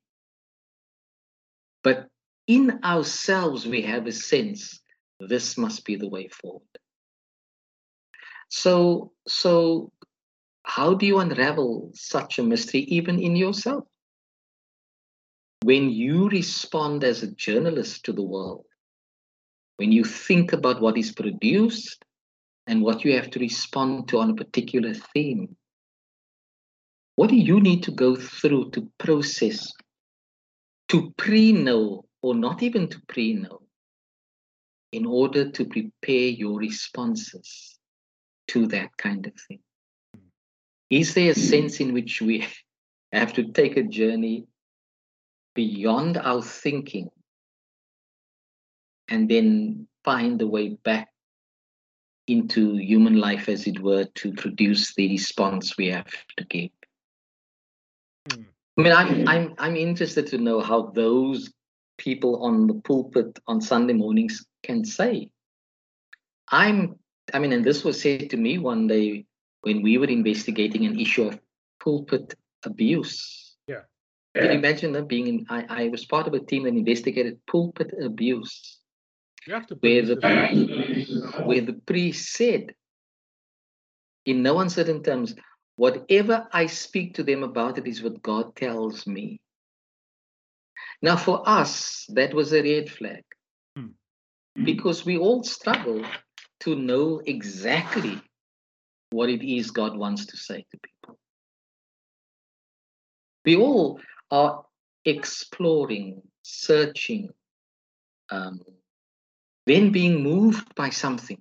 But 1.82 2.08
in 2.46 2.78
ourselves, 2.84 3.66
we 3.66 3.80
have 3.80 4.06
a 4.06 4.12
sense 4.12 4.80
this 5.18 5.56
must 5.56 5.86
be 5.86 5.96
the 5.96 6.10
way 6.10 6.28
forward. 6.28 6.76
So, 8.50 9.12
so 9.26 9.92
how 10.64 10.92
do 10.92 11.06
you 11.06 11.20
unravel 11.20 11.92
such 11.94 12.38
a 12.38 12.42
mystery 12.42 12.80
even 12.80 13.18
in 13.18 13.34
yourself? 13.34 13.84
When 15.62 15.88
you 15.88 16.28
respond 16.28 17.02
as 17.04 17.22
a 17.22 17.32
journalist 17.32 18.04
to 18.04 18.12
the 18.12 18.22
world, 18.22 18.66
when 19.78 19.90
you 19.90 20.04
think 20.04 20.52
about 20.52 20.82
what 20.82 20.98
is 20.98 21.12
produced 21.12 22.04
and 22.70 22.82
what 22.82 23.04
you 23.04 23.16
have 23.16 23.28
to 23.30 23.40
respond 23.40 24.06
to 24.06 24.20
on 24.20 24.30
a 24.30 24.34
particular 24.34 24.94
theme, 24.94 25.56
what 27.16 27.28
do 27.28 27.34
you 27.34 27.60
need 27.60 27.82
to 27.82 27.90
go 27.90 28.14
through 28.14 28.70
to 28.70 28.88
process, 28.96 29.72
to 30.88 31.12
pre 31.16 31.50
know, 31.52 32.04
or 32.22 32.36
not 32.36 32.62
even 32.62 32.86
to 32.88 33.00
pre 33.08 33.32
know, 33.34 33.62
in 34.92 35.04
order 35.04 35.50
to 35.50 35.64
prepare 35.64 36.28
your 36.28 36.60
responses 36.60 37.76
to 38.46 38.68
that 38.68 38.96
kind 38.96 39.26
of 39.26 39.32
thing? 39.48 39.58
Is 40.90 41.14
there 41.14 41.32
a 41.32 41.34
sense 41.34 41.80
in 41.80 41.92
which 41.92 42.22
we 42.22 42.46
have 43.12 43.32
to 43.32 43.50
take 43.50 43.78
a 43.78 43.82
journey 43.82 44.46
beyond 45.56 46.18
our 46.18 46.40
thinking 46.40 47.10
and 49.08 49.28
then 49.28 49.88
find 50.04 50.40
a 50.40 50.46
way 50.46 50.68
back 50.84 51.09
into 52.30 52.76
human 52.76 53.16
life, 53.16 53.48
as 53.48 53.66
it 53.66 53.80
were, 53.80 54.04
to 54.04 54.32
produce 54.32 54.94
the 54.94 55.08
response 55.08 55.76
we 55.76 55.88
have 55.88 56.12
to 56.36 56.44
give? 56.44 56.70
Hmm. 58.30 58.42
I 58.78 58.82
mean, 58.82 58.92
I'm, 58.92 59.28
I'm, 59.28 59.54
I'm 59.58 59.76
interested 59.76 60.26
to 60.28 60.38
know 60.38 60.60
how 60.60 60.92
those 60.94 61.52
people 61.98 62.42
on 62.42 62.66
the 62.66 62.74
pulpit 62.74 63.38
on 63.46 63.60
Sunday 63.60 63.92
mornings 63.92 64.46
can 64.62 64.84
say. 64.84 65.28
I'm, 66.50 66.98
I 67.34 67.38
mean, 67.38 67.52
and 67.52 67.64
this 67.64 67.84
was 67.84 68.00
said 68.00 68.30
to 68.30 68.36
me 68.36 68.58
one 68.58 68.86
day 68.86 69.26
when 69.62 69.82
we 69.82 69.98
were 69.98 70.06
investigating 70.06 70.86
an 70.86 70.98
issue 70.98 71.24
of 71.24 71.38
pulpit 71.78 72.34
abuse. 72.64 73.56
Yeah. 73.66 73.82
Can 74.34 74.44
you 74.44 74.50
imagine 74.52 74.92
that 74.92 75.08
being 75.08 75.26
in, 75.26 75.46
I, 75.50 75.66
I 75.68 75.88
was 75.88 76.06
part 76.06 76.26
of 76.26 76.34
a 76.34 76.40
team 76.40 76.64
that 76.64 76.70
investigated 76.70 77.38
pulpit 77.46 77.92
abuse. 78.02 78.79
You 79.46 79.54
have 79.54 79.66
to 79.68 79.74
where 79.76 80.02
the, 80.02 81.42
where 81.44 81.60
the 81.62 81.80
priest 81.86 82.32
said, 82.34 82.74
in 84.26 84.42
no 84.42 84.60
uncertain 84.60 85.02
terms, 85.02 85.34
whatever 85.76 86.46
I 86.52 86.66
speak 86.66 87.14
to 87.14 87.22
them 87.22 87.42
about 87.42 87.78
it 87.78 87.86
is 87.86 88.02
what 88.02 88.22
God 88.22 88.54
tells 88.54 89.06
me. 89.06 89.40
Now, 91.00 91.16
for 91.16 91.42
us, 91.48 92.04
that 92.10 92.34
was 92.34 92.52
a 92.52 92.62
red 92.62 92.90
flag 92.90 93.22
hmm. 93.74 93.86
because 94.62 95.06
we 95.06 95.16
all 95.16 95.42
struggle 95.42 96.04
to 96.60 96.76
know 96.76 97.22
exactly 97.24 98.20
what 99.10 99.30
it 99.30 99.42
is 99.42 99.70
God 99.70 99.96
wants 99.96 100.26
to 100.26 100.36
say 100.36 100.66
to 100.70 100.78
people. 100.78 101.18
We 103.46 103.56
all 103.56 104.00
are 104.30 104.64
exploring, 105.06 106.20
searching, 106.42 107.30
um, 108.30 108.60
then 109.66 109.92
being 109.92 110.22
moved 110.22 110.74
by 110.74 110.90
something. 110.90 111.40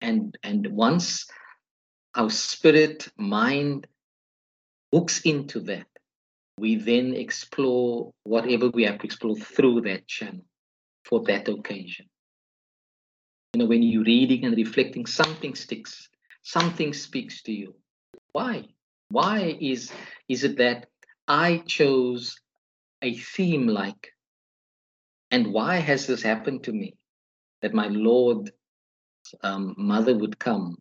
And, 0.00 0.36
and 0.42 0.66
once 0.68 1.26
our 2.14 2.30
spirit, 2.30 3.08
mind 3.16 3.86
hooks 4.92 5.20
into 5.20 5.60
that, 5.60 5.86
we 6.58 6.76
then 6.76 7.14
explore 7.14 8.12
whatever 8.24 8.68
we 8.68 8.84
have 8.84 8.98
to 8.98 9.04
explore 9.04 9.36
through 9.36 9.82
that 9.82 10.06
channel 10.06 10.44
for 11.04 11.22
that 11.24 11.48
occasion. 11.48 12.06
You 13.54 13.60
know, 13.60 13.66
when 13.66 13.82
you're 13.82 14.04
reading 14.04 14.44
and 14.44 14.56
reflecting, 14.56 15.06
something 15.06 15.54
sticks, 15.54 16.08
something 16.42 16.92
speaks 16.92 17.42
to 17.42 17.52
you. 17.52 17.74
Why? 18.32 18.66
Why 19.10 19.58
is 19.60 19.90
is 20.28 20.44
it 20.44 20.58
that 20.58 20.86
I 21.26 21.62
chose 21.66 22.36
a 23.02 23.14
theme 23.14 23.66
like, 23.66 24.12
and 25.30 25.52
why 25.52 25.76
has 25.76 26.06
this 26.06 26.22
happened 26.22 26.64
to 26.64 26.72
me? 26.72 26.94
That 27.62 27.74
my 27.74 27.88
Lord 27.88 28.50
um, 29.42 29.74
mother 29.76 30.16
would 30.16 30.38
come 30.38 30.76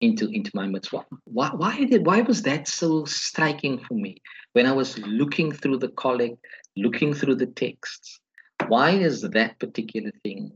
into 0.00 0.28
into 0.28 0.50
my 0.54 0.66
midst. 0.66 0.92
Why 1.24 1.50
why 1.54 1.84
did 1.84 2.06
why 2.06 2.20
was 2.22 2.42
that 2.42 2.68
so 2.68 3.04
striking 3.04 3.78
for 3.78 3.94
me 3.94 4.22
when 4.52 4.66
I 4.66 4.72
was 4.72 4.98
looking 4.98 5.52
through 5.52 5.78
the 5.78 5.88
collect, 5.88 6.36
looking 6.76 7.14
through 7.14 7.36
the 7.36 7.46
texts? 7.46 8.20
Why 8.68 8.90
is 8.90 9.22
that 9.22 9.58
particular 9.58 10.12
thing 10.22 10.52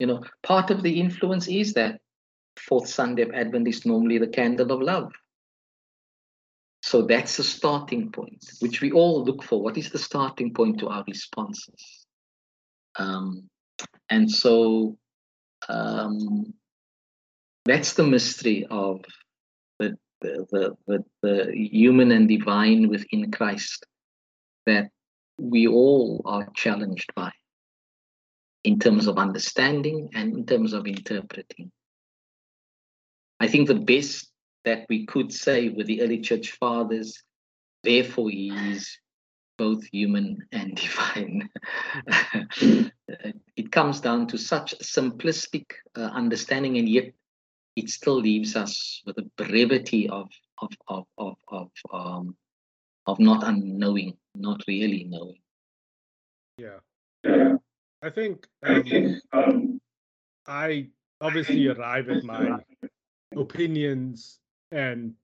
you 0.00 0.06
know, 0.06 0.24
part 0.42 0.70
of 0.70 0.82
the 0.82 0.98
influence 0.98 1.46
is 1.46 1.74
that 1.74 2.00
fourth 2.56 2.88
Sunday 2.88 3.22
of 3.22 3.30
Advent 3.32 3.68
is 3.68 3.86
normally 3.86 4.18
the 4.18 4.26
candle 4.26 4.72
of 4.72 4.80
love. 4.80 5.12
So 6.90 7.02
that's 7.02 7.36
the 7.36 7.44
starting 7.44 8.10
point, 8.10 8.44
which 8.58 8.80
we 8.80 8.90
all 8.90 9.24
look 9.24 9.44
for. 9.44 9.62
What 9.62 9.78
is 9.78 9.90
the 9.90 9.98
starting 9.98 10.52
point 10.52 10.80
to 10.80 10.88
our 10.88 11.04
responses? 11.06 12.04
Um, 12.96 13.48
and 14.08 14.28
so 14.28 14.98
um, 15.68 16.52
that's 17.64 17.92
the 17.92 18.02
mystery 18.02 18.66
of 18.68 19.04
the, 19.78 19.96
the, 20.20 20.46
the, 20.50 20.76
the, 20.88 21.04
the 21.22 21.52
human 21.54 22.10
and 22.10 22.28
divine 22.28 22.88
within 22.88 23.30
Christ 23.30 23.86
that 24.66 24.88
we 25.38 25.68
all 25.68 26.22
are 26.24 26.48
challenged 26.56 27.14
by 27.14 27.30
in 28.64 28.80
terms 28.80 29.06
of 29.06 29.16
understanding 29.16 30.08
and 30.14 30.38
in 30.38 30.44
terms 30.44 30.72
of 30.72 30.88
interpreting. 30.88 31.70
I 33.38 33.46
think 33.46 33.68
the 33.68 33.76
best 33.76 34.29
that 34.64 34.86
we 34.88 35.06
could 35.06 35.32
say 35.32 35.68
with 35.68 35.86
the 35.86 36.02
early 36.02 36.20
church 36.20 36.52
fathers, 36.52 37.22
therefore 37.82 38.30
he 38.30 38.50
is 38.72 38.98
both 39.58 39.84
human 39.92 40.38
and 40.52 40.74
divine. 40.82 41.48
it 43.56 43.72
comes 43.72 44.00
down 44.00 44.26
to 44.28 44.38
such 44.38 44.74
simplistic 44.78 45.72
uh, 45.96 46.10
understanding, 46.22 46.78
and 46.78 46.88
yet 46.88 47.12
it 47.76 47.90
still 47.90 48.20
leaves 48.20 48.56
us 48.56 49.02
with 49.06 49.18
a 49.18 49.30
brevity 49.36 50.08
of 50.08 50.28
of 50.62 50.70
of 50.88 51.04
of 51.18 51.36
of, 51.48 51.70
um, 51.92 52.36
of 53.06 53.18
not 53.18 53.46
unknowing, 53.46 54.16
not 54.34 54.62
really 54.66 55.04
knowing. 55.04 55.40
Yeah. 56.58 56.80
I 58.02 58.08
think 58.08 58.46
um, 59.32 59.80
I 60.46 60.88
obviously 61.20 61.68
arrive 61.68 62.08
at 62.08 62.24
my 62.24 62.58
opinions 63.36 64.40
and 64.70 65.14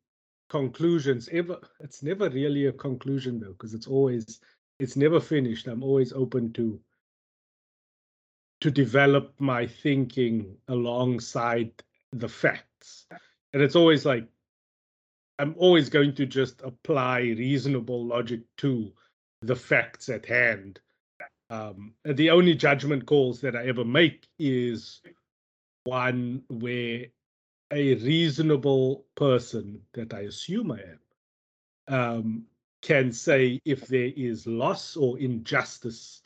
conclusions. 0.49 1.29
Ever, 1.33 1.59
it's 1.81 2.03
never 2.03 2.29
really 2.29 2.67
a 2.67 2.73
conclusion 2.73 3.41
though, 3.41 3.53
because 3.53 3.75
it's 3.75 3.87
always 3.87 4.41
it's 4.79 4.97
never 4.97 5.21
finished. 5.21 5.67
I'm 5.67 5.83
always 5.83 6.13
open 6.13 6.53
to 6.55 6.81
to 8.61 8.71
develop 8.71 9.35
my 9.39 9.67
thinking 9.67 10.57
alongside 10.69 11.71
the 12.13 12.29
facts, 12.29 13.07
and 13.53 13.63
it's 13.63 13.77
always 13.77 14.05
like 14.05 14.27
I'm 15.39 15.55
always 15.59 15.89
going 15.89 16.15
to 16.15 16.27
just 16.27 16.63
apply 16.63 17.21
reasonable 17.21 18.05
logic 18.05 18.41
to 18.59 18.93
the 19.43 19.57
facts 19.57 20.09
at 20.09 20.25
hand 20.25 20.81
um, 21.51 21.95
the 22.05 22.31
only 22.31 22.55
judgment 22.55 23.07
calls 23.07 23.41
that 23.41 23.55
I 23.55 23.67
ever 23.67 23.85
make 23.85 24.27
is 24.39 25.01
one 25.85 26.43
where 26.49 27.07
a 27.73 27.95
reasonable 27.97 29.05
person 29.15 29.81
that 29.93 30.15
I 30.15 30.21
assume 30.21 30.73
I 30.73 30.81
am 30.81 30.99
um, 31.89 32.45
can 32.83 33.13
say 33.13 33.61
if 33.65 33.87
there 33.87 34.13
is 34.17 34.47
loss 34.47 34.97
or 34.97 35.19
injustice 35.19 36.23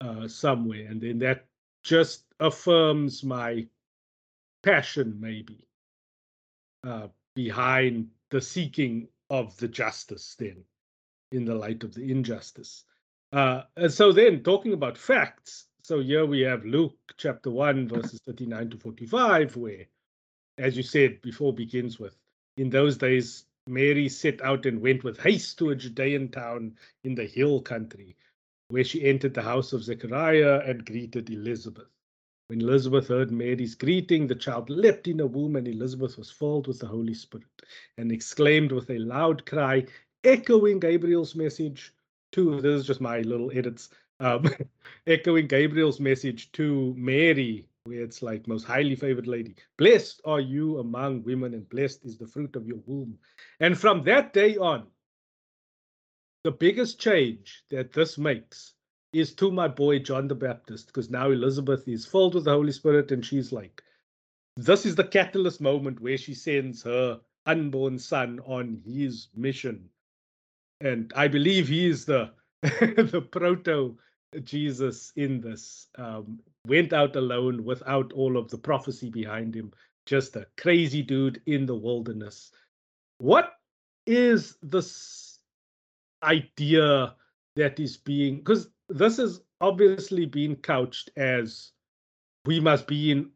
uh, 0.00 0.26
somewhere, 0.26 0.86
and 0.88 1.00
then 1.00 1.18
that 1.20 1.46
just 1.82 2.24
affirms 2.40 3.22
my 3.22 3.66
passion, 4.62 5.16
maybe, 5.20 5.66
uh, 6.82 7.08
behind 7.34 8.08
the 8.30 8.40
seeking 8.40 9.08
of 9.30 9.56
the 9.58 9.68
justice, 9.68 10.34
then, 10.38 10.64
in 11.32 11.44
the 11.44 11.54
light 11.54 11.84
of 11.84 11.94
the 11.94 12.10
injustice. 12.10 12.84
Uh, 13.32 13.62
and 13.76 13.92
so 13.92 14.12
then 14.12 14.42
talking 14.42 14.72
about 14.72 14.96
facts, 14.98 15.66
so 15.82 16.00
here 16.00 16.24
we 16.24 16.40
have 16.40 16.64
Luke 16.64 16.96
chapter 17.16 17.50
1, 17.50 17.88
verses 17.88 18.20
39 18.26 18.70
to 18.70 18.78
45, 18.78 19.56
where, 19.56 19.86
as 20.58 20.76
you 20.76 20.82
said 20.82 21.20
before, 21.22 21.52
begins 21.52 21.98
with, 21.98 22.16
in 22.56 22.70
those 22.70 22.96
days, 22.96 23.46
Mary 23.66 24.08
set 24.08 24.42
out 24.42 24.66
and 24.66 24.80
went 24.80 25.04
with 25.04 25.18
haste 25.18 25.58
to 25.58 25.70
a 25.70 25.76
Judean 25.76 26.28
town 26.28 26.76
in 27.02 27.14
the 27.14 27.24
hill 27.24 27.60
country, 27.60 28.16
where 28.68 28.84
she 28.84 29.04
entered 29.04 29.34
the 29.34 29.42
house 29.42 29.72
of 29.72 29.82
Zechariah 29.82 30.60
and 30.66 30.84
greeted 30.84 31.30
Elizabeth. 31.30 31.88
When 32.48 32.60
Elizabeth 32.60 33.08
heard 33.08 33.30
Mary's 33.30 33.74
greeting, 33.74 34.26
the 34.26 34.34
child 34.34 34.68
leapt 34.68 35.08
in 35.08 35.18
her 35.18 35.26
womb, 35.26 35.56
and 35.56 35.66
Elizabeth 35.66 36.18
was 36.18 36.30
filled 36.30 36.66
with 36.66 36.78
the 36.78 36.86
Holy 36.86 37.14
Spirit 37.14 37.46
and 37.96 38.12
exclaimed 38.12 38.70
with 38.70 38.90
a 38.90 38.98
loud 38.98 39.46
cry, 39.46 39.86
echoing 40.24 40.78
Gabriel's 40.78 41.34
message 41.34 41.94
to 42.32 42.60
this 42.60 42.80
is 42.80 42.86
just 42.86 43.00
my 43.00 43.20
little 43.20 43.50
edits, 43.56 43.88
um, 44.20 44.46
echoing 45.06 45.46
Gabriel's 45.46 46.00
message 46.00 46.52
to 46.52 46.94
Mary, 46.98 47.66
it's 47.86 48.22
like 48.22 48.48
most 48.48 48.64
highly 48.64 48.96
favored 48.96 49.26
lady. 49.26 49.54
Blessed 49.76 50.22
are 50.24 50.40
you 50.40 50.78
among 50.78 51.22
women, 51.22 51.52
and 51.52 51.68
blessed 51.68 52.04
is 52.04 52.16
the 52.16 52.26
fruit 52.26 52.56
of 52.56 52.66
your 52.66 52.78
womb. 52.86 53.18
And 53.60 53.78
from 53.78 54.02
that 54.04 54.32
day 54.32 54.56
on, 54.56 54.86
the 56.44 56.52
biggest 56.52 56.98
change 56.98 57.62
that 57.70 57.92
this 57.92 58.16
makes 58.16 58.74
is 59.12 59.34
to 59.34 59.50
my 59.50 59.68
boy 59.68 59.98
John 59.98 60.28
the 60.28 60.34
Baptist, 60.34 60.86
because 60.86 61.10
now 61.10 61.30
Elizabeth 61.30 61.86
is 61.86 62.06
filled 62.06 62.34
with 62.34 62.44
the 62.44 62.52
Holy 62.52 62.72
Spirit, 62.72 63.12
and 63.12 63.24
she's 63.24 63.52
like, 63.52 63.82
this 64.56 64.86
is 64.86 64.94
the 64.94 65.04
catalyst 65.04 65.60
moment 65.60 66.00
where 66.00 66.18
she 66.18 66.32
sends 66.34 66.82
her 66.82 67.20
unborn 67.46 67.98
son 67.98 68.40
on 68.46 68.80
his 68.86 69.28
mission. 69.34 69.88
And 70.80 71.12
I 71.14 71.28
believe 71.28 71.68
he 71.68 71.86
is 71.86 72.04
the 72.04 72.30
the 72.62 73.26
proto 73.30 73.98
Jesus 74.42 75.12
in 75.16 75.40
this. 75.40 75.88
Um, 75.96 76.40
went 76.66 76.92
out 76.92 77.16
alone 77.16 77.64
without 77.64 78.12
all 78.12 78.36
of 78.36 78.50
the 78.50 78.58
prophecy 78.58 79.10
behind 79.10 79.54
him, 79.54 79.72
just 80.06 80.36
a 80.36 80.46
crazy 80.56 81.02
dude 81.02 81.40
in 81.46 81.66
the 81.66 81.74
wilderness. 81.74 82.50
What 83.18 83.54
is 84.06 84.56
this 84.62 85.38
idea 86.22 87.14
that 87.56 87.78
is 87.78 87.96
being 87.96 88.38
because 88.38 88.68
this 88.88 89.18
is 89.18 89.40
obviously 89.60 90.26
being 90.26 90.56
couched 90.56 91.10
as 91.16 91.72
we 92.46 92.60
must 92.60 92.86
be 92.86 93.10
in 93.10 93.30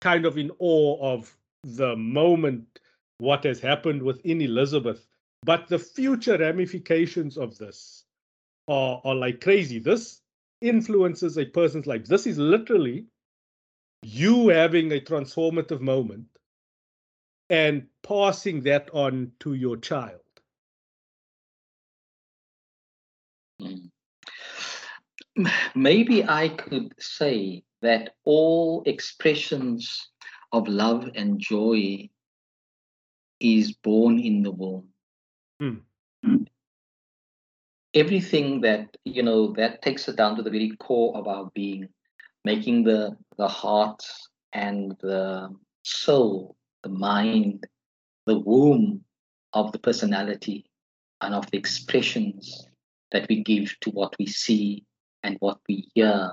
kind 0.00 0.24
of 0.24 0.38
in 0.38 0.50
awe 0.58 1.14
of 1.14 1.36
the 1.64 1.94
moment 1.96 2.80
what 3.18 3.44
has 3.44 3.60
happened 3.60 4.02
within 4.02 4.40
Elizabeth, 4.40 5.06
but 5.42 5.68
the 5.68 5.78
future 5.78 6.38
ramifications 6.38 7.36
of 7.36 7.58
this 7.58 8.04
are, 8.68 9.00
are 9.04 9.14
like 9.14 9.40
crazy. 9.40 9.78
This 9.78 10.20
influences 10.60 11.38
a 11.38 11.44
person's 11.44 11.86
life. 11.86 12.06
This 12.06 12.26
is 12.26 12.38
literally 12.38 13.06
you 14.02 14.48
having 14.48 14.92
a 14.92 15.00
transformative 15.00 15.80
moment 15.80 16.26
and 17.50 17.86
passing 18.02 18.62
that 18.62 18.90
on 18.92 19.32
to 19.40 19.54
your 19.54 19.76
child. 19.76 20.20
Mm 23.60 23.90
maybe 25.74 26.24
I 26.24 26.48
could 26.48 26.94
say 26.98 27.64
that 27.82 28.14
all 28.24 28.82
expressions 28.86 30.10
of 30.52 30.68
love 30.68 31.10
and 31.14 31.38
joy 31.38 32.08
is 33.40 33.72
born 33.72 34.18
in 34.18 34.42
the 34.42 34.50
womb. 34.50 34.88
Hmm. 35.60 35.76
Everything 37.98 38.60
that 38.60 38.96
you 39.04 39.22
know 39.22 39.52
that 39.54 39.82
takes 39.82 40.08
us 40.08 40.14
down 40.14 40.36
to 40.36 40.42
the 40.42 40.50
very 40.50 40.72
core 40.78 41.16
of 41.16 41.26
our 41.26 41.50
being, 41.54 41.88
making 42.44 42.84
the 42.84 43.16
the 43.36 43.48
heart 43.48 44.02
and 44.52 44.96
the 45.00 45.48
soul, 45.82 46.56
the 46.82 46.88
mind, 46.88 47.66
the 48.26 48.38
womb 48.38 49.04
of 49.52 49.72
the 49.72 49.78
personality 49.78 50.64
and 51.20 51.34
of 51.34 51.50
the 51.50 51.58
expressions 51.58 52.66
that 53.12 53.26
we 53.28 53.42
give 53.42 53.74
to 53.80 53.90
what 53.90 54.14
we 54.18 54.26
see 54.26 54.84
and 55.22 55.36
what 55.40 55.58
we 55.68 55.88
hear 55.94 56.32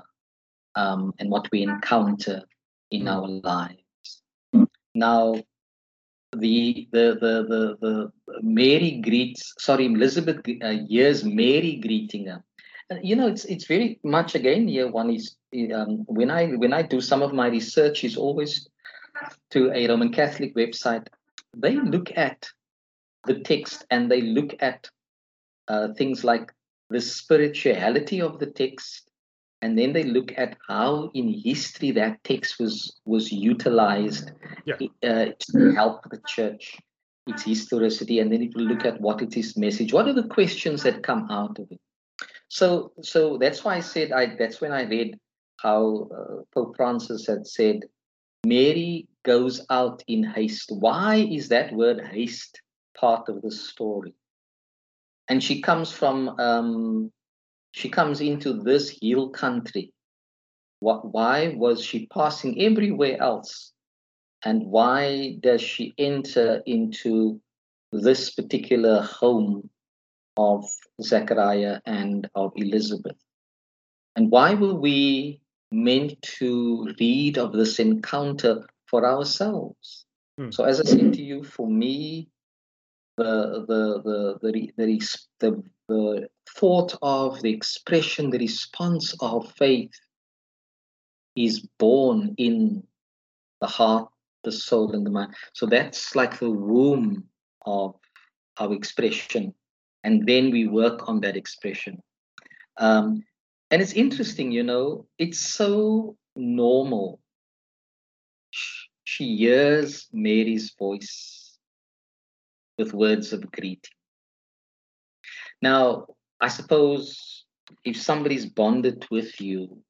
um, 0.74 1.12
and 1.18 1.30
what 1.30 1.48
we 1.50 1.62
encounter 1.62 2.42
in 2.90 3.02
mm. 3.02 3.12
our 3.12 3.28
lives. 3.28 4.22
Now, 4.94 5.34
the 6.38 6.88
the 6.92 7.16
the 7.20 7.32
the, 7.48 7.76
the 7.80 8.12
Mary 8.42 9.00
greets 9.02 9.54
sorry 9.58 9.86
Elizabeth 9.86 10.40
uh, 10.62 10.76
hears 10.88 11.24
Mary 11.24 11.80
greeting 11.82 12.26
her. 12.26 12.42
You 13.02 13.16
know, 13.16 13.26
it's 13.26 13.44
it's 13.46 13.66
very 13.66 13.98
much 14.04 14.34
again 14.34 14.68
here. 14.68 14.88
One 14.88 15.10
is 15.10 15.36
um, 15.74 16.04
when 16.06 16.30
I 16.30 16.48
when 16.52 16.72
I 16.72 16.82
do 16.82 17.00
some 17.00 17.22
of 17.22 17.32
my 17.32 17.48
research 17.48 18.04
is 18.04 18.16
always 18.16 18.68
to 19.50 19.72
a 19.72 19.88
Roman 19.88 20.12
Catholic 20.12 20.54
website. 20.54 21.08
They 21.56 21.76
look 21.76 22.16
at 22.16 22.48
the 23.24 23.40
text 23.40 23.84
and 23.90 24.10
they 24.10 24.20
look 24.20 24.54
at 24.60 24.88
uh, 25.68 25.88
things 25.94 26.22
like 26.22 26.52
the 26.90 27.00
spirituality 27.00 28.20
of 28.20 28.38
the 28.38 28.46
text 28.46 29.10
and 29.66 29.78
then 29.78 29.92
they 29.92 30.04
look 30.04 30.32
at 30.36 30.56
how 30.68 31.10
in 31.14 31.28
history 31.28 31.90
that 31.90 32.22
text 32.24 32.58
was 32.60 33.00
was 33.04 33.30
utilized 33.32 34.30
yeah. 34.64 34.76
uh, 35.02 35.26
to 35.38 35.72
help 35.72 36.08
the 36.10 36.20
church 36.26 36.78
its 37.26 37.42
historicity 37.42 38.20
and 38.20 38.32
then 38.32 38.42
it 38.42 38.54
will 38.54 38.64
look 38.64 38.84
at 38.84 39.00
what 39.00 39.20
it 39.20 39.36
is 39.36 39.56
message 39.56 39.92
what 39.92 40.08
are 40.08 40.12
the 40.20 40.28
questions 40.28 40.82
that 40.82 41.02
come 41.02 41.26
out 41.30 41.58
of 41.58 41.66
it. 41.70 41.80
So 42.48 42.92
so 43.02 43.38
that's 43.38 43.64
why 43.64 43.76
i 43.76 43.80
said 43.80 44.12
i 44.12 44.36
that's 44.38 44.60
when 44.60 44.72
i 44.72 44.82
read 44.82 45.18
how 45.56 46.08
uh, 46.16 46.36
pope 46.54 46.76
francis 46.76 47.26
had 47.26 47.46
said 47.46 47.80
mary 48.46 49.08
goes 49.26 49.66
out 49.68 50.02
in 50.06 50.22
haste. 50.22 50.70
Why 50.70 51.16
is 51.16 51.48
that 51.48 51.74
word 51.74 52.00
haste 52.00 52.62
part 52.98 53.28
of 53.28 53.42
the 53.42 53.50
story? 53.50 54.14
And 55.28 55.42
she 55.42 55.60
comes 55.60 55.90
from 55.90 56.28
um, 56.38 57.12
she 57.76 57.90
comes 57.90 58.22
into 58.22 58.54
this 58.54 58.98
hill 59.02 59.28
country. 59.28 59.92
What, 60.80 61.12
why 61.12 61.54
was 61.56 61.84
she 61.84 62.06
passing 62.06 62.62
everywhere 62.62 63.20
else? 63.20 63.72
And 64.42 64.66
why 64.66 65.36
does 65.40 65.60
she 65.60 65.92
enter 65.98 66.62
into 66.64 67.38
this 67.92 68.30
particular 68.30 69.02
home 69.02 69.68
of 70.38 70.64
zechariah 71.02 71.80
and 71.84 72.30
of 72.34 72.52
elizabeth? 72.56 73.18
And 74.16 74.30
why 74.30 74.54
were 74.54 74.74
we 74.74 75.42
meant 75.70 76.20
to 76.38 76.94
read 76.98 77.36
of 77.36 77.52
this 77.52 77.78
encounter 77.78 78.66
for 78.86 79.04
ourselves? 79.04 80.06
Hmm. 80.38 80.50
so 80.50 80.64
as 80.64 80.80
i 80.80 80.84
said 80.84 81.14
to 81.14 81.22
you 81.22 81.42
for 81.42 81.66
me 81.66 82.28
the 83.16 83.64
the 83.66 84.02
the 84.04 84.38
the 84.42 84.72
the, 84.76 84.98
the, 85.00 85.16
the 85.40 85.62
thought 85.88 86.94
of 87.02 87.40
the 87.42 87.52
expression, 87.52 88.30
the 88.30 88.38
response 88.38 89.14
of 89.20 89.52
faith 89.52 89.92
is 91.36 91.60
born 91.78 92.34
in 92.38 92.82
the 93.60 93.66
heart, 93.66 94.08
the 94.44 94.52
soul, 94.52 94.92
and 94.92 95.04
the 95.04 95.10
mind. 95.10 95.34
So 95.52 95.66
that's 95.66 96.16
like 96.16 96.38
the 96.38 96.50
womb 96.50 97.24
of 97.64 97.94
our 98.58 98.72
expression, 98.72 99.54
and 100.04 100.26
then 100.26 100.50
we 100.50 100.66
work 100.66 101.08
on 101.08 101.20
that 101.20 101.36
expression. 101.36 102.02
Um, 102.78 103.24
and 103.70 103.82
it's 103.82 103.92
interesting, 103.92 104.52
you 104.52 104.62
know, 104.62 105.06
it's 105.18 105.40
so 105.40 106.16
normal. 106.36 107.20
She 109.04 109.36
hears 109.36 110.08
Mary's 110.12 110.74
voice 110.78 111.58
with 112.78 112.92
words 112.92 113.32
of 113.32 113.50
greeting. 113.50 113.95
Now, 115.62 116.06
I 116.40 116.48
suppose 116.48 117.44
if 117.84 118.00
somebody's 118.00 118.46
bonded 118.46 119.06
with 119.10 119.40
you 119.40 119.82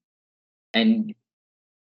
and 0.75 1.15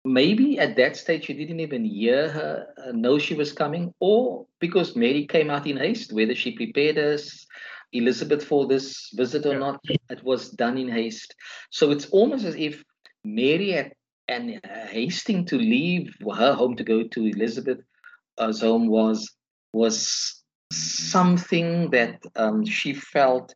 maybe 0.05 0.59
at 0.59 0.77
that 0.77 0.97
stage 0.97 1.29
you 1.29 1.35
didn't 1.35 1.61
even 1.61 1.85
hear 1.85 2.29
her 2.29 2.67
uh, 2.85 2.93
know 2.93 3.19
she 3.19 3.35
was 3.35 3.53
coming 3.53 3.93
or 3.99 4.47
because 4.61 4.95
mary 4.95 5.27
came 5.27 5.51
out 5.51 5.67
in 5.67 5.77
haste 5.77 6.13
whether 6.13 6.35
she 6.35 6.53
prepared 6.53 6.97
us 6.97 7.45
elizabeth 7.93 8.45
for 8.45 8.67
this 8.67 9.11
visit 9.15 9.45
or 9.45 9.55
yeah. 9.55 9.59
not 9.59 9.81
it 10.11 10.23
was 10.23 10.51
done 10.51 10.79
in 10.79 10.89
haste 10.89 11.35
so 11.71 11.91
it's 11.91 12.07
almost 12.11 12.45
as 12.45 12.55
if 12.55 12.85
mary 13.25 13.71
had 13.73 13.93
and 14.29 14.61
uh, 14.65 14.87
hasting 14.87 15.45
to 15.45 15.57
leave 15.59 16.15
her 16.37 16.53
home 16.55 16.77
to 16.77 16.85
go 16.85 17.03
to 17.03 17.27
elizabeth's 17.27 18.61
home 18.61 18.87
was 18.87 19.33
was 19.73 20.45
something 20.73 21.91
that 21.91 22.21
um, 22.37 22.65
she 22.65 22.93
felt 22.93 23.55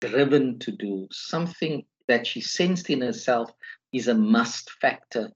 driven 0.00 0.58
to 0.60 0.72
do, 0.72 1.08
something 1.10 1.84
that 2.06 2.26
she 2.26 2.40
sensed 2.40 2.90
in 2.90 3.00
herself 3.00 3.50
is 3.92 4.08
a 4.08 4.14
must 4.14 4.70
factor 4.80 5.30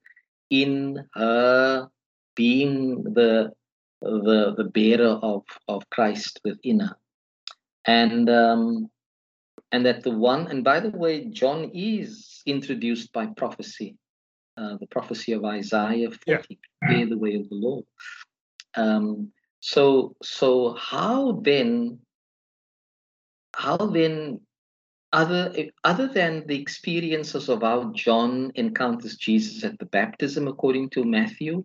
in 0.50 1.04
her 1.14 1.88
being 2.34 3.02
the 3.04 3.52
the, 4.00 4.54
the 4.56 4.64
bearer 4.64 5.18
of, 5.22 5.44
of 5.68 5.88
Christ 5.90 6.40
within 6.44 6.80
her. 6.80 6.96
And 7.86 8.28
um, 8.28 8.90
and 9.70 9.86
that 9.86 10.02
the 10.02 10.10
one, 10.10 10.48
and 10.48 10.62
by 10.62 10.80
the 10.80 10.90
way, 10.90 11.24
John 11.26 11.70
is 11.72 12.42
introduced 12.46 13.12
by 13.12 13.26
prophecy, 13.26 13.96
uh, 14.56 14.76
the 14.78 14.86
prophecy 14.86 15.32
of 15.32 15.44
Isaiah 15.44 16.10
40, 16.10 16.18
yeah. 16.26 16.38
prepare 16.80 17.06
the 17.06 17.18
way 17.18 17.34
of 17.34 17.48
the 17.48 17.54
Lord. 17.54 17.84
Um, 18.74 19.32
so 19.60 20.16
so 20.22 20.74
how 20.74 21.40
then 21.42 22.00
how 23.54 23.76
then 23.76 24.40
other 25.12 25.54
other 25.84 26.06
than 26.06 26.46
the 26.46 26.60
experiences 26.60 27.48
of 27.48 27.62
how 27.62 27.92
John 27.92 28.52
encounters 28.54 29.16
Jesus 29.16 29.64
at 29.64 29.78
the 29.78 29.86
baptism, 29.86 30.48
according 30.48 30.90
to 30.90 31.04
Matthew, 31.04 31.64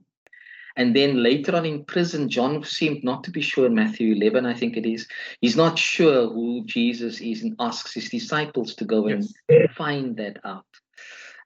and 0.77 0.95
then 0.95 1.23
later 1.23 1.55
on 1.55 1.65
in 1.65 1.83
prison, 1.85 2.29
John 2.29 2.63
seemed 2.63 3.03
not 3.03 3.23
to 3.23 3.31
be 3.31 3.41
sure 3.41 3.65
in 3.65 3.73
Matthew 3.73 4.13
11, 4.13 4.45
I 4.45 4.53
think 4.53 4.77
it 4.77 4.85
is. 4.85 5.07
He's 5.41 5.57
not 5.57 5.79
sure 5.79 6.29
who 6.29 6.63
Jesus 6.65 7.19
is 7.19 7.41
and 7.41 7.55
asks 7.59 7.95
his 7.95 8.09
disciples 8.09 8.75
to 8.75 8.85
go 8.85 9.07
yes. 9.07 9.33
and 9.49 9.71
find 9.71 10.15
that 10.17 10.37
out. 10.45 10.65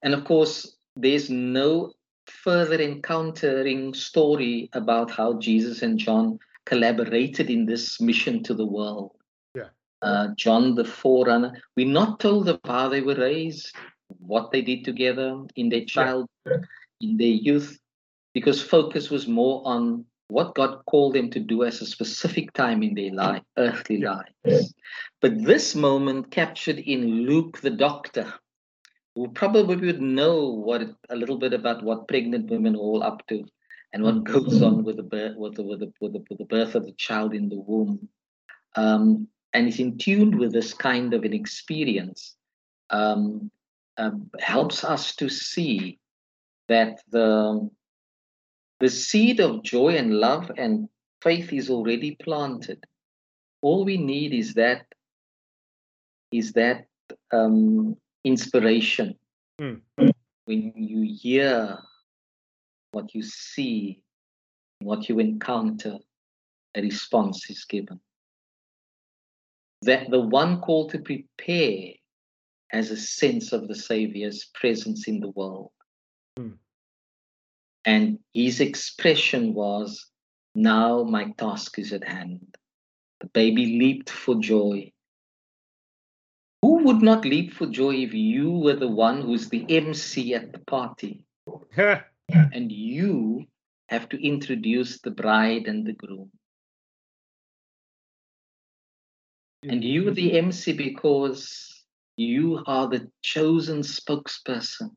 And 0.04 0.14
of 0.14 0.26
course, 0.26 0.76
there's 0.98 1.30
no 1.30 1.94
further 2.26 2.82
encountering 2.82 3.94
story 3.94 4.70
about 4.74 5.10
how 5.10 5.40
Jesus 5.40 5.82
and 5.82 5.98
John 5.98 6.38
collaborated 6.66 7.50
in 7.50 7.66
this 7.66 8.02
mission 8.02 8.44
to 8.44 8.54
the 8.54 8.66
world. 8.66 9.12
Uh, 10.02 10.30
John 10.36 10.76
the 10.76 10.86
forerunner. 10.86 11.62
We're 11.78 11.88
not 11.88 12.20
told 12.20 12.50
of 12.50 12.60
how 12.66 12.90
they 12.90 13.02
were 13.02 13.16
raised, 13.16 13.76
what 14.08 14.52
they 14.52 14.62
did 14.62 14.84
together 14.84 15.42
in 15.56 15.70
their 15.70 15.86
childhood, 15.86 16.28
in 17.00 17.18
their 17.18 17.28
youth 17.28 17.78
because 18.34 18.62
focus 18.62 19.10
was 19.10 19.28
more 19.28 19.62
on 19.66 20.06
what 20.30 20.56
God 20.56 20.82
called 20.86 21.14
them 21.16 21.30
to 21.32 21.40
do 21.40 21.64
as 21.64 21.82
a 21.82 21.86
specific 21.86 22.54
time 22.54 22.84
in 22.84 22.94
their 22.94 23.12
life, 23.12 23.44
earthly 23.58 23.98
yeah. 23.98 24.22
lives. 24.46 24.74
But 25.20 25.44
this 25.44 25.76
moment 25.76 26.32
captured 26.32 26.80
in 26.80 27.26
Luke 27.26 27.60
the 27.60 27.70
doctor, 27.70 28.34
who 29.16 29.28
probably 29.28 29.76
would 29.76 30.02
know 30.02 30.46
what 30.46 30.84
a 31.10 31.16
little 31.16 31.38
bit 31.38 31.54
about 31.54 31.84
what 31.84 32.08
pregnant 32.08 32.50
women 32.50 32.76
are 32.76 32.80
all 32.80 33.04
up 33.04 33.28
to 33.28 33.44
and 33.92 34.04
what 34.04 34.24
goes 34.24 34.62
on 34.62 34.86
with 34.86 34.96
the 34.96 35.04
birth 35.04 35.36
with 35.36 35.56
the, 35.56 35.64
with 35.64 35.82
the, 35.82 35.92
with 36.00 36.14
the, 36.14 36.24
with 36.30 36.38
the 36.38 36.46
birth 36.46 36.76
of 36.76 36.86
the 36.86 36.94
child 36.94 37.34
in 37.34 37.50
the 37.50 37.60
womb. 37.60 38.08
Um, 38.78 39.28
and 39.54 39.68
is 39.68 39.80
in 39.80 39.98
tune 39.98 40.38
with 40.38 40.54
this 40.54 40.74
kind 40.74 41.14
of 41.14 41.24
an 41.24 41.34
experience 41.34 42.36
um, 42.90 43.52
uh, 43.98 44.12
helps 44.40 44.84
us 44.84 45.16
to 45.16 45.30
see 45.30 46.00
that 46.68 47.00
the 47.10 47.70
the 48.80 48.90
seed 48.90 49.40
of 49.40 49.64
joy 49.64 49.96
and 49.96 50.14
love 50.14 50.52
and 50.58 50.90
faith 51.22 51.54
is 51.54 51.70
already 51.70 52.18
planted. 52.24 52.84
All 53.62 53.86
we 53.86 53.98
need 53.98 54.34
is 54.34 54.56
that 54.56 54.86
is 56.32 56.54
that 56.54 56.88
um, 57.32 57.96
inspiration. 58.24 59.16
Mm. 59.60 59.82
When 60.46 60.74
you 60.76 61.16
hear 61.22 61.78
what 62.92 63.14
you 63.14 63.22
see, 63.22 64.02
what 64.80 65.08
you 65.08 65.20
encounter, 65.20 65.98
a 66.76 66.82
response 66.82 67.50
is 67.50 67.66
given. 67.66 68.00
That 69.84 70.10
the 70.10 70.22
one 70.22 70.62
called 70.62 70.92
to 70.92 71.00
prepare 71.00 71.94
has 72.70 72.92
a 72.92 72.98
sense 72.98 73.52
of 73.52 73.68
the 73.68 73.76
Savior's 73.76 74.50
presence 74.54 75.08
in 75.08 75.20
the 75.20 75.30
world. 75.30 75.72
Mm. 76.40 76.58
And 77.86 78.20
his 78.34 78.60
expression 78.60 79.54
was, 79.54 80.08
Now 80.56 81.04
my 81.04 81.32
task 81.38 81.80
is 81.80 81.94
at 81.94 82.08
hand. 82.08 82.56
The 83.20 83.28
baby 83.28 83.80
leaped 83.80 84.10
for 84.10 84.36
joy. 84.36 84.92
Who 86.62 86.84
would 86.86 87.02
not 87.02 87.26
leap 87.26 87.54
for 87.54 87.66
joy 87.66 87.96
if 87.96 88.14
you 88.14 88.52
were 88.52 88.76
the 88.76 88.88
one 88.88 89.22
who's 89.22 89.50
the 89.50 89.66
MC 89.68 90.36
at 90.36 90.54
the 90.54 90.60
party? 90.60 91.26
and 92.30 92.72
you 92.72 93.46
have 93.90 94.08
to 94.10 94.26
introduce 94.26 95.02
the 95.02 95.12
bride 95.12 95.68
and 95.68 95.86
the 95.86 95.94
groom. 95.94 96.32
And 99.64 99.84
you 99.84 100.08
are 100.08 100.14
the 100.14 100.38
MC 100.38 100.74
because 100.74 101.84
you 102.16 102.64
are 102.66 102.88
the 102.88 103.10
chosen 103.22 103.82
spokesperson 103.82 104.92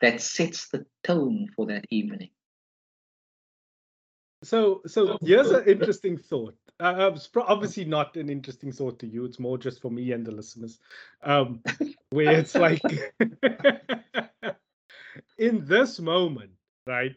that 0.00 0.20
sets 0.20 0.68
the 0.68 0.86
tone 1.04 1.48
for 1.54 1.66
that 1.66 1.84
evening. 1.90 2.30
So, 4.44 4.82
so 4.86 5.18
here's 5.22 5.50
an 5.50 5.64
interesting 5.66 6.16
thought. 6.16 6.56
Uh, 6.80 7.12
it's 7.14 7.28
obviously 7.36 7.84
not 7.84 8.16
an 8.16 8.28
interesting 8.28 8.72
thought 8.72 8.98
to 8.98 9.06
you. 9.06 9.24
It's 9.24 9.38
more 9.38 9.56
just 9.56 9.80
for 9.80 9.90
me 9.90 10.10
and 10.12 10.26
the 10.26 10.32
listeners, 10.32 10.80
um, 11.22 11.62
where 12.10 12.38
it's 12.38 12.56
like, 12.56 12.82
in 15.38 15.64
this 15.64 16.00
moment, 16.00 16.50
right? 16.88 17.14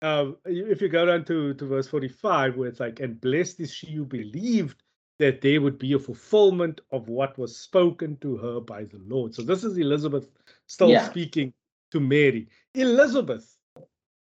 Um, 0.00 0.38
if 0.46 0.80
you 0.80 0.88
go 0.88 1.04
down 1.04 1.26
to, 1.26 1.52
to 1.52 1.66
verse 1.66 1.88
45, 1.88 2.56
where 2.56 2.70
it's 2.70 2.80
like, 2.80 3.00
and 3.00 3.20
blessed 3.20 3.60
is 3.60 3.70
she 3.70 3.92
who 3.92 4.06
believed 4.06 4.82
that 5.20 5.42
there 5.42 5.60
would 5.60 5.78
be 5.78 5.92
a 5.92 5.98
fulfillment 5.98 6.80
of 6.92 7.10
what 7.10 7.36
was 7.36 7.54
spoken 7.54 8.16
to 8.22 8.38
her 8.38 8.58
by 8.58 8.84
the 8.84 8.98
Lord. 9.06 9.34
So 9.34 9.42
this 9.42 9.64
is 9.64 9.76
Elizabeth 9.76 10.26
still 10.66 10.88
yeah. 10.88 11.06
speaking 11.10 11.52
to 11.90 12.00
Mary. 12.00 12.48
Elizabeth, 12.74 13.54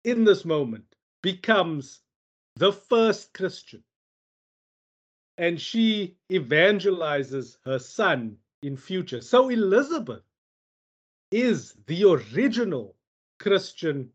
in 0.04 0.24
this 0.24 0.46
moment, 0.46 0.86
becomes 1.22 2.00
the 2.56 2.72
first 2.72 3.34
Christian. 3.34 3.82
And 5.36 5.60
she 5.60 6.16
evangelizes 6.32 7.58
her 7.66 7.78
son 7.78 8.36
in 8.62 8.74
future. 8.78 9.20
So 9.20 9.50
Elizabeth 9.50 10.24
is 11.30 11.74
the 11.88 12.04
original 12.04 12.96
Christian 13.38 14.08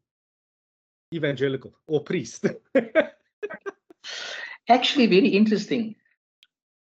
evangelical 1.14 1.76
or 1.86 2.02
priest. 2.02 2.48
Actually, 4.68 5.06
very 5.06 5.28
interesting 5.28 5.96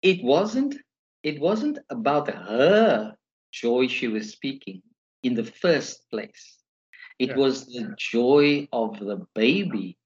it 0.05 0.23
wasn't 0.23 0.77
it 1.25 1.41
wasn't 1.41 1.79
about 1.91 2.29
her 2.29 3.17
joy 3.51 3.89
she 3.89 4.07
was 4.07 4.31
speaking 4.31 4.83
in 5.23 5.35
the 5.35 5.45
first 5.45 6.09
place. 6.11 6.59
It 7.19 7.31
yeah. 7.31 7.37
was 7.37 7.67
the 7.67 7.95
joy 7.99 8.69
of 8.73 8.99
the 9.01 9.27
baby. 9.35 9.97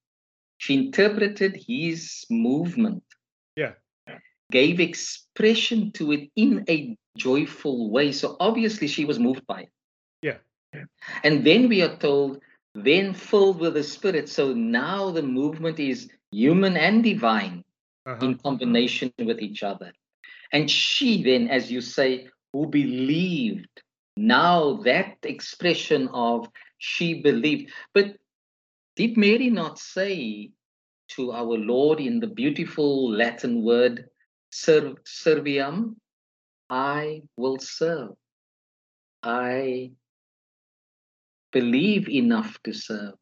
She 0.57 0.75
interpreted 0.75 1.61
his 1.67 2.25
movement. 2.29 3.03
Yeah. 3.57 3.73
Gave 4.51 4.79
expression 4.79 5.91
to 5.93 6.13
it 6.13 6.29
in 6.35 6.63
a 6.69 6.97
joyful 7.17 7.91
way. 7.91 8.13
So 8.13 8.37
obviously 8.39 8.87
she 8.87 9.03
was 9.03 9.19
moved 9.19 9.45
by 9.45 9.61
it. 9.63 9.69
Yeah. 10.21 10.37
And 11.23 11.45
then 11.45 11.67
we 11.67 11.81
are 11.81 11.97
told 11.97 12.41
then 12.75 13.13
filled 13.13 13.59
with 13.59 13.73
the 13.73 13.83
spirit. 13.83 14.29
So 14.29 14.53
now 14.53 15.11
the 15.11 15.23
movement 15.23 15.79
is 15.79 16.09
human 16.31 16.77
and 16.77 17.03
divine 17.03 17.65
uh-huh. 18.09 18.25
in 18.25 18.37
combination 18.37 19.13
with 19.19 19.39
each 19.39 19.63
other. 19.63 19.91
And 20.51 20.69
she 20.69 21.23
then, 21.23 21.47
as 21.49 21.71
you 21.71 21.81
say, 21.81 22.27
who 22.51 22.67
believed, 22.67 23.69
now 24.17 24.81
that 24.83 25.17
expression 25.23 26.07
of 26.09 26.47
she 26.79 27.21
believed. 27.21 27.71
But 27.93 28.15
did 28.95 29.15
Mary 29.15 29.49
not 29.49 29.77
say 29.77 30.51
to 31.09 31.31
our 31.31 31.57
Lord 31.57 31.99
in 31.99 32.19
the 32.19 32.27
beautiful 32.27 33.11
Latin 33.11 33.63
word 33.63 34.05
serv- 34.51 35.03
serviam, 35.05 35.95
I 36.69 37.21
will 37.37 37.59
serve. 37.59 38.11
I 39.21 39.91
believe 41.51 42.09
enough 42.09 42.57
to 42.63 42.73
serve. 42.73 43.15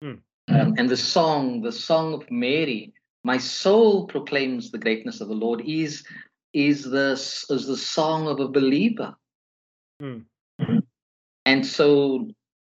Hmm. 0.00 0.14
Um, 0.48 0.74
and 0.76 0.88
the 0.88 0.96
song, 0.96 1.62
the 1.62 1.72
song 1.72 2.14
of 2.14 2.30
Mary, 2.30 2.92
my 3.24 3.38
soul 3.38 4.06
proclaims 4.06 4.70
the 4.70 4.78
greatness 4.78 5.20
of 5.20 5.28
the 5.28 5.34
Lord 5.34 5.62
is 5.64 6.04
is 6.52 6.84
the 6.84 7.12
is 7.12 7.66
the 7.66 7.76
song 7.76 8.28
of 8.28 8.40
a 8.40 8.48
believer. 8.48 9.14
Mm. 10.02 10.24
And 11.44 11.66
so 11.66 12.28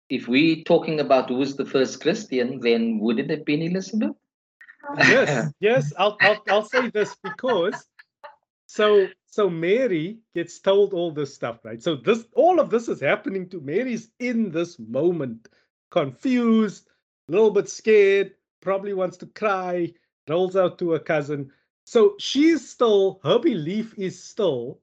if 0.10 0.28
we're 0.28 0.64
talking 0.64 1.00
about 1.00 1.30
who 1.30 1.36
was 1.36 1.56
the 1.56 1.66
first 1.66 2.02
Christian, 2.02 2.60
then 2.60 3.00
would 3.00 3.20
it 3.20 3.30
have 3.30 3.46
been 3.46 3.62
Elizabeth? 3.62 4.16
Yes, 4.98 5.52
yes. 5.60 5.94
I'll, 5.98 6.18
I'll 6.22 6.44
I'll 6.50 6.66
say 6.66 6.90
this 6.90 7.16
because 7.24 7.86
so 8.68 9.08
so 9.26 9.50
Mary 9.50 10.20
gets 10.34 10.60
told 10.60 10.94
all 10.94 11.12
this 11.12 11.34
stuff, 11.34 11.60
right? 11.64 11.82
So 11.82 11.96
this 11.96 12.26
all 12.34 12.60
of 12.60 12.70
this 12.70 12.88
is 12.88 13.02
happening 13.02 13.50
to 13.50 13.60
Mary's 13.62 14.10
in 14.20 14.52
this 14.52 14.78
moment, 14.80 15.50
confused, 15.92 16.88
a 17.28 17.32
little 17.32 17.52
bit 17.52 17.68
scared, 17.68 18.34
probably 18.62 18.94
wants 18.94 19.18
to 19.18 19.26
cry, 19.28 19.92
rolls 20.30 20.56
out 20.56 20.78
to 20.80 20.92
her 20.92 21.00
cousin. 21.00 21.52
So 21.86 22.16
she's 22.20 22.68
still, 22.68 23.20
her 23.24 23.40
belief 23.40 23.94
is 23.98 24.22
still 24.22 24.80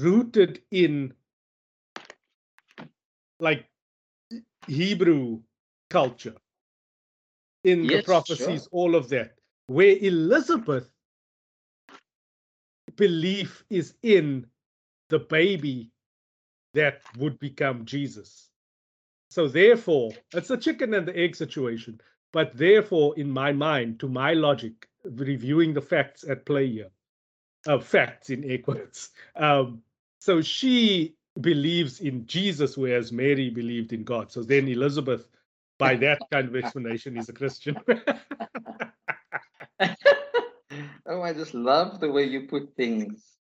rooted 0.00 0.62
in 0.70 1.12
like 3.40 3.66
Hebrew 4.66 5.40
culture, 5.90 6.34
in 7.64 7.84
yes, 7.84 8.00
the 8.00 8.02
prophecies, 8.02 8.62
sure. 8.62 8.68
all 8.70 8.94
of 8.94 9.08
that. 9.10 9.34
Where 9.66 9.96
Elizabeth 10.00 10.90
belief 12.96 13.64
is 13.70 13.94
in 14.02 14.46
the 15.08 15.18
baby 15.18 15.90
that 16.74 17.00
would 17.16 17.38
become 17.38 17.84
Jesus. 17.84 18.50
So 19.30 19.48
therefore, 19.48 20.12
it's 20.32 20.50
a 20.50 20.56
chicken 20.56 20.94
and 20.94 21.06
the 21.06 21.16
egg 21.16 21.36
situation. 21.36 22.00
But 22.32 22.56
therefore, 22.56 23.14
in 23.16 23.30
my 23.30 23.52
mind, 23.52 24.00
to 24.00 24.08
my 24.08 24.34
logic, 24.34 24.88
reviewing 25.04 25.72
the 25.72 25.80
facts 25.80 26.24
at 26.24 26.44
play 26.44 26.68
here, 26.68 26.90
uh, 27.66 27.78
facts 27.78 28.30
in 28.30 28.44
air 28.44 28.58
quotes. 28.58 29.10
Um, 29.36 29.82
so 30.20 30.42
she 30.42 31.14
believes 31.40 32.00
in 32.00 32.26
Jesus, 32.26 32.76
whereas 32.76 33.12
Mary 33.12 33.50
believed 33.50 33.92
in 33.92 34.02
God. 34.02 34.32
So 34.32 34.42
then 34.42 34.66
Elizabeth, 34.66 35.28
by 35.78 35.94
that 36.04 36.20
kind 36.30 36.48
of 36.48 36.56
explanation, 36.56 37.16
is 37.16 37.28
a 37.28 37.32
Christian. 37.32 37.76
oh, 41.06 41.22
I 41.22 41.32
just 41.32 41.54
love 41.54 42.00
the 42.00 42.10
way 42.10 42.24
you 42.24 42.48
put 42.48 42.74
things. 42.76 43.38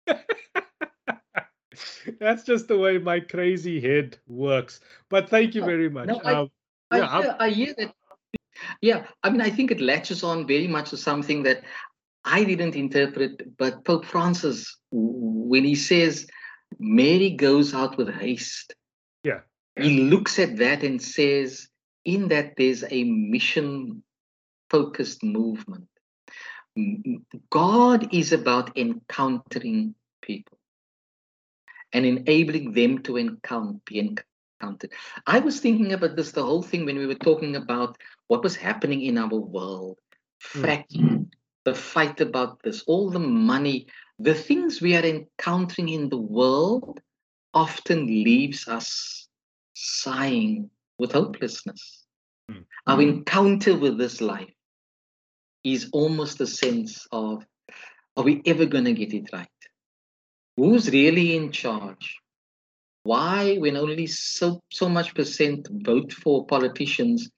That's 2.19 2.43
just 2.43 2.67
the 2.67 2.77
way 2.77 2.97
my 2.97 3.19
crazy 3.19 3.81
head 3.81 4.17
works. 4.27 4.79
But 5.09 5.29
thank 5.29 5.55
you 5.55 5.63
very 5.63 5.89
much. 5.89 6.07
No, 6.07 6.21
I, 6.23 6.33
um, 6.33 6.51
I, 6.91 6.97
yeah, 6.97 7.21
hear, 7.21 7.35
I 7.39 7.49
hear 7.49 7.73
that. 7.77 7.93
Yeah, 8.81 9.05
I 9.23 9.29
mean, 9.29 9.41
I 9.41 9.49
think 9.49 9.71
it 9.71 9.81
latches 9.81 10.23
on 10.23 10.47
very 10.47 10.67
much 10.67 10.89
to 10.91 10.97
something 10.97 11.43
that 11.43 11.63
I 12.23 12.43
didn't 12.43 12.75
interpret, 12.75 13.57
but 13.57 13.85
Pope 13.85 14.05
Francis, 14.05 14.77
when 14.91 15.63
he 15.63 15.75
says 15.75 16.27
Mary 16.79 17.31
goes 17.31 17.73
out 17.73 17.97
with 17.97 18.13
haste, 18.13 18.75
yeah, 19.23 19.41
he 19.77 20.01
looks 20.01 20.39
at 20.39 20.57
that 20.57 20.83
and 20.83 21.01
says, 21.01 21.67
in 22.03 22.29
that 22.29 22.55
there's 22.57 22.83
a 22.89 23.03
mission 23.03 24.03
focused 24.69 25.23
movement. 25.23 25.87
God 27.49 28.13
is 28.13 28.33
about 28.33 28.77
encountering 28.77 29.95
people 30.21 30.57
and 31.93 32.05
enabling 32.05 32.73
them 32.73 32.99
to 33.03 33.17
encounter, 33.17 33.79
be 33.85 33.99
encountered. 33.99 34.91
I 35.25 35.39
was 35.39 35.59
thinking 35.59 35.93
about 35.93 36.15
this 36.15 36.31
the 36.31 36.43
whole 36.43 36.61
thing 36.61 36.85
when 36.85 36.97
we 36.97 37.07
were 37.07 37.15
talking 37.15 37.55
about 37.55 37.97
what 38.27 38.43
was 38.43 38.55
happening 38.55 39.01
in 39.01 39.17
our 39.17 39.29
world, 39.35 39.97
fracking, 40.41 41.29
the 41.65 41.73
fight 41.73 42.21
about 42.21 42.61
this, 42.63 42.83
all 42.87 43.09
the 43.09 43.19
money, 43.19 43.87
the 44.19 44.33
things 44.33 44.81
we 44.81 44.95
are 44.95 45.03
encountering 45.03 45.89
in 45.89 46.09
the 46.09 46.17
world 46.17 46.99
often 47.53 48.05
leaves 48.05 48.67
us 48.67 49.27
sighing 49.73 50.69
with 50.99 51.11
hopelessness. 51.11 52.05
Mm. 52.51 52.65
Our 52.87 53.01
encounter 53.01 53.77
with 53.77 53.97
this 53.97 54.21
life 54.21 54.53
is 55.63 55.89
almost 55.91 56.41
a 56.41 56.47
sense 56.47 57.07
of 57.11 57.45
are 58.15 58.23
we 58.23 58.41
ever 58.45 58.65
going 58.65 58.85
to 58.85 58.93
get 58.93 59.13
it 59.13 59.29
right? 59.31 59.47
Who's 60.55 60.89
really 60.89 61.35
in 61.35 61.51
charge? 61.51 62.17
Why, 63.03 63.57
when 63.57 63.77
only 63.77 64.07
so 64.07 64.61
so 64.71 64.89
much 64.89 65.13
percent 65.13 65.67
vote 65.71 66.11
for 66.11 66.45
politicians, 66.45 67.29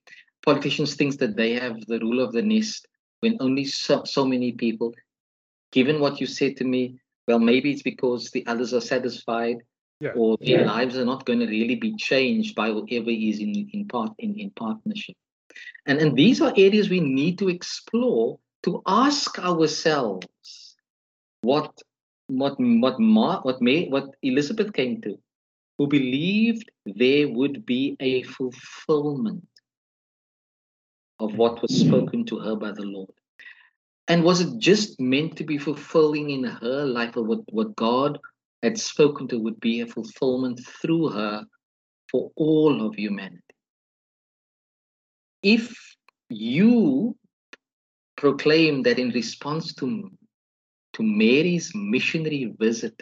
politicians 0.45 0.95
think 0.95 1.17
that 1.19 1.35
they 1.35 1.53
have 1.53 1.85
the 1.85 1.99
rule 1.99 2.21
of 2.21 2.31
the 2.31 2.41
nest, 2.41 2.87
when 3.19 3.37
only 3.39 3.65
so, 3.65 4.03
so 4.05 4.25
many 4.25 4.51
people, 4.53 4.93
given 5.71 5.99
what 5.99 6.19
you 6.19 6.27
said 6.27 6.57
to 6.57 6.63
me, 6.63 6.99
well, 7.27 7.39
maybe 7.39 7.71
it's 7.71 7.83
because 7.83 8.31
the 8.31 8.45
others 8.47 8.73
are 8.73 8.81
satisfied 8.81 9.57
yeah. 9.99 10.11
or 10.15 10.37
their 10.39 10.61
yeah. 10.61 10.71
lives 10.71 10.97
are 10.97 11.05
not 11.05 11.25
going 11.25 11.39
to 11.39 11.47
really 11.47 11.75
be 11.75 11.95
changed 11.95 12.55
by 12.55 12.69
whoever 12.69 13.09
is 13.09 13.39
in, 13.39 13.69
in 13.73 13.87
part 13.87 14.11
in, 14.19 14.39
in 14.39 14.49
partnership. 14.51 15.15
And, 15.85 15.99
and 15.99 16.15
these 16.15 16.41
are 16.41 16.53
areas 16.55 16.89
we 16.89 16.99
need 16.99 17.37
to 17.39 17.49
explore 17.49 18.39
to 18.63 18.81
ask 18.87 19.39
ourselves 19.39 20.75
what 21.41 21.71
what 22.27 22.55
what 22.59 22.99
Ma, 22.99 23.41
what 23.41 23.61
May, 23.61 23.87
what 23.87 24.09
Elizabeth 24.21 24.73
came 24.73 25.01
to, 25.01 25.17
who 25.77 25.87
believed 25.87 26.69
there 26.85 27.27
would 27.27 27.65
be 27.65 27.95
a 27.99 28.23
fulfillment 28.23 29.47
of 31.19 31.35
what 31.35 31.61
was 31.61 31.71
mm-hmm. 31.71 31.89
spoken 31.89 32.25
to 32.25 32.39
her 32.39 32.55
by 32.55 32.71
the 32.71 32.83
Lord. 32.83 33.11
And 34.07 34.23
was 34.23 34.41
it 34.41 34.57
just 34.57 34.99
meant 34.99 35.35
to 35.37 35.43
be 35.43 35.57
fulfilling 35.57 36.31
in 36.31 36.43
her 36.43 36.85
life, 36.85 37.15
or 37.15 37.23
what, 37.23 37.41
what 37.51 37.75
God 37.75 38.17
had 38.63 38.77
spoken 38.77 39.27
to 39.27 39.37
would 39.39 39.59
be 39.59 39.81
a 39.81 39.87
fulfillment 39.87 40.59
through 40.81 41.09
her 41.09 41.45
for 42.09 42.31
all 42.35 42.85
of 42.85 42.95
humanity? 42.95 43.41
If 45.43 45.75
you 46.29 47.15
proclaim 48.17 48.83
that 48.83 48.99
in 48.99 49.09
response 49.11 49.73
to, 49.75 50.09
to 50.93 51.03
Mary's 51.03 51.71
missionary 51.75 52.53
visit 52.57 53.01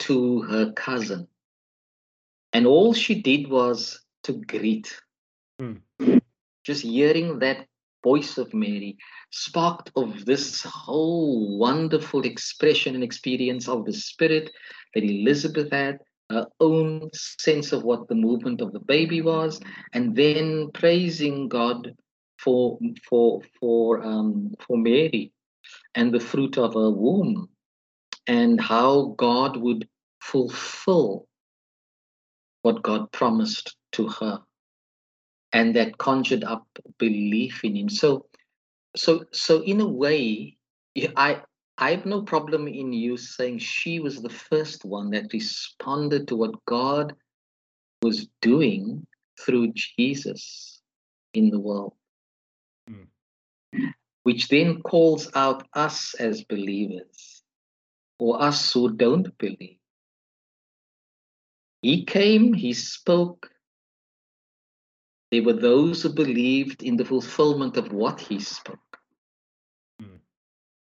to 0.00 0.42
her 0.42 0.72
cousin, 0.72 1.26
and 2.52 2.66
all 2.66 2.92
she 2.92 3.22
did 3.22 3.48
was 3.48 4.00
to 4.24 4.34
greet 4.34 4.94
Mm. 5.60 5.82
Just 6.64 6.82
hearing 6.82 7.38
that 7.40 7.66
voice 8.02 8.38
of 8.38 8.54
Mary 8.54 8.96
sparked 9.30 9.90
of 9.94 10.24
this 10.24 10.62
whole 10.62 11.58
wonderful 11.58 12.24
expression 12.24 12.94
and 12.94 13.04
experience 13.04 13.68
of 13.68 13.84
the 13.84 13.92
Spirit 13.92 14.50
that 14.94 15.04
Elizabeth 15.04 15.70
had, 15.70 15.98
her 16.30 16.46
own 16.60 17.10
sense 17.12 17.72
of 17.72 17.82
what 17.82 18.08
the 18.08 18.14
movement 18.14 18.62
of 18.62 18.72
the 18.72 18.80
baby 18.80 19.20
was, 19.20 19.60
and 19.92 20.16
then 20.16 20.70
praising 20.72 21.48
God 21.48 21.94
for 22.38 22.78
for 23.06 23.42
for 23.58 24.02
um, 24.02 24.54
for 24.66 24.78
Mary 24.78 25.32
and 25.94 26.14
the 26.14 26.20
fruit 26.20 26.56
of 26.56 26.72
her 26.74 26.90
womb, 26.90 27.48
and 28.26 28.60
how 28.60 29.14
God 29.18 29.56
would 29.58 29.86
fulfill 30.20 31.26
what 32.62 32.82
God 32.82 33.10
promised 33.12 33.76
to 33.92 34.08
her 34.08 34.40
and 35.52 35.74
that 35.76 35.98
conjured 35.98 36.44
up 36.44 36.66
belief 36.98 37.64
in 37.64 37.76
him. 37.76 37.88
So 37.88 38.26
so 38.96 39.24
so 39.32 39.62
in 39.62 39.80
a 39.80 39.88
way 39.88 40.56
i 41.16 41.40
i 41.78 41.90
have 41.90 42.06
no 42.06 42.22
problem 42.22 42.66
in 42.66 42.92
you 42.92 43.16
saying 43.16 43.58
she 43.58 44.00
was 44.00 44.20
the 44.20 44.28
first 44.28 44.84
one 44.84 45.10
that 45.10 45.32
responded 45.32 46.26
to 46.26 46.36
what 46.36 46.64
god 46.64 47.14
was 48.02 48.26
doing 48.42 49.06
through 49.38 49.72
jesus 49.74 50.80
in 51.34 51.50
the 51.50 51.60
world. 51.60 51.94
Mm. 52.90 53.06
which 54.24 54.48
then 54.48 54.82
calls 54.82 55.30
out 55.34 55.66
us 55.74 56.14
as 56.14 56.42
believers 56.44 57.42
or 58.18 58.42
us 58.42 58.72
who 58.72 58.92
don't 58.92 59.36
believe. 59.38 59.78
He 61.82 62.04
came 62.04 62.52
he 62.52 62.72
spoke 62.74 63.48
they 65.30 65.40
were 65.40 65.52
those 65.52 66.02
who 66.02 66.08
believed 66.08 66.82
in 66.82 66.96
the 66.96 67.04
fulfillment 67.04 67.76
of 67.76 67.92
what 67.92 68.20
he 68.20 68.40
spoke. 68.40 68.98
Hmm. 70.00 70.16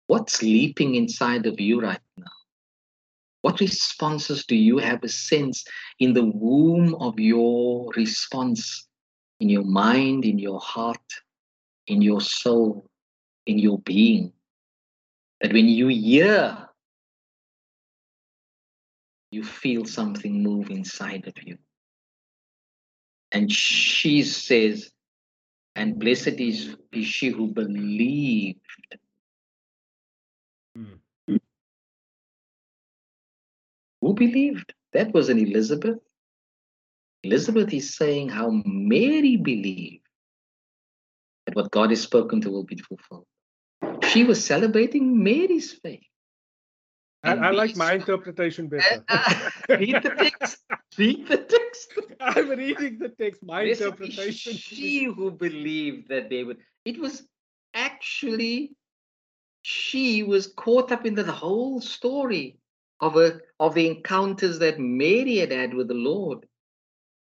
What's 0.07 0.43
leaping 0.43 0.95
inside 0.95 1.47
of 1.47 1.61
you 1.61 1.81
right 1.81 2.01
now? 2.17 2.27
What 3.43 3.61
responses 3.61 4.45
do 4.45 4.55
you 4.55 4.79
have 4.79 5.03
a 5.03 5.09
sense 5.09 5.65
in 5.99 6.13
the 6.13 6.25
womb 6.25 6.95
of 6.97 7.19
your 7.19 7.91
response, 7.97 8.87
in 9.41 9.49
your 9.49 9.65
mind, 9.65 10.25
in 10.25 10.39
your 10.39 10.61
heart, 10.61 10.99
in 11.87 12.03
your 12.03 12.21
soul, 12.21 12.87
in 13.47 13.59
your 13.59 13.79
being? 13.79 14.33
That 15.41 15.55
when 15.55 15.67
you 15.67 15.89
hear, 15.89 16.69
you 19.31 19.43
feel 19.43 19.87
something 19.87 20.43
move 20.43 20.71
inside 20.71 21.27
of 21.27 21.35
you. 21.43 21.57
And 23.33 23.51
she 23.51 24.23
says, 24.23 24.91
and 25.77 25.99
blessed 25.99 26.41
is, 26.41 26.77
is 26.93 27.07
she 27.07 27.29
who 27.29 27.49
believed. 27.49 28.59
Mm. 30.77 31.39
Who 34.01 34.15
believed? 34.15 34.75
That 34.93 35.13
was 35.15 35.29
an 35.29 35.39
Elizabeth. 35.39 35.99
Elizabeth 37.23 37.73
is 37.73 37.95
saying 37.97 38.31
how 38.31 38.51
Mary 38.65 39.37
believed 39.37 40.07
that 41.47 41.55
what 41.55 41.71
God 41.71 41.91
has 41.91 42.03
spoken 42.03 42.41
to 42.41 42.51
will 42.51 42.65
be 42.65 42.77
fulfilled. 42.77 43.27
She 44.09 44.25
was 44.25 44.45
celebrating 44.45 45.23
Mary's 45.23 45.73
faith. 45.73 46.10
I, 47.23 47.35
I 47.35 47.51
like 47.51 47.77
my 47.77 47.95
interpretation 47.95 48.69
better. 48.69 49.05
Uh, 49.09 49.51
read 49.69 50.03
the 50.03 50.11
text. 50.11 50.59
Read 50.97 51.29
the 51.29 51.37
text. 51.37 51.93
I'm 52.21 52.49
reading 52.49 52.99
the 52.99 53.11
text. 53.11 53.43
My 53.43 53.65
Listen, 53.65 53.89
interpretation. 53.89 54.55
She 54.55 55.05
who 55.05 55.31
believed 55.31 56.09
that 56.09 56.31
they 56.31 56.45
would. 56.45 56.59
It 56.85 56.99
was 56.99 57.23
actually 57.75 58.73
she 59.63 60.23
was 60.23 60.47
caught 60.47 60.91
up 60.93 61.05
in 61.05 61.15
the 61.15 61.31
whole 61.31 61.81
story 61.81 62.59
of 63.01 63.17
a 63.17 63.41
of 63.59 63.75
the 63.75 63.87
encounters 63.87 64.59
that 64.59 64.81
Mary 64.81 65.37
had 65.37 65.53
had 65.53 65.75
with 65.75 65.89
the 65.89 65.95
Lord, 65.95 66.47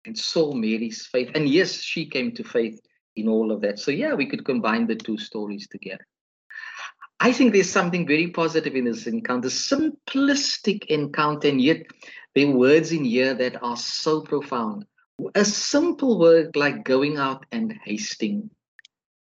and 0.06 0.18
saw 0.18 0.54
Mary's 0.54 1.06
faith. 1.06 1.32
And 1.36 1.48
yes, 1.48 1.82
she 1.82 2.06
came 2.06 2.34
to 2.34 2.44
faith 2.44 2.80
in 3.16 3.28
all 3.28 3.52
of 3.52 3.62
that. 3.62 3.80
So 3.80 3.92
yeah, 3.92 4.14
we 4.14 4.26
could 4.26 4.46
combine 4.46 4.88
the 4.88 4.96
two 4.96 5.18
stories 5.18 5.68
together. 5.70 6.06
I 7.20 7.32
think 7.32 7.54
there's 7.54 7.72
something 7.72 8.06
very 8.06 8.28
positive 8.28 8.76
in 8.76 8.86
this 8.86 9.08
encounter, 9.08 9.48
simplistic 9.50 10.86
encounter, 10.88 11.48
and 11.48 11.62
yet 11.62 11.88
there 12.34 12.48
are 12.48 12.52
words 12.52 12.92
in 12.92 13.06
here 13.06 13.34
that 13.34 13.64
are 13.64 13.78
so 13.78 14.22
profound. 14.22 14.86
A 15.34 15.46
simple 15.46 16.20
word 16.20 16.56
like 16.56 16.84
going 16.84 17.18
out 17.18 17.46
and 17.52 17.74
hasting. 17.84 18.50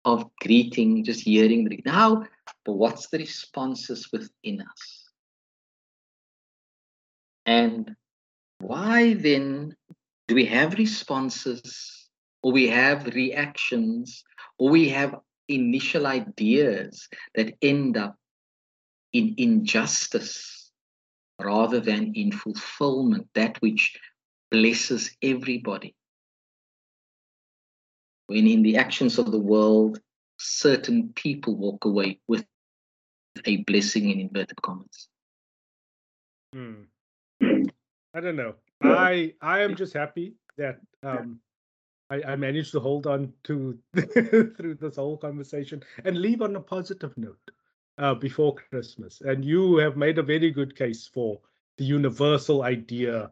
of 0.05 0.29
greeting, 0.41 1.03
just 1.03 1.21
hearing 1.21 1.81
now, 1.85 2.23
but 2.65 2.73
what's 2.73 3.07
the 3.09 3.19
responses 3.19 4.09
within 4.11 4.61
us? 4.61 5.09
And 7.45 7.95
why 8.59 9.13
then 9.13 9.75
do 10.27 10.35
we 10.35 10.45
have 10.45 10.73
responses 10.75 12.09
or 12.43 12.51
we 12.51 12.67
have 12.69 13.05
reactions 13.07 14.23
or 14.57 14.69
we 14.69 14.89
have 14.89 15.15
initial 15.47 16.07
ideas 16.07 17.07
that 17.35 17.53
end 17.61 17.97
up 17.97 18.15
in 19.13 19.35
injustice 19.37 20.71
rather 21.39 21.79
than 21.79 22.13
in 22.13 22.31
fulfillment, 22.31 23.27
that 23.33 23.57
which 23.61 23.99
blesses 24.49 25.15
everybody? 25.21 25.95
when 28.31 28.47
in 28.47 28.61
the 28.61 28.77
actions 28.77 29.19
of 29.19 29.29
the 29.29 29.39
world, 29.39 29.99
certain 30.37 31.11
people 31.15 31.53
walk 31.57 31.83
away 31.83 32.17
with 32.29 32.45
a 33.45 33.57
blessing 33.63 34.09
in 34.09 34.21
inverted 34.21 34.61
commas. 34.61 35.09
Hmm. 36.53 36.83
I 37.41 38.21
don't 38.21 38.37
know. 38.37 38.55
I 38.81 39.33
I 39.41 39.59
am 39.59 39.75
just 39.75 39.93
happy 39.93 40.35
that 40.57 40.79
um, 41.03 41.41
I, 42.11 42.33
I 42.33 42.35
managed 42.35 42.73
to 42.73 42.79
hold 42.79 43.07
on 43.07 43.31
to 43.45 43.79
through 43.95 44.77
this 44.79 44.97
whole 44.97 45.17
conversation 45.17 45.81
and 46.03 46.17
leave 46.17 46.41
on 46.41 46.55
a 46.57 46.59
positive 46.59 47.17
note 47.17 47.51
uh, 47.97 48.13
before 48.15 48.55
Christmas. 48.55 49.21
And 49.21 49.45
you 49.45 49.77
have 49.77 49.95
made 49.95 50.17
a 50.17 50.23
very 50.23 50.51
good 50.51 50.75
case 50.75 51.07
for 51.07 51.39
the 51.77 51.85
universal 51.85 52.63
idea 52.63 53.31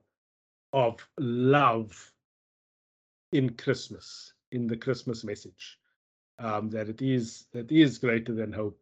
of 0.71 1.05
love 1.19 2.11
in 3.33 3.49
Christmas 3.51 4.33
in 4.51 4.65
the 4.65 4.77
Christmas 4.77 5.23
message. 5.23 5.77
Um, 6.39 6.69
that 6.69 6.87
it 6.87 7.01
is 7.01 7.47
that 7.51 7.69
is 7.69 7.97
greater 7.97 8.33
than 8.33 8.53
hope. 8.53 8.79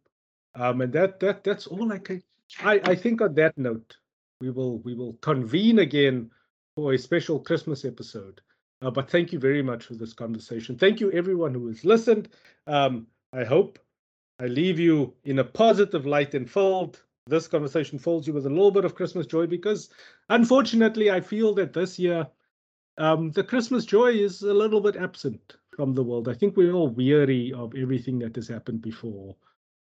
Um, 0.54 0.80
and 0.80 0.92
that 0.92 1.18
that 1.20 1.42
that's 1.42 1.66
all 1.66 1.92
I 1.92 1.98
can 1.98 2.22
I, 2.60 2.80
I 2.84 2.94
think 2.94 3.20
on 3.20 3.34
that 3.34 3.58
note, 3.58 3.96
we 4.40 4.50
will 4.50 4.78
we 4.78 4.94
will 4.94 5.14
convene 5.14 5.80
again 5.80 6.30
for 6.76 6.92
a 6.92 6.98
special 6.98 7.40
Christmas 7.40 7.84
episode. 7.84 8.40
Uh, 8.80 8.90
but 8.90 9.10
thank 9.10 9.32
you 9.32 9.38
very 9.38 9.62
much 9.62 9.84
for 9.84 9.94
this 9.94 10.12
conversation. 10.12 10.76
Thank 10.76 11.00
you 11.00 11.10
everyone 11.12 11.52
who 11.52 11.66
has 11.68 11.84
listened. 11.84 12.28
Um, 12.66 13.06
I 13.32 13.44
hope 13.44 13.78
I 14.38 14.46
leave 14.46 14.78
you 14.78 15.14
in 15.24 15.40
a 15.40 15.44
positive 15.44 16.06
light 16.06 16.34
and 16.34 16.48
filled. 16.48 17.02
This 17.26 17.48
conversation 17.48 17.98
fills 17.98 18.26
you 18.26 18.32
with 18.32 18.46
a 18.46 18.50
little 18.50 18.70
bit 18.70 18.84
of 18.84 18.94
Christmas 18.94 19.26
joy 19.26 19.46
because 19.46 19.90
unfortunately 20.28 21.10
I 21.10 21.20
feel 21.20 21.54
that 21.54 21.72
this 21.72 21.98
year 21.98 22.26
um, 22.98 23.30
the 23.32 23.44
Christmas 23.44 23.84
joy 23.84 24.12
is 24.12 24.42
a 24.42 24.54
little 24.54 24.80
bit 24.80 24.96
absent 24.96 25.56
from 25.74 25.94
the 25.94 26.02
world. 26.02 26.28
I 26.28 26.34
think 26.34 26.56
we're 26.56 26.72
all 26.72 26.88
weary 26.88 27.52
of 27.52 27.74
everything 27.76 28.18
that 28.20 28.36
has 28.36 28.48
happened 28.48 28.82
before. 28.82 29.36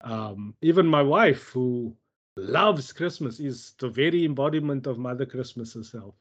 Um, 0.01 0.55
even 0.61 0.87
my 0.87 1.03
wife, 1.03 1.49
who 1.49 1.95
loves 2.37 2.91
Christmas, 2.91 3.39
is 3.39 3.73
the 3.77 3.89
very 3.89 4.25
embodiment 4.25 4.87
of 4.87 4.97
Mother 4.97 5.25
Christmas 5.25 5.73
herself, 5.73 6.15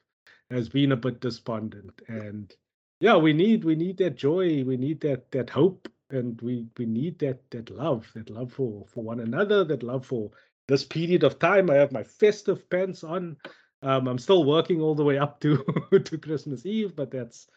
has 0.50 0.68
been 0.68 0.92
a 0.92 0.96
bit 0.96 1.20
despondent. 1.20 2.02
And 2.08 2.54
yeah, 3.02 3.16
we 3.16 3.32
need 3.32 3.64
we 3.64 3.74
need 3.74 3.96
that 3.96 4.14
joy, 4.14 4.62
we 4.62 4.76
need 4.76 5.00
that 5.00 5.28
that 5.32 5.50
hope, 5.50 5.88
and 6.10 6.40
we 6.40 6.68
we 6.78 6.86
need 6.86 7.18
that 7.18 7.50
that 7.50 7.68
love, 7.68 8.08
that 8.14 8.30
love 8.30 8.52
for 8.52 8.86
for 8.86 9.02
one 9.02 9.18
another, 9.18 9.64
that 9.64 9.82
love 9.82 10.06
for 10.06 10.30
this 10.68 10.84
period 10.84 11.24
of 11.24 11.40
time. 11.40 11.68
I 11.68 11.74
have 11.74 11.90
my 11.90 12.04
festive 12.04 12.70
pants 12.70 13.02
on. 13.02 13.36
Um, 13.82 14.06
I'm 14.06 14.18
still 14.18 14.44
working 14.44 14.80
all 14.80 14.94
the 14.94 15.02
way 15.02 15.18
up 15.18 15.40
to 15.40 15.64
to 16.04 16.16
Christmas 16.16 16.64
Eve, 16.64 16.94
but 16.94 17.10
that's 17.10 17.48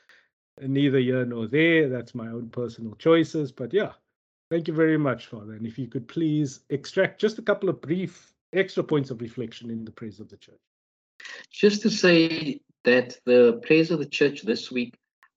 neither 0.60 0.98
here 0.98 1.24
nor 1.24 1.48
there. 1.48 1.90
That's 1.90 2.16
my 2.16 2.28
own 2.30 2.50
personal 2.50 2.96
choices. 2.96 3.52
But 3.52 3.72
yeah, 3.72 3.92
thank 4.50 4.68
you 4.68 4.74
very 4.74 4.98
much, 4.98 5.28
Father. 5.28 5.54
And 5.54 5.68
if 5.68 5.78
you 5.78 5.88
could 5.88 6.08
please 6.08 6.62
extract 6.72 7.22
just 7.22 7.38
a 7.38 7.44
couple 7.44 7.70
of 7.70 7.82
brief 7.82 8.34
extra 8.52 8.84
points 8.84 9.12
of 9.12 9.22
reflection 9.22 9.70
in 9.70 9.86
the 9.86 9.92
praise 9.92 10.20
of 10.20 10.28
the 10.28 10.38
church. 10.38 10.60
Just 11.52 11.84
to 11.84 11.92
say 11.92 12.62
that 12.84 13.20
the 13.26 13.62
praise 13.64 13.92
of 13.92 14.00
the 14.00 14.08
church 14.08 14.42
this 14.42 14.72
week 14.72 14.96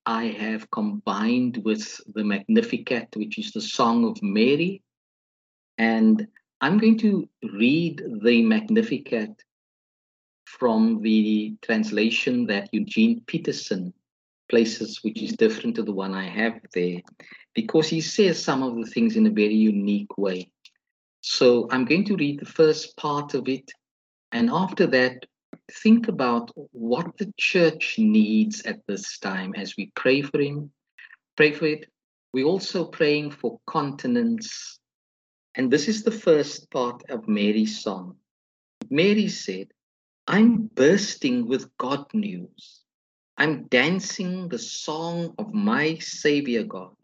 I 0.09 0.29
have 0.29 0.71
combined 0.71 1.61
with 1.67 2.01
the 2.15 2.25
Magnificat, 2.25 3.09
which 3.15 3.39
is 3.39 3.53
the 3.53 3.61
Song 3.61 4.07
of 4.07 4.23
Mary. 4.23 4.81
And 5.77 6.27
I'm 6.63 6.79
going 6.79 6.97
to 7.01 7.29
read 7.53 8.03
the 8.23 8.41
Magnificat 8.41 9.45
from 10.47 11.03
the 11.03 11.57
translation 11.61 12.47
that 12.47 12.71
Eugene 12.73 13.23
Peterson 13.27 13.93
places, 14.49 15.01
which 15.03 15.23
is 15.23 15.33
different 15.33 15.77
to 15.77 15.83
the 15.83 15.93
one 15.93 16.15
I 16.15 16.27
have 16.27 16.59
there, 16.73 17.03
because 17.55 17.91
he 17.91 18.01
says 18.01 18.43
some 18.43 18.63
of 18.63 18.77
the 18.77 18.91
things 18.91 19.15
in 19.15 19.27
a 19.27 19.31
very 19.31 19.55
unique 19.55 20.17
way. 20.17 20.51
So 21.21 21.69
I'm 21.71 21.85
going 21.85 22.07
to 22.07 22.17
read 22.17 22.41
the 22.41 22.47
first 22.47 22.97
part 22.97 23.35
of 23.35 23.47
it. 23.47 23.71
And 24.33 24.49
after 24.49 24.87
that, 24.87 25.27
think 25.71 26.09
about 26.09 26.51
what 26.73 27.17
the 27.19 27.33
church 27.37 27.97
needs 27.99 28.63
at 28.63 28.87
this 28.87 29.19
time 29.19 29.55
as 29.55 29.77
we 29.77 29.93
pray 29.95 30.23
for 30.23 30.41
him, 30.41 30.71
pray 31.37 31.53
for 31.53 31.67
it. 31.67 31.87
We're 32.33 32.47
also 32.47 32.85
praying 32.85 33.31
for 33.33 33.61
continence. 33.67 34.79
And 35.55 35.71
this 35.71 35.89
is 35.89 36.03
the 36.03 36.11
first 36.11 36.71
part 36.71 37.03
of 37.11 37.29
Mary's 37.29 37.83
song. 37.83 38.17
Mary 38.91 39.29
said, 39.29 39.69
I'm 40.27 40.71
bursting 40.75 41.49
with 41.49 41.71
God 41.79 42.05
news. 42.13 42.83
I'm 43.37 43.67
dancing 43.69 44.49
the 44.49 44.59
song 44.59 45.35
of 45.39 45.55
my 45.55 45.99
Savior 45.99 46.65
God. 46.65 46.95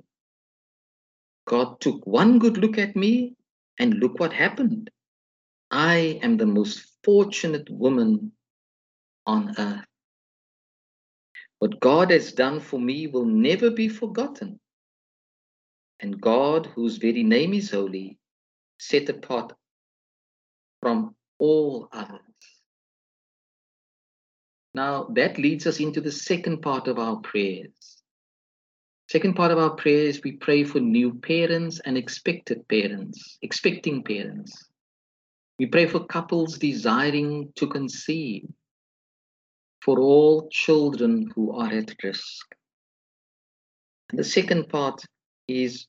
God 1.47 1.81
took 1.81 2.07
one 2.07 2.39
good 2.39 2.59
look 2.59 2.79
at 2.79 2.97
me, 2.97 3.35
and 3.79 3.95
look 3.95 4.21
what 4.21 4.33
happened. 4.33 4.91
I 5.71 6.21
am 6.23 6.37
the 6.37 6.47
most 6.47 6.93
fortunate 7.03 7.69
woman 7.69 8.33
on 9.27 9.55
earth. 9.59 9.85
What 11.59 11.81
God 11.81 12.11
has 12.11 12.33
done 12.33 12.61
for 12.61 12.79
me 12.79 13.07
will 13.07 13.25
never 13.25 13.71
be 13.71 13.89
forgotten. 13.89 14.61
And 16.01 16.21
God, 16.21 16.67
whose 16.67 16.99
very 16.99 17.23
name 17.23 17.55
is 17.55 17.71
holy, 17.71 18.19
set 18.79 19.09
apart 19.09 19.53
from 20.81 21.15
all 21.39 21.89
others. 21.93 22.21
Now, 24.75 25.05
that 25.15 25.39
leads 25.39 25.67
us 25.67 25.79
into 25.79 26.01
the 26.01 26.11
second 26.13 26.61
part 26.61 26.89
of 26.89 26.99
our 26.99 27.17
prayers. 27.17 28.03
Second 29.09 29.35
part 29.35 29.53
of 29.53 29.59
our 29.59 29.71
prayers, 29.71 30.21
we 30.25 30.33
pray 30.33 30.65
for 30.65 30.81
new 30.81 31.15
parents 31.15 31.81
and 31.85 31.97
expected 31.97 32.67
parents, 32.69 33.39
expecting 33.43 34.03
parents. 34.03 34.71
We 35.59 35.67
pray 35.67 35.87
for 35.87 36.05
couples 36.07 36.59
desiring 36.59 37.53
to 37.57 37.67
conceive, 37.69 38.49
for 39.85 40.01
all 40.01 40.49
children 40.49 41.31
who 41.35 41.53
are 41.53 41.71
at 41.71 41.95
risk. 42.03 42.47
And 44.11 44.19
the 44.19 44.25
second 44.25 44.69
part 44.69 45.05
is 45.47 45.87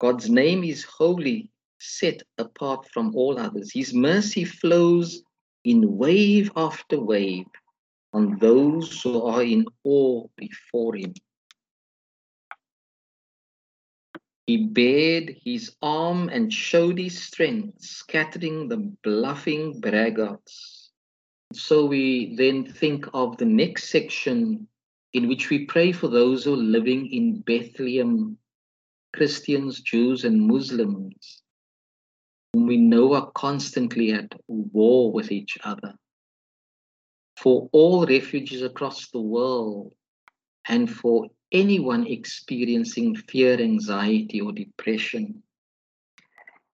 God's 0.00 0.28
name 0.28 0.64
is 0.64 0.82
holy, 0.82 1.48
set 1.78 2.22
apart 2.36 2.88
from 2.92 3.14
all 3.14 3.38
others. 3.38 3.70
His 3.72 3.94
mercy 3.94 4.44
flows 4.44 5.22
in 5.62 5.96
wave 5.96 6.50
after 6.56 6.98
wave 6.98 7.46
on 8.12 8.36
those 8.40 9.00
who 9.02 9.22
are 9.22 9.44
in 9.44 9.64
awe 9.84 10.26
before 10.36 10.96
him. 10.96 11.14
He 14.48 14.66
bared 14.66 15.36
his 15.44 15.76
arm 15.82 16.28
and 16.30 16.52
showed 16.52 16.98
his 16.98 17.22
strength, 17.22 17.80
scattering 17.80 18.66
the 18.66 18.78
bluffing 19.04 19.80
braggarts. 19.80 20.81
So 21.52 21.86
we 21.86 22.34
then 22.36 22.64
think 22.64 23.06
of 23.12 23.36
the 23.36 23.44
next 23.44 23.90
section 23.90 24.66
in 25.12 25.28
which 25.28 25.50
we 25.50 25.66
pray 25.66 25.92
for 25.92 26.08
those 26.08 26.44
who 26.44 26.54
are 26.54 26.56
living 26.56 27.12
in 27.12 27.40
Bethlehem, 27.40 28.38
Christians, 29.14 29.80
Jews, 29.80 30.24
and 30.24 30.40
Muslims, 30.40 31.42
whom 32.52 32.66
we 32.66 32.78
know 32.78 33.12
are 33.14 33.30
constantly 33.32 34.12
at 34.12 34.32
war 34.48 35.12
with 35.12 35.30
each 35.30 35.58
other. 35.64 35.94
For 37.36 37.68
all 37.72 38.06
refugees 38.06 38.62
across 38.62 39.10
the 39.10 39.20
world, 39.20 39.94
and 40.68 40.90
for 40.90 41.28
anyone 41.50 42.06
experiencing 42.06 43.16
fear, 43.16 43.60
anxiety, 43.60 44.40
or 44.40 44.52
depression. 44.52 45.42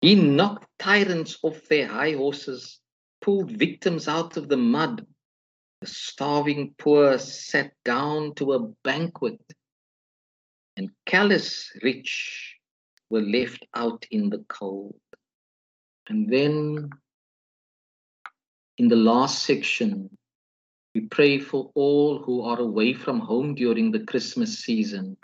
He 0.01 0.15
knocked 0.15 0.67
tyrants 0.77 1.39
off 1.41 1.67
their 1.67 1.87
high 1.87 2.11
horses, 2.13 2.79
pulled 3.27 3.51
victims 3.51 4.07
out 4.07 4.37
of 4.37 4.47
the 4.47 4.55
mud. 4.55 5.05
The 5.81 5.87
starving 5.87 6.75
poor 6.77 7.17
sat 7.17 7.73
down 7.83 8.35
to 8.35 8.53
a 8.53 8.59
banquet, 8.85 9.41
and 10.77 10.89
callous 11.05 11.69
rich 11.83 12.55
were 13.09 13.19
left 13.19 13.65
out 13.75 14.05
in 14.11 14.29
the 14.29 14.45
cold. 14.47 14.95
And 16.07 16.31
then 16.31 16.89
in 18.77 18.87
the 18.87 18.95
last 18.95 19.43
section, 19.43 20.09
we 20.95 21.01
pray 21.01 21.37
for 21.37 21.69
all 21.75 22.23
who 22.23 22.43
are 22.43 22.61
away 22.61 22.93
from 22.93 23.19
home 23.19 23.55
during 23.55 23.91
the 23.91 24.05
Christmas 24.05 24.59
season, 24.59 25.17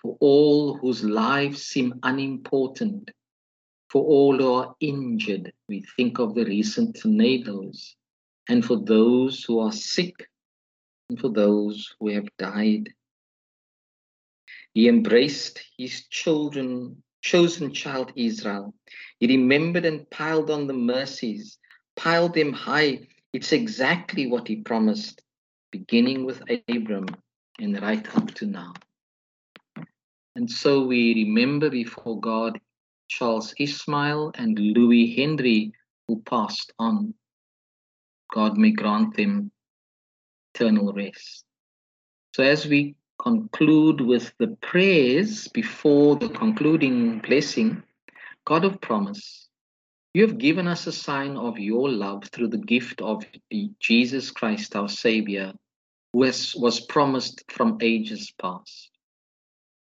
for 0.00 0.16
all 0.20 0.78
whose 0.78 1.02
lives 1.02 1.64
seem 1.64 1.98
unimportant, 2.04 3.10
for 3.90 4.04
all 4.04 4.38
who 4.38 4.54
are 4.54 4.74
injured. 4.80 5.52
We 5.68 5.84
think 5.96 6.18
of 6.20 6.34
the 6.34 6.44
recent 6.44 6.96
tornadoes, 7.00 7.96
and 8.48 8.64
for 8.64 8.76
those 8.76 9.44
who 9.44 9.58
are 9.58 9.72
sick, 9.72 10.28
and 11.08 11.18
for 11.18 11.28
those 11.28 11.94
who 11.98 12.08
have 12.10 12.28
died. 12.38 12.90
He 14.74 14.88
embraced 14.88 15.60
his 15.76 16.06
children, 16.06 17.02
chosen 17.22 17.72
child 17.72 18.12
Israel. 18.14 18.72
He 19.18 19.26
remembered 19.26 19.84
and 19.84 20.08
piled 20.10 20.50
on 20.50 20.68
the 20.68 20.72
mercies, 20.72 21.58
piled 21.96 22.34
them 22.34 22.52
high. 22.52 23.08
It's 23.32 23.52
exactly 23.52 24.28
what 24.28 24.46
he 24.46 24.56
promised, 24.56 25.22
beginning 25.72 26.24
with 26.24 26.42
Abram 26.68 27.06
and 27.58 27.82
right 27.82 28.16
up 28.16 28.32
to 28.34 28.46
now. 28.46 28.72
And 30.36 30.48
so 30.48 30.86
we 30.86 31.12
remember 31.14 31.68
before 31.68 32.20
God 32.20 32.60
Charles 33.10 33.52
Ismail 33.58 34.30
and 34.36 34.56
Louis 34.56 35.14
Henry, 35.16 35.72
who 36.06 36.22
passed 36.22 36.72
on. 36.78 37.12
God 38.32 38.56
may 38.56 38.70
grant 38.70 39.16
them 39.16 39.50
eternal 40.54 40.92
rest. 40.92 41.44
So, 42.36 42.44
as 42.44 42.66
we 42.66 42.94
conclude 43.18 44.00
with 44.00 44.32
the 44.38 44.56
prayers 44.62 45.48
before 45.48 46.16
the 46.16 46.28
concluding 46.28 47.18
blessing, 47.18 47.82
God 48.46 48.64
of 48.64 48.80
promise, 48.80 49.48
you 50.14 50.22
have 50.22 50.38
given 50.38 50.68
us 50.68 50.86
a 50.86 50.92
sign 50.92 51.36
of 51.36 51.58
your 51.58 51.90
love 51.90 52.24
through 52.32 52.48
the 52.48 52.58
gift 52.58 53.02
of 53.02 53.24
Jesus 53.80 54.30
Christ, 54.30 54.76
our 54.76 54.88
Savior, 54.88 55.52
who 56.12 56.22
has, 56.22 56.54
was 56.54 56.80
promised 56.80 57.42
from 57.50 57.78
ages 57.80 58.32
past. 58.40 58.90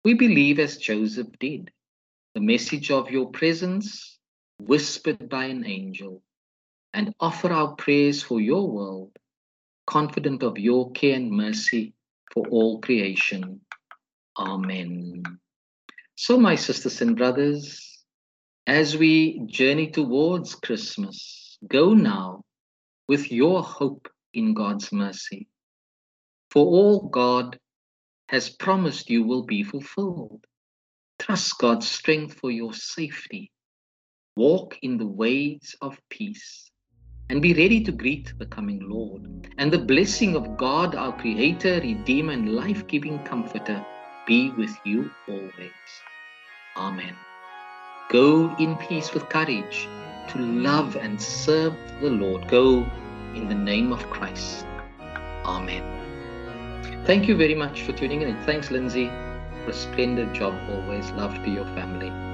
We 0.04 0.12
believe 0.12 0.58
as 0.58 0.76
Joseph 0.76 1.28
did, 1.40 1.70
the 2.36 2.42
message 2.42 2.90
of 2.90 3.10
your 3.10 3.30
presence 3.30 4.18
whispered 4.58 5.26
by 5.26 5.46
an 5.46 5.64
angel, 5.64 6.22
and 6.92 7.14
offer 7.18 7.50
our 7.50 7.74
prayers 7.76 8.22
for 8.22 8.42
your 8.42 8.70
world, 8.70 9.10
confident 9.86 10.42
of 10.42 10.58
your 10.58 10.92
care 10.92 11.16
and 11.16 11.30
mercy 11.30 11.94
for 12.30 12.46
all 12.48 12.78
creation. 12.82 13.62
Amen. 14.38 15.22
So, 16.16 16.38
my 16.38 16.56
sisters 16.56 17.00
and 17.00 17.16
brothers, 17.16 18.04
as 18.66 18.98
we 18.98 19.40
journey 19.46 19.90
towards 19.90 20.54
Christmas, 20.56 21.56
go 21.66 21.94
now 21.94 22.44
with 23.08 23.32
your 23.32 23.62
hope 23.62 24.10
in 24.34 24.52
God's 24.52 24.92
mercy. 24.92 25.48
For 26.50 26.66
all 26.66 27.08
God 27.08 27.58
has 28.28 28.50
promised 28.50 29.08
you 29.08 29.24
will 29.24 29.44
be 29.44 29.62
fulfilled. 29.62 30.44
Trust 31.18 31.58
God's 31.58 31.88
strength 31.88 32.34
for 32.34 32.50
your 32.50 32.72
safety. 32.72 33.50
Walk 34.36 34.78
in 34.82 34.98
the 34.98 35.06
ways 35.06 35.74
of 35.80 35.98
peace 36.10 36.70
and 37.28 37.42
be 37.42 37.54
ready 37.54 37.82
to 37.82 37.92
greet 37.92 38.32
the 38.38 38.46
coming 38.46 38.80
Lord. 38.88 39.48
And 39.58 39.72
the 39.72 39.78
blessing 39.78 40.36
of 40.36 40.56
God, 40.56 40.94
our 40.94 41.16
Creator, 41.18 41.80
Redeemer, 41.80 42.32
and 42.32 42.54
life 42.54 42.86
giving 42.86 43.18
Comforter, 43.24 43.84
be 44.26 44.50
with 44.50 44.76
you 44.84 45.10
always. 45.26 45.72
Amen. 46.76 47.16
Go 48.10 48.54
in 48.58 48.76
peace 48.76 49.12
with 49.12 49.28
courage 49.28 49.88
to 50.28 50.38
love 50.38 50.96
and 50.96 51.20
serve 51.20 51.74
the 52.00 52.10
Lord. 52.10 52.46
Go 52.48 52.84
in 53.34 53.48
the 53.48 53.54
name 53.54 53.92
of 53.92 54.08
Christ. 54.10 54.66
Amen. 55.44 55.82
Thank 57.04 57.26
you 57.26 57.36
very 57.36 57.54
much 57.54 57.82
for 57.82 57.92
tuning 57.92 58.22
in. 58.22 58.36
Thanks, 58.44 58.70
Lindsay, 58.70 59.10
a 59.68 59.72
splendid 59.72 60.32
job 60.32 60.54
always. 60.68 61.10
Love 61.12 61.42
to 61.44 61.50
your 61.50 61.66
family. 61.66 62.25